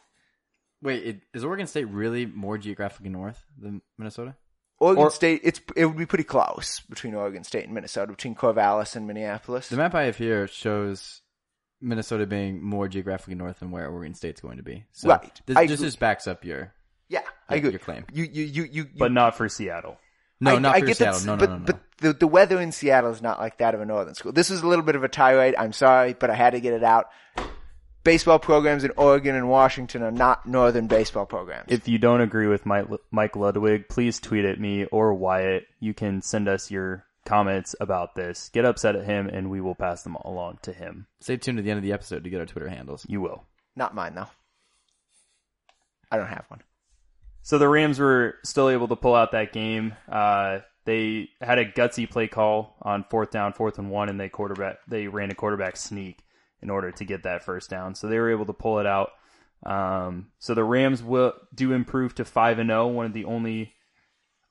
Wait, 0.82 1.06
it, 1.06 1.20
is 1.32 1.42
Oregon 1.42 1.66
State 1.66 1.88
really 1.88 2.26
more 2.26 2.58
geographically 2.58 3.08
north 3.08 3.42
than 3.58 3.80
Minnesota? 3.96 4.36
Oregon 4.80 5.04
Or- 5.04 5.10
State, 5.10 5.40
it's 5.44 5.60
it 5.76 5.86
would 5.86 5.96
be 5.96 6.06
pretty 6.06 6.24
close 6.24 6.80
between 6.88 7.14
Oregon 7.14 7.42
State 7.44 7.64
and 7.64 7.74
Minnesota, 7.74 8.12
between 8.12 8.34
Corvallis 8.34 8.94
and 8.96 9.06
Minneapolis. 9.06 9.68
The 9.68 9.76
map 9.76 9.94
I 9.94 10.04
have 10.04 10.16
here 10.16 10.46
shows 10.46 11.22
Minnesota 11.80 12.26
being 12.26 12.62
more 12.62 12.88
geographically 12.88 13.34
north 13.34 13.60
than 13.60 13.70
where 13.70 13.88
Oregon 13.88 14.14
State's 14.14 14.40
going 14.40 14.56
to 14.58 14.62
be. 14.62 14.84
So 14.92 15.08
Right. 15.08 15.40
This, 15.46 15.56
I 15.56 15.66
this 15.66 15.80
just 15.80 15.98
backs 15.98 16.26
up 16.26 16.44
your. 16.44 16.72
yeah, 17.08 17.22
I 17.48 17.56
agree. 17.56 17.70
your 17.70 17.78
claim. 17.80 18.04
You 18.12 18.24
you 18.24 18.44
you 18.44 18.68
you. 18.70 18.86
but 18.96 19.12
not 19.12 19.36
for 19.36 19.48
Seattle. 19.48 19.98
No, 20.40 20.54
I, 20.54 20.58
not 20.60 20.76
I 20.76 20.80
for 20.80 20.86
get 20.86 20.96
Seattle. 20.98 21.18
that, 21.20 21.26
No, 21.26 21.34
no, 21.34 21.38
but, 21.40 21.50
no, 21.50 21.56
no. 21.58 21.64
But 21.64 21.80
the, 21.98 22.12
the 22.12 22.26
weather 22.28 22.60
in 22.60 22.70
Seattle 22.70 23.10
is 23.10 23.20
not 23.20 23.40
like 23.40 23.58
that 23.58 23.74
of 23.74 23.80
a 23.80 23.84
northern 23.84 24.14
school. 24.14 24.30
This 24.30 24.50
is 24.50 24.62
a 24.62 24.68
little 24.68 24.84
bit 24.84 24.94
of 24.94 25.02
a 25.02 25.08
tirade. 25.08 25.56
I'm 25.58 25.72
sorry, 25.72 26.12
but 26.14 26.30
I 26.30 26.36
had 26.36 26.50
to 26.50 26.60
get 26.60 26.74
it 26.74 26.84
out. 26.84 27.06
Baseball 28.08 28.38
programs 28.38 28.84
in 28.84 28.92
Oregon 28.96 29.34
and 29.34 29.50
Washington 29.50 30.02
are 30.02 30.10
not 30.10 30.46
northern 30.46 30.86
baseball 30.86 31.26
programs. 31.26 31.66
If 31.68 31.86
you 31.88 31.98
don't 31.98 32.22
agree 32.22 32.46
with 32.46 32.64
Mike, 32.64 32.86
Mike 33.10 33.36
Ludwig, 33.36 33.90
please 33.90 34.18
tweet 34.18 34.46
at 34.46 34.58
me 34.58 34.86
or 34.86 35.12
Wyatt. 35.12 35.66
You 35.78 35.92
can 35.92 36.22
send 36.22 36.48
us 36.48 36.70
your 36.70 37.04
comments 37.26 37.76
about 37.78 38.14
this. 38.14 38.48
Get 38.54 38.64
upset 38.64 38.96
at 38.96 39.04
him, 39.04 39.26
and 39.26 39.50
we 39.50 39.60
will 39.60 39.74
pass 39.74 40.04
them 40.04 40.14
along 40.24 40.60
to 40.62 40.72
him. 40.72 41.06
Stay 41.20 41.36
tuned 41.36 41.58
to 41.58 41.62
the 41.62 41.68
end 41.68 41.76
of 41.76 41.84
the 41.84 41.92
episode 41.92 42.24
to 42.24 42.30
get 42.30 42.40
our 42.40 42.46
Twitter 42.46 42.70
handles. 42.70 43.04
You 43.06 43.20
will. 43.20 43.44
not 43.76 43.94
mine 43.94 44.14
though. 44.14 44.28
I 46.10 46.16
don't 46.16 46.28
have 46.28 46.46
one. 46.48 46.62
So 47.42 47.58
the 47.58 47.68
Rams 47.68 47.98
were 47.98 48.36
still 48.42 48.70
able 48.70 48.88
to 48.88 48.96
pull 48.96 49.14
out 49.14 49.32
that 49.32 49.52
game. 49.52 49.94
Uh, 50.10 50.60
they 50.86 51.28
had 51.42 51.58
a 51.58 51.70
gutsy 51.70 52.08
play 52.08 52.26
call 52.26 52.78
on 52.80 53.04
fourth 53.10 53.32
down, 53.32 53.52
fourth 53.52 53.78
and 53.78 53.90
one, 53.90 54.08
and 54.08 54.18
they 54.18 54.30
quarterback 54.30 54.78
they 54.88 55.08
ran 55.08 55.30
a 55.30 55.34
quarterback 55.34 55.76
sneak 55.76 56.22
in 56.62 56.70
order 56.70 56.90
to 56.92 57.04
get 57.04 57.22
that 57.24 57.44
first 57.44 57.70
down. 57.70 57.94
So 57.94 58.08
they 58.08 58.18
were 58.18 58.30
able 58.30 58.46
to 58.46 58.52
pull 58.52 58.78
it 58.78 58.86
out. 58.86 59.10
Um, 59.64 60.28
so 60.38 60.54
the 60.54 60.64
Rams 60.64 61.02
will 61.02 61.32
do 61.54 61.72
improve 61.72 62.14
to 62.16 62.24
five 62.24 62.58
and 62.58 62.68
zero, 62.70 62.86
one 62.88 63.06
of 63.06 63.12
the 63.12 63.24
only 63.24 63.74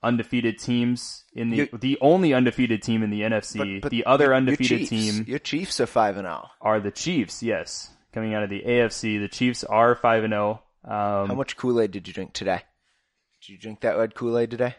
undefeated 0.04 0.60
teams 0.60 1.24
in 1.34 1.50
the 1.50 1.58
You- 1.58 1.70
the 1.80 1.98
only 2.02 2.34
undefeated 2.34 2.82
team 2.84 3.04
in 3.04 3.10
the 3.10 3.22
NFC. 3.24 3.80
But 3.82 3.92
the 3.92 4.06
other 4.06 4.26
your- 4.26 4.32
your 4.32 4.38
undefeated 4.38 4.80
Chiefs- 4.80 4.90
team 4.90 5.26
Your 5.28 5.40
Chiefs 5.40 5.80
are 5.80 5.86
five 5.88 6.18
and 6.18 6.28
oh. 6.28 6.32
zero. 6.32 6.50
are 6.62 6.80
the 6.80 6.92
Chiefs. 6.92 7.42
Yes, 7.42 7.90
coming 8.14 8.34
out 8.34 8.44
of 8.44 8.50
the 8.50 8.64
AFC, 8.66 9.18
the 9.18 9.28
Chiefs 9.28 9.64
are 9.64 9.96
five 9.96 10.24
and 10.24 10.34
zero. 10.34 10.64
Um, 10.84 11.28
How 11.30 11.36
much 11.36 11.58
Kool 11.58 11.82
Aid 11.82 11.92
did 11.92 12.08
you 12.08 12.14
drink 12.14 12.34
today? 12.34 12.62
Did 13.42 13.50
you 13.50 13.58
drink 13.58 13.82
that 13.82 13.98
red 13.98 14.14
Kool 14.16 14.38
Aid 14.38 14.52
today? 14.52 14.76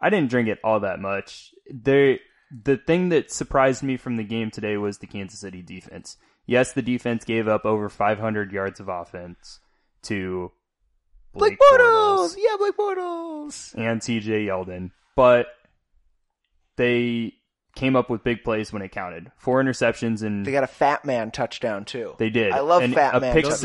I 0.00 0.10
didn't 0.10 0.30
drink 0.30 0.48
it 0.48 0.58
all 0.62 0.80
that 0.80 1.00
much. 1.00 1.52
There, 1.70 2.18
the 2.50 2.76
thing 2.76 3.08
that 3.10 3.30
surprised 3.30 3.82
me 3.82 3.96
from 3.96 4.16
the 4.16 4.24
game 4.24 4.50
today 4.50 4.76
was 4.76 4.98
the 4.98 5.06
Kansas 5.06 5.40
City 5.40 5.62
defense. 5.62 6.16
Yes, 6.46 6.72
the 6.72 6.82
defense 6.82 7.24
gave 7.24 7.46
up 7.48 7.64
over 7.66 7.88
500 7.88 8.52
yards 8.52 8.80
of 8.80 8.88
offense 8.88 9.60
to 10.04 10.50
Blake, 11.34 11.58
Blake 11.58 11.80
Bortles, 11.80 12.34
yeah, 12.38 12.56
Blake 12.58 12.76
Bortles. 12.76 13.74
and 13.76 14.00
TJ 14.00 14.46
Yeldon, 14.46 14.90
but 15.14 15.48
they 16.76 17.34
came 17.74 17.96
up 17.96 18.10
with 18.10 18.24
big 18.24 18.42
plays 18.44 18.72
when 18.72 18.82
it 18.82 18.90
counted. 18.90 19.30
Four 19.36 19.62
interceptions 19.62 20.22
and 20.22 20.44
They 20.44 20.52
got 20.52 20.64
a 20.64 20.68
fat 20.68 21.04
man 21.04 21.30
touchdown 21.30 21.84
too. 21.84 22.14
they 22.18 22.30
did. 22.30 22.52
I 22.52 22.60
love 22.60 22.82
And 22.82 22.94
fat 22.94 23.14
a 23.14 23.20
man 23.20 23.32
pick 23.34 23.44
touchdowns. 23.44 23.60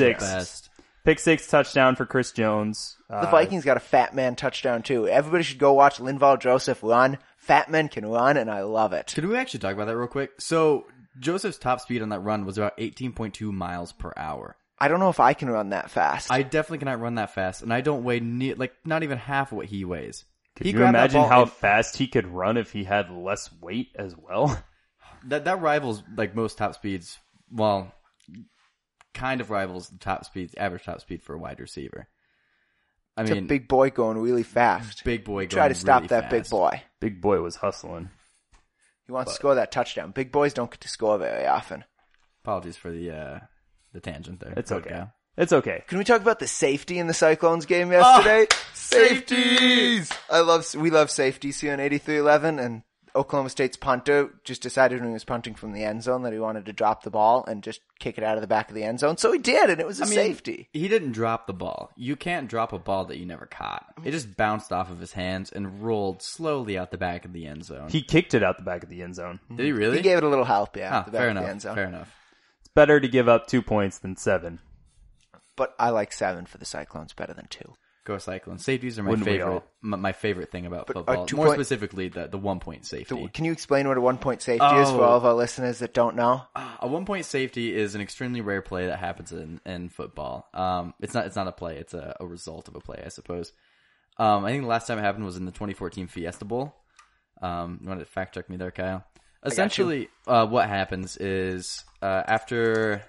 six, 0.50 0.70
pick 1.06 1.20
six 1.20 1.48
touchdown 1.48 1.96
for 1.96 2.06
Chris 2.06 2.32
Jones. 2.32 2.98
The 3.10 3.16
Uh, 3.28 3.32
Vikings 3.32 3.64
got 3.66 3.78
a 3.78 3.82
fat 3.82 4.14
man 4.14 4.36
touchdown 4.36 4.84
too. 4.84 5.08
Everybody 5.08 5.44
should 5.44 5.58
go 5.58 5.74
watch 5.74 5.98
Linval 6.00 6.40
Joseph 6.40 6.84
run. 6.84 7.18
Fat 7.44 7.70
men 7.70 7.90
can 7.90 8.06
run, 8.06 8.38
and 8.38 8.50
I 8.50 8.62
love 8.62 8.94
it. 8.94 9.12
Could 9.14 9.26
we 9.26 9.36
actually 9.36 9.60
talk 9.60 9.74
about 9.74 9.86
that 9.88 9.98
real 9.98 10.08
quick? 10.08 10.40
So 10.40 10.86
Joseph's 11.20 11.58
top 11.58 11.82
speed 11.82 12.02
on 12.02 12.10
that 12.10 12.20
run 12.22 12.46
was 12.46 12.58
about 12.58 12.78
18.2 12.78 13.52
miles 13.52 13.92
per 13.92 14.14
hour. 14.16 14.56
I 14.80 14.88
don't 14.88 15.00
know 15.02 15.10
if 15.10 15.20
I 15.20 15.34
can 15.34 15.50
run 15.50 15.70
that 15.70 15.92
fast. 15.92 16.32
I 16.32 16.44
definitely 16.44 16.80
cannot 16.80 17.02
run 17.02 17.16
that 17.16 17.34
fast, 17.34 17.62
and 17.62 17.74
I 17.74 17.82
don't 17.82 18.04
weigh 18.04 18.20
ne- 18.22 18.54
like 18.54 18.74
not 18.86 19.04
even 19.04 19.18
half 19.18 19.52
of 19.52 19.58
what 19.58 19.66
he 19.68 19.84
weighs. 19.86 20.26
Could 20.56 20.66
he 20.68 20.72
you 20.72 20.78
grabbed 20.78 20.96
imagine 20.96 21.24
how 21.24 21.42
and- 21.44 21.52
fast 21.52 21.98
he 21.98 22.08
could 22.08 22.28
run 22.28 22.58
if 22.58 22.72
he 22.72 22.84
had 22.86 23.10
less 23.12 23.50
weight 23.62 23.90
as 23.96 24.16
well? 24.18 24.62
that 25.28 25.46
that 25.46 25.62
rivals 25.62 26.02
like 26.16 26.36
most 26.36 26.58
top 26.58 26.76
speeds. 26.76 27.18
Well, 27.52 27.94
kind 29.14 29.42
of 29.42 29.50
rivals 29.50 29.90
the 29.90 30.00
top 30.00 30.26
speeds, 30.26 30.56
average 30.56 30.84
top 30.86 31.02
speed 31.02 31.24
for 31.24 31.36
a 31.36 31.40
wide 31.40 31.60
receiver. 31.60 32.08
I 33.16 33.22
it's 33.22 33.32
mean, 33.32 33.44
a 33.44 33.48
big 33.48 33.68
boy 33.68 33.90
going 33.92 34.18
really 34.18 34.44
fast. 34.44 35.04
big 35.04 35.24
boy. 35.24 35.46
Try 35.48 35.68
to 35.68 35.76
stop 35.76 36.02
really 36.04 36.08
that 36.08 36.30
big 36.30 36.50
boy. 36.50 36.82
Big 37.00 37.22
boy 37.22 37.42
was 37.42 37.56
hustling. 37.56 38.10
He 39.06 39.12
wants 39.12 39.32
to 39.34 39.36
score 39.36 39.56
that 39.56 39.72
touchdown. 39.72 40.12
Big 40.12 40.32
boys 40.32 40.54
don't 40.54 40.72
get 40.72 40.82
to 40.82 40.88
score 40.88 41.18
very 41.18 41.46
often. 41.46 41.84
Apologies 42.44 42.78
for 42.78 42.92
the 42.92 43.12
uh 43.12 43.40
the 43.94 44.00
tangent 44.00 44.40
there. 44.40 44.54
It's 44.58 44.72
Go, 44.72 44.78
okay. 44.78 45.04
It's 45.38 45.54
okay. 45.54 45.84
Can 45.88 45.98
we 45.98 46.04
talk 46.04 46.22
about 46.22 46.40
the 46.40 46.48
safety 46.48 47.00
in 47.00 47.08
the 47.08 47.14
Cyclones 47.14 47.66
game 47.66 47.92
yesterday? 47.92 48.48
Oh, 48.52 48.56
safeties! 48.74 50.12
I 50.30 50.42
love, 50.42 50.74
we 50.76 50.92
love 50.92 51.10
safeties 51.10 51.60
here 51.60 51.74
on 51.74 51.80
8311 51.80 52.60
and 52.60 52.84
Oklahoma 53.16 53.50
State's 53.50 53.78
punter 53.78 54.30
just 54.44 54.62
decided 54.64 55.00
when 55.00 55.10
he 55.10 55.14
was 55.14 55.24
punting 55.24 55.54
from 55.54 55.72
the 55.72 55.84
end 55.84 56.02
zone 56.02 56.24
that 56.24 56.34
he 56.34 56.40
wanted 56.40 56.66
to 56.66 56.74
drop 56.74 57.04
the 57.04 57.12
ball 57.12 57.46
and 57.48 57.62
just 57.62 57.82
kick 58.00 58.18
it 58.18 58.24
out 58.24 58.38
of 58.38 58.42
the 58.42 58.48
back 58.48 58.70
of 58.70 58.76
the 58.76 58.84
end 58.84 59.00
zone. 59.00 59.18
So 59.18 59.32
he 59.32 59.38
did 59.38 59.70
and 59.70 59.80
it 59.80 59.86
was 59.86 60.00
a 60.00 60.04
I 60.04 60.08
mean, 60.08 60.16
safety. 60.16 60.68
He 60.74 60.88
didn't 60.88 61.12
drop 61.12 61.46
the 61.46 61.54
ball. 61.54 61.92
You 61.96 62.16
can't 62.16 62.48
drop 62.50 62.74
a 62.74 62.80
ball 62.80 63.06
that 63.06 63.18
you 63.18 63.26
never 63.28 63.46
caught. 63.46 63.86
It 64.04 64.12
just 64.12 64.36
bounced 64.36 64.72
off 64.72 64.90
of 64.90 65.00
his 65.00 65.12
hands 65.14 65.52
and 65.52 65.84
rolled 65.84 66.24
slowly 66.24 66.78
out 66.78 66.90
the 66.90 66.98
back 66.98 67.24
of 67.26 67.34
the 67.34 67.46
end 67.46 67.66
zone. 67.66 67.90
He 67.90 68.02
kicked 68.02 68.34
it 68.34 68.42
out 68.42 68.58
the 68.58 68.64
back 68.64 68.82
of 68.84 68.90
the 68.90 69.04
end 69.04 69.14
zone. 69.16 69.40
Did 69.56 69.66
he 69.66 69.72
really? 69.72 69.98
He 69.98 70.04
gave 70.04 70.18
it 70.18 70.24
a 70.24 70.30
little 70.30 70.46
help, 70.46 70.76
yeah, 70.76 71.00
Ah, 71.00 71.04
the 71.04 71.12
back 71.12 71.20
fair 71.22 71.30
of 71.30 71.36
the 71.36 71.40
enough. 71.42 71.52
end 71.52 71.62
zone. 71.62 71.76
Fair 71.76 71.88
enough. 71.88 72.16
It's 72.62 72.70
better 72.74 73.00
to 73.00 73.08
give 73.08 73.30
up 73.30 73.46
two 73.46 73.62
points 73.62 74.00
than 74.00 74.16
seven. 74.16 74.60
But 75.56 75.76
I 75.78 75.92
like 75.92 76.12
seven 76.12 76.48
for 76.48 76.58
the 76.58 76.66
Cyclones 76.66 77.14
better 77.14 77.34
than 77.36 77.46
two. 77.48 77.76
Go 78.06 78.18
Cyclones. 78.18 78.66
Safeties 78.66 79.00
are 79.00 79.04
my 79.04 79.12
Wouldn't 79.12 79.26
we 79.28 79.34
favorite. 79.38 79.54
all? 79.54 79.64
My, 79.82 79.96
my 79.98 80.12
favorite 80.12 80.52
thing 80.52 80.66
about 80.66 80.88
But, 80.88 80.98
uh, 80.98 81.00
football. 81.00 81.26
two 81.26 81.36
More 81.38 81.46
point- 81.48 81.58
specifically, 81.58 82.10
the 82.10 82.28
the 82.28 82.38
one 82.38 82.60
point 82.60 82.86
So 82.86 82.98
safety. 82.98 83.30
can 83.34 83.46
you 83.46 83.52
explain 83.54 83.88
what 83.88 83.98
a 83.98 84.02
one 84.02 84.18
point 84.18 84.42
safety 84.42 84.66
is 84.66 84.90
for 84.92 84.98
Oh. 85.02 85.04
all 85.04 85.18
of 85.18 85.26
our 85.26 85.34
listeners 85.34 85.80
that 85.80 85.94
don't 85.94 86.16
know? 86.18 86.42
A 86.82 86.88
one 86.88 87.06
point 87.06 87.26
safety 87.26 87.74
is 87.74 87.96
an 87.96 88.02
extremely 88.02 88.42
rare 88.42 88.62
play 88.62 88.88
that 88.88 89.00
happens 89.00 89.32
in, 89.32 89.62
in 89.66 89.88
football. 89.90 90.50
Um, 90.54 90.94
it's 91.00 91.14
not 91.14 91.26
it's 91.28 91.36
not 91.38 91.48
a 91.48 91.54
play. 91.54 91.78
It's 91.78 91.94
a, 91.94 92.16
a 92.20 92.26
result 92.26 92.68
of 92.68 92.76
a 92.76 92.82
play, 92.82 93.02
I 93.06 93.10
suppose. 93.10 93.54
Um, 94.18 94.44
I 94.46 94.52
think 94.52 94.64
the 94.64 94.70
last 94.70 94.86
time 94.88 95.00
it 95.00 95.02
happened 95.04 95.26
was 95.26 95.38
in 95.38 95.46
the 95.46 95.52
2014 95.52 96.08
Fiesta 96.08 96.46
Bowl. 96.46 96.76
Um, 97.42 97.80
you 97.82 97.88
want 97.88 98.00
to 98.00 98.06
fact 98.06 98.36
check 98.36 98.50
me 98.50 98.58
there, 98.58 98.72
Kyle? 98.72 99.06
Essentially, 99.46 100.08
uh, 100.28 100.46
what 100.48 100.68
happens 100.70 101.18
is 101.18 101.84
uh, 102.02 102.24
after 102.28 103.04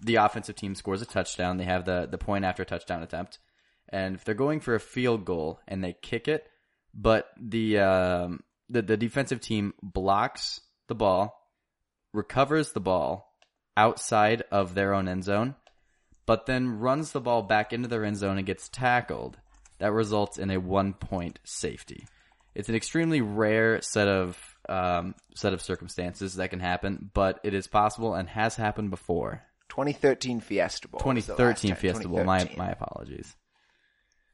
the 0.00 0.16
offensive 0.16 0.56
team 0.56 0.74
scores 0.74 1.02
a 1.02 1.06
touchdown, 1.06 1.56
they 1.56 1.64
have 1.64 1.84
the 1.84 2.06
the 2.10 2.18
point 2.18 2.44
after 2.44 2.64
touchdown 2.64 3.02
attempt, 3.02 3.38
and 3.88 4.14
if 4.16 4.24
they're 4.24 4.34
going 4.34 4.60
for 4.60 4.74
a 4.74 4.80
field 4.80 5.24
goal 5.24 5.60
and 5.66 5.82
they 5.82 5.94
kick 6.00 6.28
it, 6.28 6.46
but 6.94 7.28
the 7.40 7.78
um, 7.78 8.42
the 8.68 8.82
the 8.82 8.96
defensive 8.96 9.40
team 9.40 9.74
blocks 9.82 10.60
the 10.88 10.94
ball, 10.94 11.50
recovers 12.12 12.72
the 12.72 12.80
ball 12.80 13.34
outside 13.76 14.42
of 14.50 14.74
their 14.74 14.94
own 14.94 15.08
end 15.08 15.24
zone, 15.24 15.54
but 16.26 16.46
then 16.46 16.78
runs 16.78 17.12
the 17.12 17.20
ball 17.20 17.42
back 17.42 17.72
into 17.72 17.88
their 17.88 18.04
end 18.04 18.16
zone 18.16 18.38
and 18.38 18.46
gets 18.46 18.68
tackled, 18.68 19.38
that 19.78 19.92
results 19.92 20.38
in 20.38 20.50
a 20.50 20.58
one 20.58 20.92
point 20.92 21.38
safety. 21.44 22.06
It's 22.54 22.68
an 22.68 22.74
extremely 22.74 23.20
rare 23.20 23.80
set 23.82 24.08
of 24.08 24.56
um, 24.68 25.14
set 25.34 25.52
of 25.52 25.62
circumstances 25.62 26.34
that 26.34 26.50
can 26.50 26.60
happen, 26.60 27.10
but 27.14 27.40
it 27.44 27.54
is 27.54 27.66
possible 27.66 28.14
and 28.14 28.28
has 28.28 28.56
happened 28.56 28.90
before. 28.90 29.42
2013 29.68 30.40
Fiesta 30.40 30.88
Bowl. 30.88 31.00
was 31.14 31.26
the 31.26 31.32
last 31.32 31.62
2013 31.62 31.70
time, 31.70 31.80
Fiesta 31.80 32.08
Bowl. 32.08 32.24
My 32.24 32.50
my 32.56 32.70
apologies. 32.70 33.36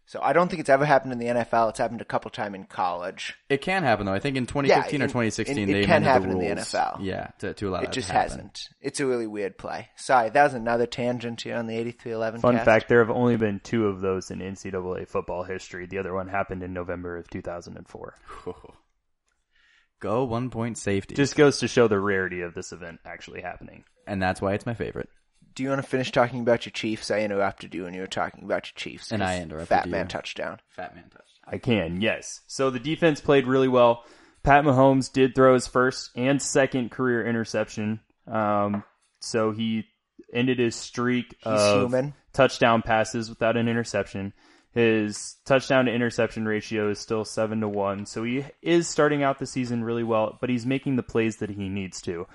So 0.06 0.20
I 0.22 0.34
don't 0.34 0.48
think 0.48 0.60
it's 0.60 0.68
ever 0.68 0.84
happened 0.84 1.12
in 1.12 1.18
the 1.18 1.26
NFL. 1.26 1.70
It's 1.70 1.78
happened 1.78 2.02
a 2.02 2.04
couple 2.04 2.30
time 2.30 2.54
in 2.54 2.64
college. 2.64 3.34
It 3.48 3.62
can 3.62 3.82
happen 3.84 4.04
though. 4.04 4.12
I 4.12 4.18
think 4.18 4.36
in 4.36 4.44
2015 4.46 5.00
or 5.00 5.04
in- 5.04 5.08
2016 5.10 5.56
in- 5.58 5.68
it 5.68 5.72
they 5.72 5.84
can 5.86 6.02
amended 6.02 6.08
happen 6.12 6.38
the 6.38 6.46
in 6.50 6.56
the. 6.56 6.60
NFL. 6.62 6.98
Yeah, 7.00 7.28
to, 7.38 7.54
to 7.54 7.68
allow 7.70 7.78
It 7.78 7.84
that 7.86 7.92
just 7.92 8.08
to 8.08 8.12
happen. 8.12 8.30
hasn't. 8.30 8.68
It's 8.82 9.00
a 9.00 9.06
really 9.06 9.26
weird 9.26 9.56
play. 9.56 9.88
Sorry, 9.96 10.28
that 10.28 10.42
was 10.44 10.52
another 10.54 10.86
tangent 10.86 11.40
here 11.40 11.56
on 11.56 11.66
the 11.66 11.74
8311 11.76 12.40
Fun 12.42 12.54
cast. 12.56 12.64
fact: 12.66 12.88
there 12.88 12.98
have 13.04 13.10
only 13.16 13.36
been 13.36 13.60
two 13.64 13.86
of 13.86 14.00
those 14.02 14.30
in 14.30 14.40
NCAA 14.40 15.08
football 15.08 15.42
history. 15.44 15.86
The 15.86 15.98
other 15.98 16.12
one 16.12 16.28
happened 16.28 16.62
in 16.62 16.74
November 16.74 17.16
of 17.16 17.28
2004. 17.30 18.14
Go 20.00 20.24
one 20.24 20.50
point 20.50 20.76
safety. 20.76 21.14
Just 21.14 21.34
goes 21.36 21.60
to 21.60 21.68
show 21.68 21.88
the 21.88 21.98
rarity 21.98 22.42
of 22.42 22.52
this 22.54 22.72
event 22.72 23.00
actually 23.06 23.40
happening. 23.40 23.84
and 24.06 24.20
that's 24.20 24.42
why 24.42 24.52
it's 24.52 24.66
my 24.66 24.74
favorite. 24.74 25.08
Do 25.54 25.62
you 25.62 25.68
want 25.68 25.82
to 25.82 25.88
finish 25.88 26.10
talking 26.10 26.40
about 26.40 26.66
your 26.66 26.72
Chiefs? 26.72 27.10
I 27.10 27.20
interrupted 27.20 27.74
you 27.74 27.84
when 27.84 27.94
you 27.94 28.00
were 28.00 28.06
talking 28.06 28.44
about 28.44 28.66
your 28.66 28.74
Chiefs. 28.76 29.12
And 29.12 29.22
I 29.22 29.34
'cause 29.36 29.42
interrupted 29.42 29.68
Fat 29.68 29.86
you. 29.86 29.92
man 29.92 30.08
touchdown. 30.08 30.60
Fat 30.70 30.94
man 30.94 31.04
touchdown. 31.04 31.20
I 31.46 31.58
can, 31.58 32.00
yes. 32.00 32.40
So 32.46 32.70
the 32.70 32.80
defense 32.80 33.20
played 33.20 33.46
really 33.46 33.68
well. 33.68 34.04
Pat 34.42 34.64
Mahomes 34.64 35.12
did 35.12 35.34
throw 35.34 35.54
his 35.54 35.66
first 35.66 36.10
and 36.16 36.40
second 36.42 36.90
career 36.90 37.26
interception. 37.26 38.00
Um, 38.26 38.82
so 39.20 39.52
he 39.52 39.84
ended 40.32 40.58
his 40.58 40.74
streak 40.74 41.36
He's 41.38 41.46
of 41.46 41.82
human. 41.82 42.14
touchdown 42.32 42.82
passes 42.82 43.28
without 43.28 43.56
an 43.56 43.68
interception. 43.68 44.32
His 44.72 45.36
touchdown 45.44 45.84
to 45.84 45.92
interception 45.92 46.46
ratio 46.46 46.90
is 46.90 46.98
still 46.98 47.24
seven 47.24 47.60
to 47.60 47.68
one, 47.68 48.06
so 48.06 48.24
he 48.24 48.44
is 48.60 48.88
starting 48.88 49.22
out 49.22 49.38
the 49.38 49.46
season 49.46 49.84
really 49.84 50.02
well, 50.02 50.36
but 50.40 50.50
he's 50.50 50.66
making 50.66 50.96
the 50.96 51.02
plays 51.04 51.36
that 51.36 51.50
he 51.50 51.68
needs 51.68 52.02
to. 52.02 52.26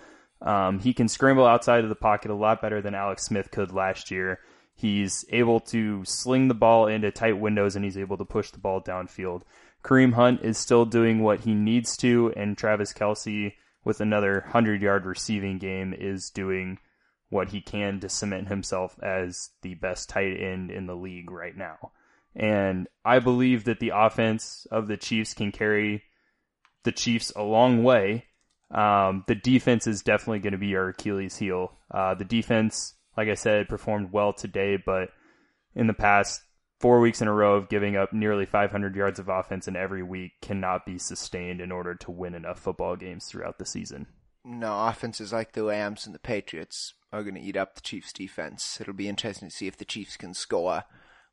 Um, 0.41 0.79
he 0.79 0.93
can 0.93 1.07
scramble 1.07 1.45
outside 1.45 1.83
of 1.83 1.89
the 1.89 1.95
pocket 1.95 2.31
a 2.31 2.35
lot 2.35 2.61
better 2.61 2.81
than 2.81 2.95
Alex 2.95 3.23
Smith 3.23 3.51
could 3.51 3.71
last 3.71 4.09
year. 4.09 4.39
He's 4.73 5.25
able 5.29 5.59
to 5.61 6.05
sling 6.05 6.47
the 6.47 6.53
ball 6.53 6.87
into 6.87 7.11
tight 7.11 7.37
windows 7.37 7.75
and 7.75 7.83
he's 7.83 7.97
able 7.97 8.17
to 8.17 8.25
push 8.25 8.51
the 8.51 8.59
ball 8.59 8.81
downfield. 8.81 9.41
Kareem 9.83 10.13
Hunt 10.13 10.41
is 10.41 10.57
still 10.57 10.85
doing 10.85 11.21
what 11.21 11.41
he 11.41 11.53
needs 11.53 11.95
to, 11.97 12.33
and 12.35 12.57
Travis 12.57 12.93
Kelce, 12.93 13.53
with 13.83 14.01
another 14.01 14.41
100 14.41 14.81
yard 14.81 15.05
receiving 15.05 15.57
game, 15.57 15.93
is 15.93 16.29
doing 16.29 16.79
what 17.29 17.49
he 17.49 17.61
can 17.61 17.99
to 17.99 18.09
cement 18.09 18.47
himself 18.47 18.97
as 19.01 19.49
the 19.61 19.75
best 19.75 20.09
tight 20.09 20.39
end 20.39 20.71
in 20.71 20.87
the 20.87 20.95
league 20.95 21.31
right 21.31 21.55
now. 21.55 21.91
And 22.35 22.87
I 23.05 23.19
believe 23.19 23.65
that 23.65 23.79
the 23.79 23.91
offense 23.93 24.67
of 24.71 24.87
the 24.87 24.97
Chiefs 24.97 25.33
can 25.33 25.51
carry 25.51 26.03
the 26.83 26.91
Chiefs 26.91 27.31
a 27.35 27.43
long 27.43 27.83
way. 27.83 28.25
Um, 28.71 29.23
the 29.27 29.35
defense 29.35 29.87
is 29.87 30.01
definitely 30.01 30.39
going 30.39 30.53
to 30.53 30.59
be 30.59 30.75
our 30.75 30.89
Achilles 30.89 31.37
heel. 31.37 31.71
Uh, 31.91 32.13
the 32.13 32.25
defense, 32.25 32.93
like 33.17 33.27
I 33.27 33.33
said, 33.33 33.67
performed 33.67 34.11
well 34.11 34.33
today, 34.33 34.77
but 34.83 35.09
in 35.75 35.87
the 35.87 35.93
past 35.93 36.41
four 36.79 36.99
weeks 36.99 37.21
in 37.21 37.27
a 37.27 37.33
row 37.33 37.55
of 37.55 37.69
giving 37.69 37.95
up 37.95 38.13
nearly 38.13 38.45
500 38.45 38.95
yards 38.95 39.19
of 39.19 39.27
offense 39.27 39.67
in 39.67 39.75
every 39.75 40.03
week 40.03 40.33
cannot 40.41 40.85
be 40.85 40.97
sustained 40.97 41.61
in 41.61 41.71
order 41.71 41.95
to 41.95 42.11
win 42.11 42.35
enough 42.35 42.59
football 42.59 42.95
games 42.95 43.25
throughout 43.25 43.57
the 43.57 43.65
season. 43.65 44.07
No, 44.45 44.87
offenses 44.87 45.33
like 45.33 45.51
the 45.51 45.63
Rams 45.63 46.05
and 46.05 46.15
the 46.15 46.19
Patriots 46.19 46.93
are 47.11 47.23
going 47.23 47.35
to 47.35 47.41
eat 47.41 47.57
up 47.57 47.75
the 47.75 47.81
Chiefs' 47.81 48.13
defense. 48.13 48.79
It'll 48.79 48.93
be 48.93 49.09
interesting 49.09 49.49
to 49.49 49.55
see 49.55 49.67
if 49.67 49.77
the 49.77 49.85
Chiefs 49.85 50.15
can 50.15 50.33
score 50.33 50.83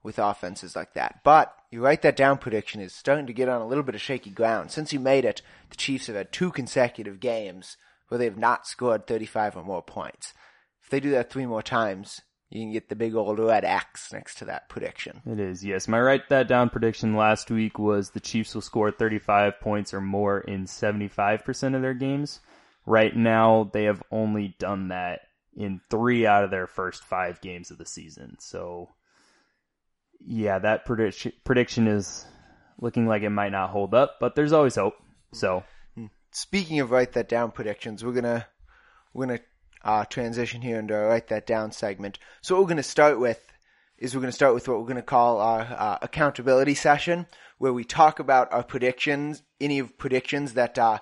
with 0.07 0.21
offenses 0.21 0.77
like 0.77 0.95
that. 0.95 1.21
But 1.25 1.53
you 1.71 1.83
write 1.83 2.03
that 2.03 2.17
down 2.17 2.39
prediction 2.39 2.81
is 2.81 2.95
starting 2.95 3.27
to 3.27 3.33
get 3.33 3.49
on 3.49 3.61
a 3.61 3.67
little 3.67 3.83
bit 3.83 3.97
of 3.97 4.01
shaky 4.01 4.31
ground. 4.31 4.71
Since 4.71 4.93
you 4.93 5.01
made 5.01 5.25
it, 5.25 5.43
the 5.69 5.77
Chiefs 5.77 6.07
have 6.07 6.15
had 6.15 6.31
two 6.31 6.53
consecutive 6.53 7.19
games 7.19 7.77
where 8.07 8.17
they 8.17 8.25
have 8.25 8.39
not 8.39 8.69
scored 8.69 9.09
35 9.09 9.57
or 9.57 9.65
more 9.65 9.83
points. 9.83 10.33
If 10.81 10.91
they 10.91 11.01
do 11.01 11.11
that 11.11 11.29
three 11.29 11.45
more 11.45 11.61
times, 11.61 12.23
you 12.51 12.63
can 12.63 12.73
get 12.73 12.89
the 12.89 12.95
big 12.95 13.17
old 13.17 13.41
red 13.41 13.65
X 13.65 14.13
next 14.13 14.37
to 14.39 14.45
that 14.45 14.69
prediction. 14.69 15.23
It 15.27 15.41
is, 15.41 15.65
yes. 15.65 15.89
My 15.89 16.01
write 16.01 16.29
that 16.29 16.47
down 16.47 16.71
prediction 16.71 17.17
last 17.17 17.51
week 17.51 17.77
was 17.77 18.11
the 18.11 18.21
Chiefs 18.21 18.55
will 18.55 18.63
score 18.63 18.93
35 18.93 19.61
points 19.61 19.93
or 19.93 20.01
more 20.01 20.39
in 20.39 20.67
75% 20.67 21.75
of 21.75 21.83
their 21.83 21.95
games. 21.95 22.39
Right 22.87 23.15
now, 23.17 23.69
they 23.73 23.85
have 23.85 24.05
only 24.13 24.55
done 24.61 24.89
that 24.89 25.23
in 25.57 25.81
three 25.91 26.25
out 26.25 26.45
of 26.45 26.53
their 26.53 26.69
first 26.69 27.03
five 27.03 27.41
games 27.41 27.73
of 27.73 27.79
the 27.79 27.87
season. 27.87 28.37
So, 28.39 28.91
yeah, 30.25 30.59
that 30.59 30.85
prediction 30.85 31.33
prediction 31.45 31.87
is 31.87 32.25
looking 32.81 33.07
like 33.07 33.23
it 33.23 33.31
might 33.31 33.53
not 33.53 33.71
hold 33.71 33.95
up, 33.95 34.17
but 34.21 34.35
there's 34.35 34.53
always 34.53 34.77
hope. 34.77 34.95
So, 35.33 35.65
Speaking 36.37 36.81
of 36.81 36.91
write 36.91 37.15
that 37.15 37.31
down 37.31 37.51
predictions, 37.51 38.05
we're 38.05 38.13
gonna 38.13 38.47
we're 39.15 39.25
gonna 39.25 39.41
uh, 39.83 40.05
transition 40.05 40.61
here 40.61 40.79
into 40.79 40.95
our 40.95 41.07
write 41.07 41.29
that 41.29 41.47
down 41.47 41.73
segment. 41.73 42.19
So 42.43 42.55
what 42.55 42.63
we're 42.63 42.69
gonna 42.69 42.83
start 42.83 43.19
with 43.19 43.41
is 43.97 44.15
we're 44.15 44.21
gonna 44.21 44.33
start 44.33 44.53
with 44.53 44.69
what 44.69 44.79
we're 44.79 44.87
gonna 44.87 45.01
call 45.01 45.41
our 45.41 45.63
uh, 45.63 45.97
accountability 46.03 46.75
session, 46.75 47.25
where 47.57 47.73
we 47.73 47.85
talk 47.85 48.19
about 48.19 48.53
our 48.53 48.63
predictions, 48.63 49.45
any 49.63 49.79
of 49.79 49.97
predictions 49.97 50.53
that 50.53 50.79
uh, 50.79 50.99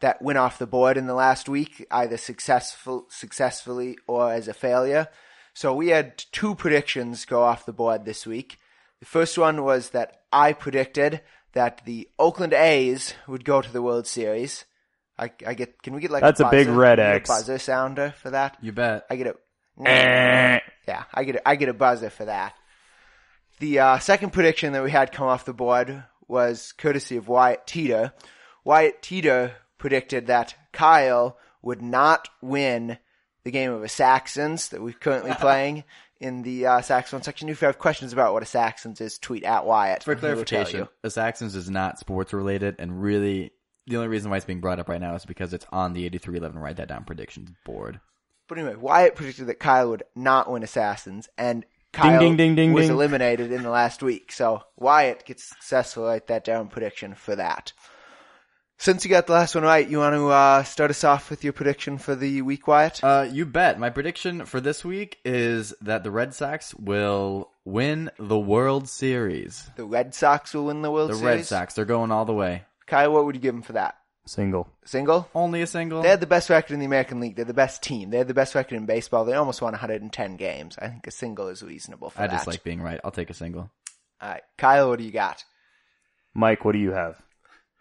that 0.00 0.22
went 0.22 0.38
off 0.38 0.58
the 0.58 0.66
board 0.66 0.96
in 0.96 1.06
the 1.06 1.12
last 1.12 1.46
week, 1.46 1.86
either 1.90 2.16
successful 2.16 3.04
successfully 3.10 3.98
or 4.06 4.32
as 4.32 4.48
a 4.48 4.54
failure. 4.54 5.08
So 5.54 5.74
we 5.74 5.88
had 5.88 6.18
two 6.32 6.54
predictions 6.54 7.24
go 7.24 7.42
off 7.42 7.64
the 7.66 7.72
board 7.72 8.04
this 8.04 8.26
week. 8.26 8.58
The 9.00 9.06
first 9.06 9.38
one 9.38 9.62
was 9.64 9.90
that 9.90 10.22
I 10.32 10.52
predicted 10.52 11.20
that 11.52 11.82
the 11.84 12.08
Oakland 12.18 12.52
A's 12.52 13.14
would 13.28 13.44
go 13.44 13.60
to 13.62 13.72
the 13.72 13.82
World 13.82 14.06
Series. 14.06 14.64
I, 15.16 15.30
I 15.46 15.54
get. 15.54 15.80
Can 15.82 15.94
we 15.94 16.00
get 16.00 16.10
like 16.10 16.22
That's 16.22 16.40
a 16.40 16.48
big 16.50 16.66
buzzer- 16.66 16.78
red 16.78 16.98
can 16.98 17.06
we 17.12 17.18
get 17.20 17.26
buzzer 17.28 17.58
sounder 17.58 18.14
for 18.20 18.30
that? 18.30 18.56
You 18.60 18.72
bet. 18.72 19.06
I 19.08 19.14
get 19.16 19.28
a. 19.28 19.88
eh, 19.88 20.58
Yeah, 20.88 21.04
I 21.14 21.22
get 21.24 21.36
a, 21.36 21.48
I 21.48 21.54
get 21.54 21.68
a 21.68 21.74
buzzer 21.74 22.10
for 22.10 22.24
that. 22.24 22.54
The 23.60 23.78
uh, 23.78 23.98
second 24.00 24.30
prediction 24.32 24.72
that 24.72 24.82
we 24.82 24.90
had 24.90 25.12
come 25.12 25.28
off 25.28 25.44
the 25.44 25.52
board 25.54 26.02
was 26.26 26.72
courtesy 26.72 27.16
of 27.16 27.28
Wyatt 27.28 27.64
Teeter. 27.66 28.12
Wyatt 28.64 29.00
Teeter 29.02 29.52
predicted 29.78 30.26
that 30.26 30.56
Kyle 30.72 31.38
would 31.62 31.80
not 31.80 32.28
win 32.42 32.98
the 33.44 33.50
game 33.50 33.72
of 33.72 33.82
Assassins 33.82 34.68
that 34.70 34.82
we're 34.82 34.94
currently 34.94 35.32
playing 35.40 35.84
in 36.20 36.42
the 36.42 36.66
uh, 36.66 36.80
Saxon 36.80 37.22
section. 37.22 37.48
If 37.48 37.60
you 37.60 37.66
have 37.66 37.78
questions 37.78 38.12
about 38.12 38.32
what 38.32 38.42
Assassins 38.42 39.00
is, 39.00 39.18
tweet 39.18 39.44
at 39.44 39.66
Wyatt. 39.66 40.02
For 40.02 40.12
and 40.12 40.20
he 40.20 40.26
will 40.26 40.36
tell 40.44 40.64
clarification, 40.64 40.88
the 41.02 41.10
Saxons 41.10 41.54
is 41.54 41.70
not 41.70 41.98
sports 41.98 42.32
related, 42.32 42.76
and 42.78 43.02
really 43.02 43.52
the 43.86 43.96
only 43.96 44.08
reason 44.08 44.30
why 44.30 44.38
it's 44.38 44.46
being 44.46 44.60
brought 44.60 44.78
up 44.78 44.88
right 44.88 45.00
now 45.00 45.14
is 45.14 45.26
because 45.26 45.52
it's 45.52 45.66
on 45.70 45.92
the 45.92 46.06
8311 46.06 46.58
Write 46.58 46.76
That 46.76 46.88
Down 46.88 47.04
predictions 47.04 47.50
board. 47.64 48.00
But 48.48 48.58
anyway, 48.58 48.76
Wyatt 48.76 49.14
predicted 49.14 49.46
that 49.46 49.58
Kyle 49.58 49.90
would 49.90 50.02
not 50.14 50.50
win 50.50 50.62
Assassins, 50.62 51.28
and 51.38 51.64
Kyle 51.92 52.18
ding, 52.18 52.36
ding, 52.36 52.54
ding, 52.54 52.72
was 52.72 52.90
eliminated 52.90 53.52
in 53.52 53.62
the 53.62 53.70
last 53.70 54.02
week. 54.02 54.32
So 54.32 54.62
Wyatt 54.76 55.24
gets 55.24 55.44
successful 55.44 56.04
write 56.04 56.26
that 56.26 56.44
down 56.44 56.68
prediction 56.68 57.14
for 57.14 57.36
that. 57.36 57.72
Since 58.84 59.02
you 59.02 59.08
got 59.08 59.26
the 59.26 59.32
last 59.32 59.54
one 59.54 59.64
right, 59.64 59.88
you 59.88 59.96
want 59.96 60.14
to 60.14 60.28
uh, 60.28 60.62
start 60.62 60.90
us 60.90 61.04
off 61.04 61.30
with 61.30 61.42
your 61.42 61.54
prediction 61.54 61.96
for 61.96 62.14
the 62.14 62.42
week, 62.42 62.68
Wyatt? 62.68 63.02
Uh, 63.02 63.26
you 63.32 63.46
bet. 63.46 63.78
My 63.78 63.88
prediction 63.88 64.44
for 64.44 64.60
this 64.60 64.84
week 64.84 65.20
is 65.24 65.72
that 65.80 66.04
the 66.04 66.10
Red 66.10 66.34
Sox 66.34 66.74
will 66.74 67.50
win 67.64 68.10
the 68.18 68.38
World 68.38 68.86
Series. 68.86 69.70
the 69.76 69.86
Red 69.86 70.14
Sox 70.14 70.52
will 70.52 70.66
win 70.66 70.82
the 70.82 70.90
World 70.90 71.08
Series. 71.12 71.20
The 71.20 71.24
Series. 71.24 71.36
Red 71.38 71.46
Sox, 71.46 71.72
they're 71.72 71.86
going 71.86 72.12
all 72.12 72.26
the 72.26 72.34
way. 72.34 72.64
Kyle, 72.86 73.10
what 73.10 73.24
would 73.24 73.34
you 73.34 73.40
give 73.40 73.54
them 73.54 73.62
for 73.62 73.72
that? 73.72 73.96
single. 74.26 74.68
Single? 74.84 75.30
Only 75.34 75.62
a 75.62 75.66
single. 75.66 76.02
They 76.02 76.10
had 76.10 76.20
the 76.20 76.26
best 76.26 76.50
record 76.50 76.74
in 76.74 76.80
the 76.80 76.84
American 76.84 77.20
League. 77.20 77.36
They're 77.36 77.46
the 77.46 77.54
best 77.54 77.82
team. 77.82 78.10
They 78.10 78.18
had 78.18 78.28
the 78.28 78.34
best 78.34 78.54
record 78.54 78.76
in 78.76 78.84
baseball. 78.84 79.24
They 79.24 79.32
almost 79.32 79.62
won 79.62 79.72
110 79.72 80.36
games. 80.36 80.76
I 80.78 80.88
think 80.88 81.06
a 81.06 81.10
single 81.10 81.48
is 81.48 81.62
reasonable 81.62 82.10
for 82.10 82.20
I 82.20 82.26
that. 82.26 82.34
I 82.34 82.36
just 82.36 82.46
like 82.46 82.62
being 82.62 82.82
right. 82.82 83.00
I'll 83.02 83.10
take 83.10 83.30
a 83.30 83.34
single. 83.34 83.70
All 84.20 84.28
right, 84.28 84.42
Kyle, 84.58 84.90
what 84.90 84.98
do 84.98 85.06
you 85.06 85.10
got? 85.10 85.42
Mike, 86.34 86.66
what 86.66 86.72
do 86.72 86.78
you 86.78 86.92
have? 86.92 87.16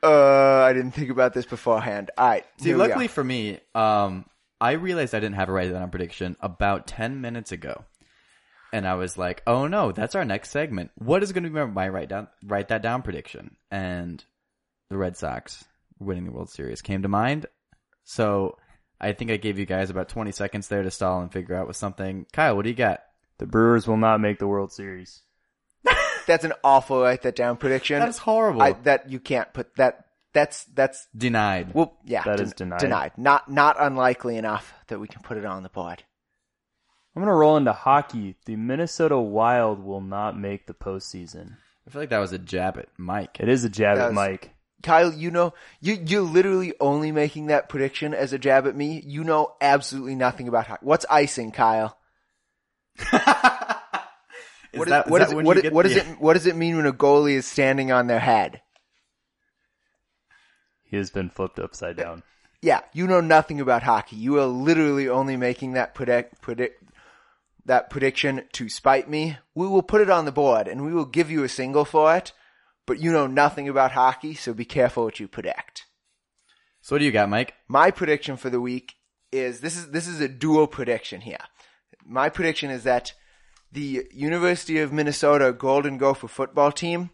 Uh, 0.04 0.64
I 0.68 0.74
didn't 0.74 0.92
think 0.92 1.10
about 1.10 1.34
this 1.34 1.46
beforehand. 1.46 2.12
All 2.18 2.28
right, 2.28 2.46
See, 2.58 2.66
here 2.70 2.76
we 2.78 2.84
go. 2.84 2.88
luckily 2.90 3.08
for 3.08 3.24
me, 3.24 3.60
um, 3.74 4.26
I 4.60 4.74
realized 4.74 5.16
I 5.16 5.20
didn't 5.20 5.36
have 5.36 5.50
a 5.50 5.54
write 5.54 5.72
down 5.72 5.90
prediction 5.90 6.36
about 6.42 6.88
10 6.88 7.22
minutes 7.22 7.52
ago. 7.52 7.86
And 8.74 8.88
I 8.88 8.96
was 8.96 9.18
like, 9.18 9.44
oh 9.46 9.68
no, 9.68 9.92
that's 9.92 10.16
our 10.16 10.26
next 10.26 10.50
segment. 10.50 10.92
What 10.96 11.22
is 11.24 11.32
going 11.32 11.44
to 11.44 11.50
be 11.50 11.66
my 11.66 11.88
write 11.90 12.10
down, 12.10 12.28
write 12.44 12.70
that 12.70 12.82
down 12.82 13.02
prediction? 13.02 13.56
And 13.70 14.24
the 14.90 14.98
Red 14.98 15.16
Sox 15.16 15.64
winning 16.00 16.26
the 16.26 16.32
World 16.32 16.50
Series 16.50 16.82
came 16.82 17.04
to 17.04 17.08
mind. 17.08 17.46
So 18.04 18.58
I 19.00 19.12
think 19.14 19.32
I 19.32 19.38
gave 19.38 19.60
you 19.60 19.66
guys 19.66 19.90
about 19.90 20.10
20 20.10 20.32
seconds 20.32 20.68
there 20.68 20.82
to 20.82 20.92
stall 20.92 21.22
and 21.22 21.32
figure 21.32 21.56
out 21.56 21.68
with 21.68 21.76
something. 21.76 22.26
Kyle, 22.32 22.56
what 22.56 22.64
do 22.64 22.70
you 22.70 22.76
got? 22.76 23.02
The 23.38 23.46
Brewers 23.48 23.86
will 23.86 23.98
not 23.98 24.22
make 24.22 24.40
the 24.40 24.48
World 24.48 24.72
Series. 24.72 25.23
That's 26.26 26.44
an 26.46 26.54
awful 26.64 27.02
write 27.02 27.22
that 27.24 27.36
down 27.36 27.58
prediction. 27.58 28.00
That 28.00 28.10
is 28.10 28.18
horrible. 28.18 28.62
I, 28.62 28.74
that 28.84 29.10
you 29.10 29.20
can't 29.20 29.52
put 29.54 29.76
that. 29.76 30.06
That's 30.34 30.64
that's 30.66 31.08
Denied. 31.16 31.74
well, 31.76 31.98
yeah, 32.06 32.24
That 32.24 32.38
den- 32.38 32.46
is 32.48 32.54
denied. 32.54 32.80
Denied. 32.80 33.12
Not 33.18 33.52
not 33.52 33.76
unlikely 33.80 34.38
enough 34.38 34.74
that 34.88 35.00
we 35.00 35.08
can 35.08 35.22
put 35.22 35.38
it 35.38 35.46
on 35.46 35.62
the 35.64 35.70
board. 35.70 36.04
I'm 37.16 37.22
going 37.22 37.30
to 37.32 37.36
roll 37.36 37.58
into 37.58 37.74
hockey. 37.74 38.36
The 38.48 38.56
Minnesota 38.56 39.20
Wild 39.20 39.80
will 39.84 40.02
not 40.02 40.36
make 40.40 40.66
the 40.66 40.74
postseason. 40.74 41.58
I 41.88 41.92
feel 41.92 42.02
like 42.02 42.10
that 42.10 42.18
was 42.18 42.34
a 42.34 42.40
jab 42.40 42.80
at 42.80 42.88
Mike. 42.98 43.38
It 43.40 43.48
is 43.50 43.64
a 43.64 43.70
jab 43.70 43.98
That 43.98 44.04
at 44.06 44.08
was- 44.08 44.16
Mike. 44.16 44.50
Kyle, 44.82 45.14
you 45.14 45.30
know, 45.32 45.54
you 45.80 45.98
you're 46.06 46.22
literally 46.24 46.74
only 46.82 47.12
making 47.12 47.46
that 47.48 47.70
prediction 47.70 48.14
as 48.16 48.34
a 48.34 48.40
jab 48.40 48.66
at 48.68 48.76
me. 48.76 49.02
You 49.06 49.24
know 49.24 49.54
absolutely 49.62 50.16
nothing 50.16 50.48
about 50.48 50.66
hockey. 50.68 50.86
What's 50.86 51.06
icing, 51.10 51.52
Kyle? 51.52 51.98
Is 54.74 54.80
What 54.80 54.88
is, 54.88 54.92
that- 54.92 55.06
is 55.06 55.12
what 55.12 55.20
that 55.20 55.28
is- 55.30 55.34
what 55.36 55.44
you 55.46 55.52
is- 55.52 55.62
get 55.62 55.74
what 55.74 55.84
does 55.84 55.94
the- 55.94 56.10
it 56.12 56.20
what 56.20 56.34
does 56.34 56.46
it 56.48 56.56
mean 56.56 56.76
when 56.78 56.86
a 56.86 56.94
goalie 56.94 57.34
is 57.34 57.46
standing 57.46 57.92
on 57.92 58.08
their 58.08 58.20
head? 58.20 58.62
He 60.84 60.98
has 60.98 61.10
been 61.10 61.30
flipped 61.30 61.60
upside 61.60 61.98
down. 61.98 62.24
Yeah, 62.62 62.82
you 62.94 63.08
know 63.08 63.20
nothing 63.22 63.60
about 63.60 63.84
hockey. 63.84 64.16
You 64.16 64.40
are 64.40 64.46
literally 64.46 65.10
only 65.10 65.36
making 65.36 65.74
that 65.74 65.94
predict 65.94 66.42
predict 66.42 66.82
that 67.66 67.90
prediction 67.90 68.48
to 68.54 68.70
spite 68.70 69.10
me. 69.10 69.38
We 69.56 69.68
will 69.68 69.84
put 69.84 70.02
it 70.02 70.10
on 70.10 70.26
the 70.26 70.32
board 70.32 70.68
and 70.68 70.86
we 70.86 70.94
will 70.94 71.06
give 71.06 71.30
you 71.32 71.44
a 71.44 71.50
single 71.50 71.86
for 71.86 72.16
it, 72.16 72.32
but 72.86 73.00
you 73.00 73.12
know 73.12 73.28
nothing 73.28 73.68
about 73.70 73.92
hockey, 73.94 74.34
so 74.34 74.54
be 74.54 74.66
careful 74.66 75.06
what 75.06 75.20
you 75.20 75.28
predict. 75.28 75.86
So 76.82 76.96
what 76.96 77.00
do 77.00 77.06
you 77.06 77.12
got, 77.12 77.30
Mike? 77.30 77.54
My 77.68 77.92
prediction 77.92 78.38
for 78.38 78.50
the 78.50 78.60
week 78.62 78.96
is 79.32 79.62
this 79.62 79.76
is 79.78 79.92
this 79.92 80.08
is 80.08 80.20
a 80.22 80.28
dual 80.28 80.68
prediction 80.68 81.22
here. 81.22 81.38
My 82.06 82.30
prediction 82.30 82.70
is 82.70 82.84
that 82.84 83.14
the 83.74 84.08
University 84.12 84.80
of 84.80 84.94
Minnesota 84.94 85.52
Golden 85.52 85.98
Gopher 85.98 86.28
football 86.28 86.72
team 86.72 87.10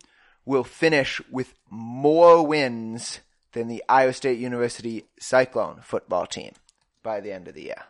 will 0.45 0.65
finish 0.65 1.21
with 1.31 1.53
more 1.69 2.45
wins 2.45 3.21
than 3.53 3.69
the 3.69 3.83
Iowa 3.87 4.11
State 4.11 4.39
University 4.39 5.05
Cyclone 5.19 5.79
football 5.81 6.25
team 6.25 6.51
by 7.01 7.21
the 7.21 7.31
end 7.31 7.47
of 7.47 7.53
the 7.53 7.63
year. 7.63 7.83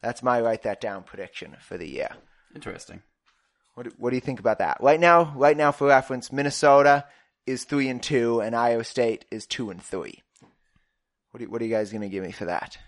That's 0.00 0.22
my 0.22 0.40
write 0.40 0.62
that 0.62 0.80
down 0.80 1.02
prediction 1.02 1.56
for 1.60 1.76
the 1.76 1.88
year. 1.88 2.10
Interesting. 2.54 3.02
What 3.74 3.84
do, 3.84 3.92
what 3.98 4.10
do 4.10 4.16
you 4.16 4.20
think 4.20 4.38
about 4.38 4.58
that? 4.58 4.78
Right 4.80 5.00
now, 5.00 5.32
right 5.36 5.56
now 5.56 5.72
for 5.72 5.88
reference, 5.88 6.32
Minnesota 6.32 7.04
is 7.46 7.64
three 7.64 7.88
and 7.88 8.00
two, 8.02 8.40
and 8.40 8.54
Iowa 8.54 8.84
State 8.84 9.24
is 9.32 9.44
two 9.44 9.70
and 9.70 9.82
three. 9.82 10.22
What, 11.32 11.40
do, 11.40 11.50
what 11.50 11.60
are 11.60 11.64
you 11.64 11.74
guys 11.74 11.90
going 11.90 12.02
to 12.02 12.08
give 12.08 12.24
me 12.24 12.32
for 12.32 12.44
that? 12.44 12.78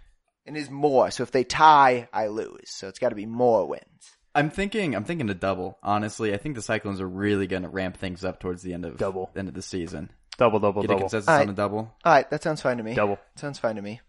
And 0.46 0.56
is 0.56 0.70
more. 0.70 1.10
So 1.10 1.24
if 1.24 1.32
they 1.32 1.44
tie, 1.44 2.08
I 2.12 2.28
lose. 2.28 2.70
So 2.70 2.86
it's 2.86 2.98
got 3.00 3.08
to 3.08 3.16
be 3.16 3.26
more 3.26 3.66
wins. 3.66 4.16
I'm 4.34 4.50
thinking. 4.50 4.94
I'm 4.94 5.04
thinking 5.04 5.28
a 5.30 5.34
double. 5.34 5.78
Honestly, 5.82 6.32
I 6.32 6.36
think 6.36 6.54
the 6.54 6.62
Cyclones 6.62 7.00
are 7.00 7.08
really 7.08 7.46
going 7.46 7.62
to 7.64 7.68
ramp 7.68 7.96
things 7.96 8.24
up 8.24 8.38
towards 8.40 8.62
the 8.62 8.72
end 8.74 8.84
of 8.84 8.96
Double. 8.96 9.30
end 9.36 9.48
of 9.48 9.54
the 9.54 9.62
season. 9.62 10.10
Double, 10.38 10.58
double, 10.60 10.82
Get 10.82 10.90
a 10.90 10.94
double. 10.94 11.00
consensus 11.02 11.28
All 11.28 11.40
on 11.40 11.48
a 11.48 11.52
double. 11.52 11.78
All 12.04 12.12
right, 12.12 12.30
that 12.30 12.42
sounds 12.42 12.62
fine 12.62 12.76
to 12.78 12.82
me. 12.82 12.94
Double. 12.94 13.18
Sounds 13.36 13.58
fine 13.58 13.76
to 13.76 13.82
me. 13.82 14.00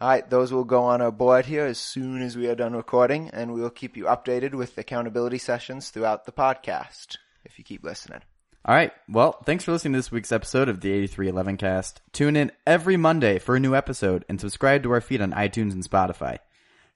All 0.00 0.08
right, 0.08 0.28
those 0.28 0.52
will 0.52 0.64
go 0.64 0.82
on 0.84 1.00
our 1.00 1.10
board 1.12 1.46
here 1.46 1.64
as 1.64 1.78
soon 1.78 2.20
as 2.20 2.36
we 2.36 2.48
are 2.48 2.54
done 2.54 2.74
recording, 2.74 3.30
and 3.32 3.54
we 3.54 3.60
will 3.62 3.70
keep 3.70 3.96
you 3.96 4.04
updated 4.04 4.52
with 4.54 4.76
accountability 4.76 5.38
sessions 5.38 5.88
throughout 5.90 6.26
the 6.26 6.32
podcast 6.32 7.16
if 7.44 7.58
you 7.58 7.64
keep 7.64 7.82
listening. 7.82 8.20
All 8.66 8.74
right. 8.74 8.92
Well, 9.08 9.38
thanks 9.46 9.64
for 9.64 9.72
listening 9.72 9.92
to 9.94 9.98
this 10.00 10.10
week's 10.10 10.32
episode 10.32 10.68
of 10.68 10.80
the 10.80 10.90
8311 10.92 11.56
cast. 11.56 12.00
Tune 12.12 12.34
in 12.36 12.50
every 12.66 12.96
Monday 12.96 13.38
for 13.38 13.54
a 13.56 13.60
new 13.60 13.74
episode 13.76 14.24
and 14.28 14.40
subscribe 14.40 14.82
to 14.82 14.90
our 14.90 15.00
feed 15.00 15.22
on 15.22 15.30
iTunes 15.32 15.72
and 15.72 15.88
Spotify. 15.88 16.38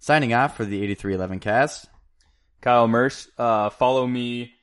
Signing 0.00 0.32
off 0.32 0.56
for 0.56 0.64
the 0.64 0.82
8311 0.82 1.40
cast. 1.40 1.86
Kyle 2.62 2.88
Mersch. 2.88 3.26
Uh, 3.38 3.70
follow 3.70 4.06
me 4.06 4.54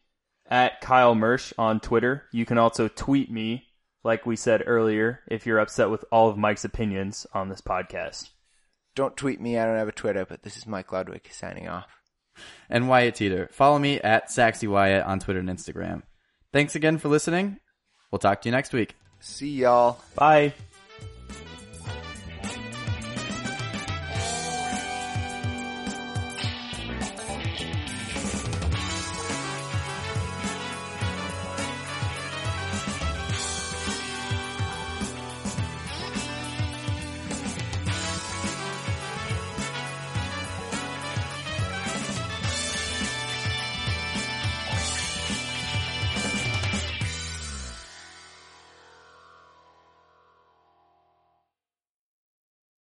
at 0.49 0.81
Kyle 0.81 1.15
Mersch 1.15 1.53
on 1.57 1.79
Twitter. 1.79 2.23
You 2.31 2.45
can 2.45 2.57
also 2.57 2.88
tweet 2.88 3.31
me, 3.31 3.63
like 4.03 4.25
we 4.25 4.35
said 4.35 4.63
earlier, 4.65 5.21
if 5.27 5.45
you're 5.45 5.59
upset 5.59 5.89
with 5.89 6.03
all 6.11 6.29
of 6.29 6.38
Mike's 6.38 6.65
opinions 6.65 7.27
on 7.33 7.49
this 7.49 7.61
podcast. 7.61 8.29
Don't 8.95 9.15
tweet 9.15 9.39
me, 9.39 9.59
I 9.59 9.65
don't 9.65 9.77
have 9.77 9.88
a 9.88 9.91
Twitter, 9.91 10.25
but 10.25 10.41
this 10.41 10.57
is 10.57 10.65
Mike 10.65 10.91
Ludwig 10.91 11.27
signing 11.31 11.67
off. 11.67 11.85
And 12.69 12.89
Wyatt 12.89 13.15
Teeter. 13.15 13.49
Follow 13.51 13.77
me 13.77 13.99
at 13.99 14.29
Saxy 14.29 14.67
Wyatt 14.67 15.05
on 15.05 15.19
Twitter 15.19 15.39
and 15.39 15.49
Instagram. 15.49 16.01
Thanks 16.51 16.75
again 16.75 16.97
for 16.97 17.09
listening. 17.09 17.59
We'll 18.11 18.19
talk 18.19 18.41
to 18.41 18.49
you 18.49 18.51
next 18.51 18.73
week. 18.73 18.95
See 19.19 19.49
y'all. 19.49 19.99
Bye. 20.15 20.53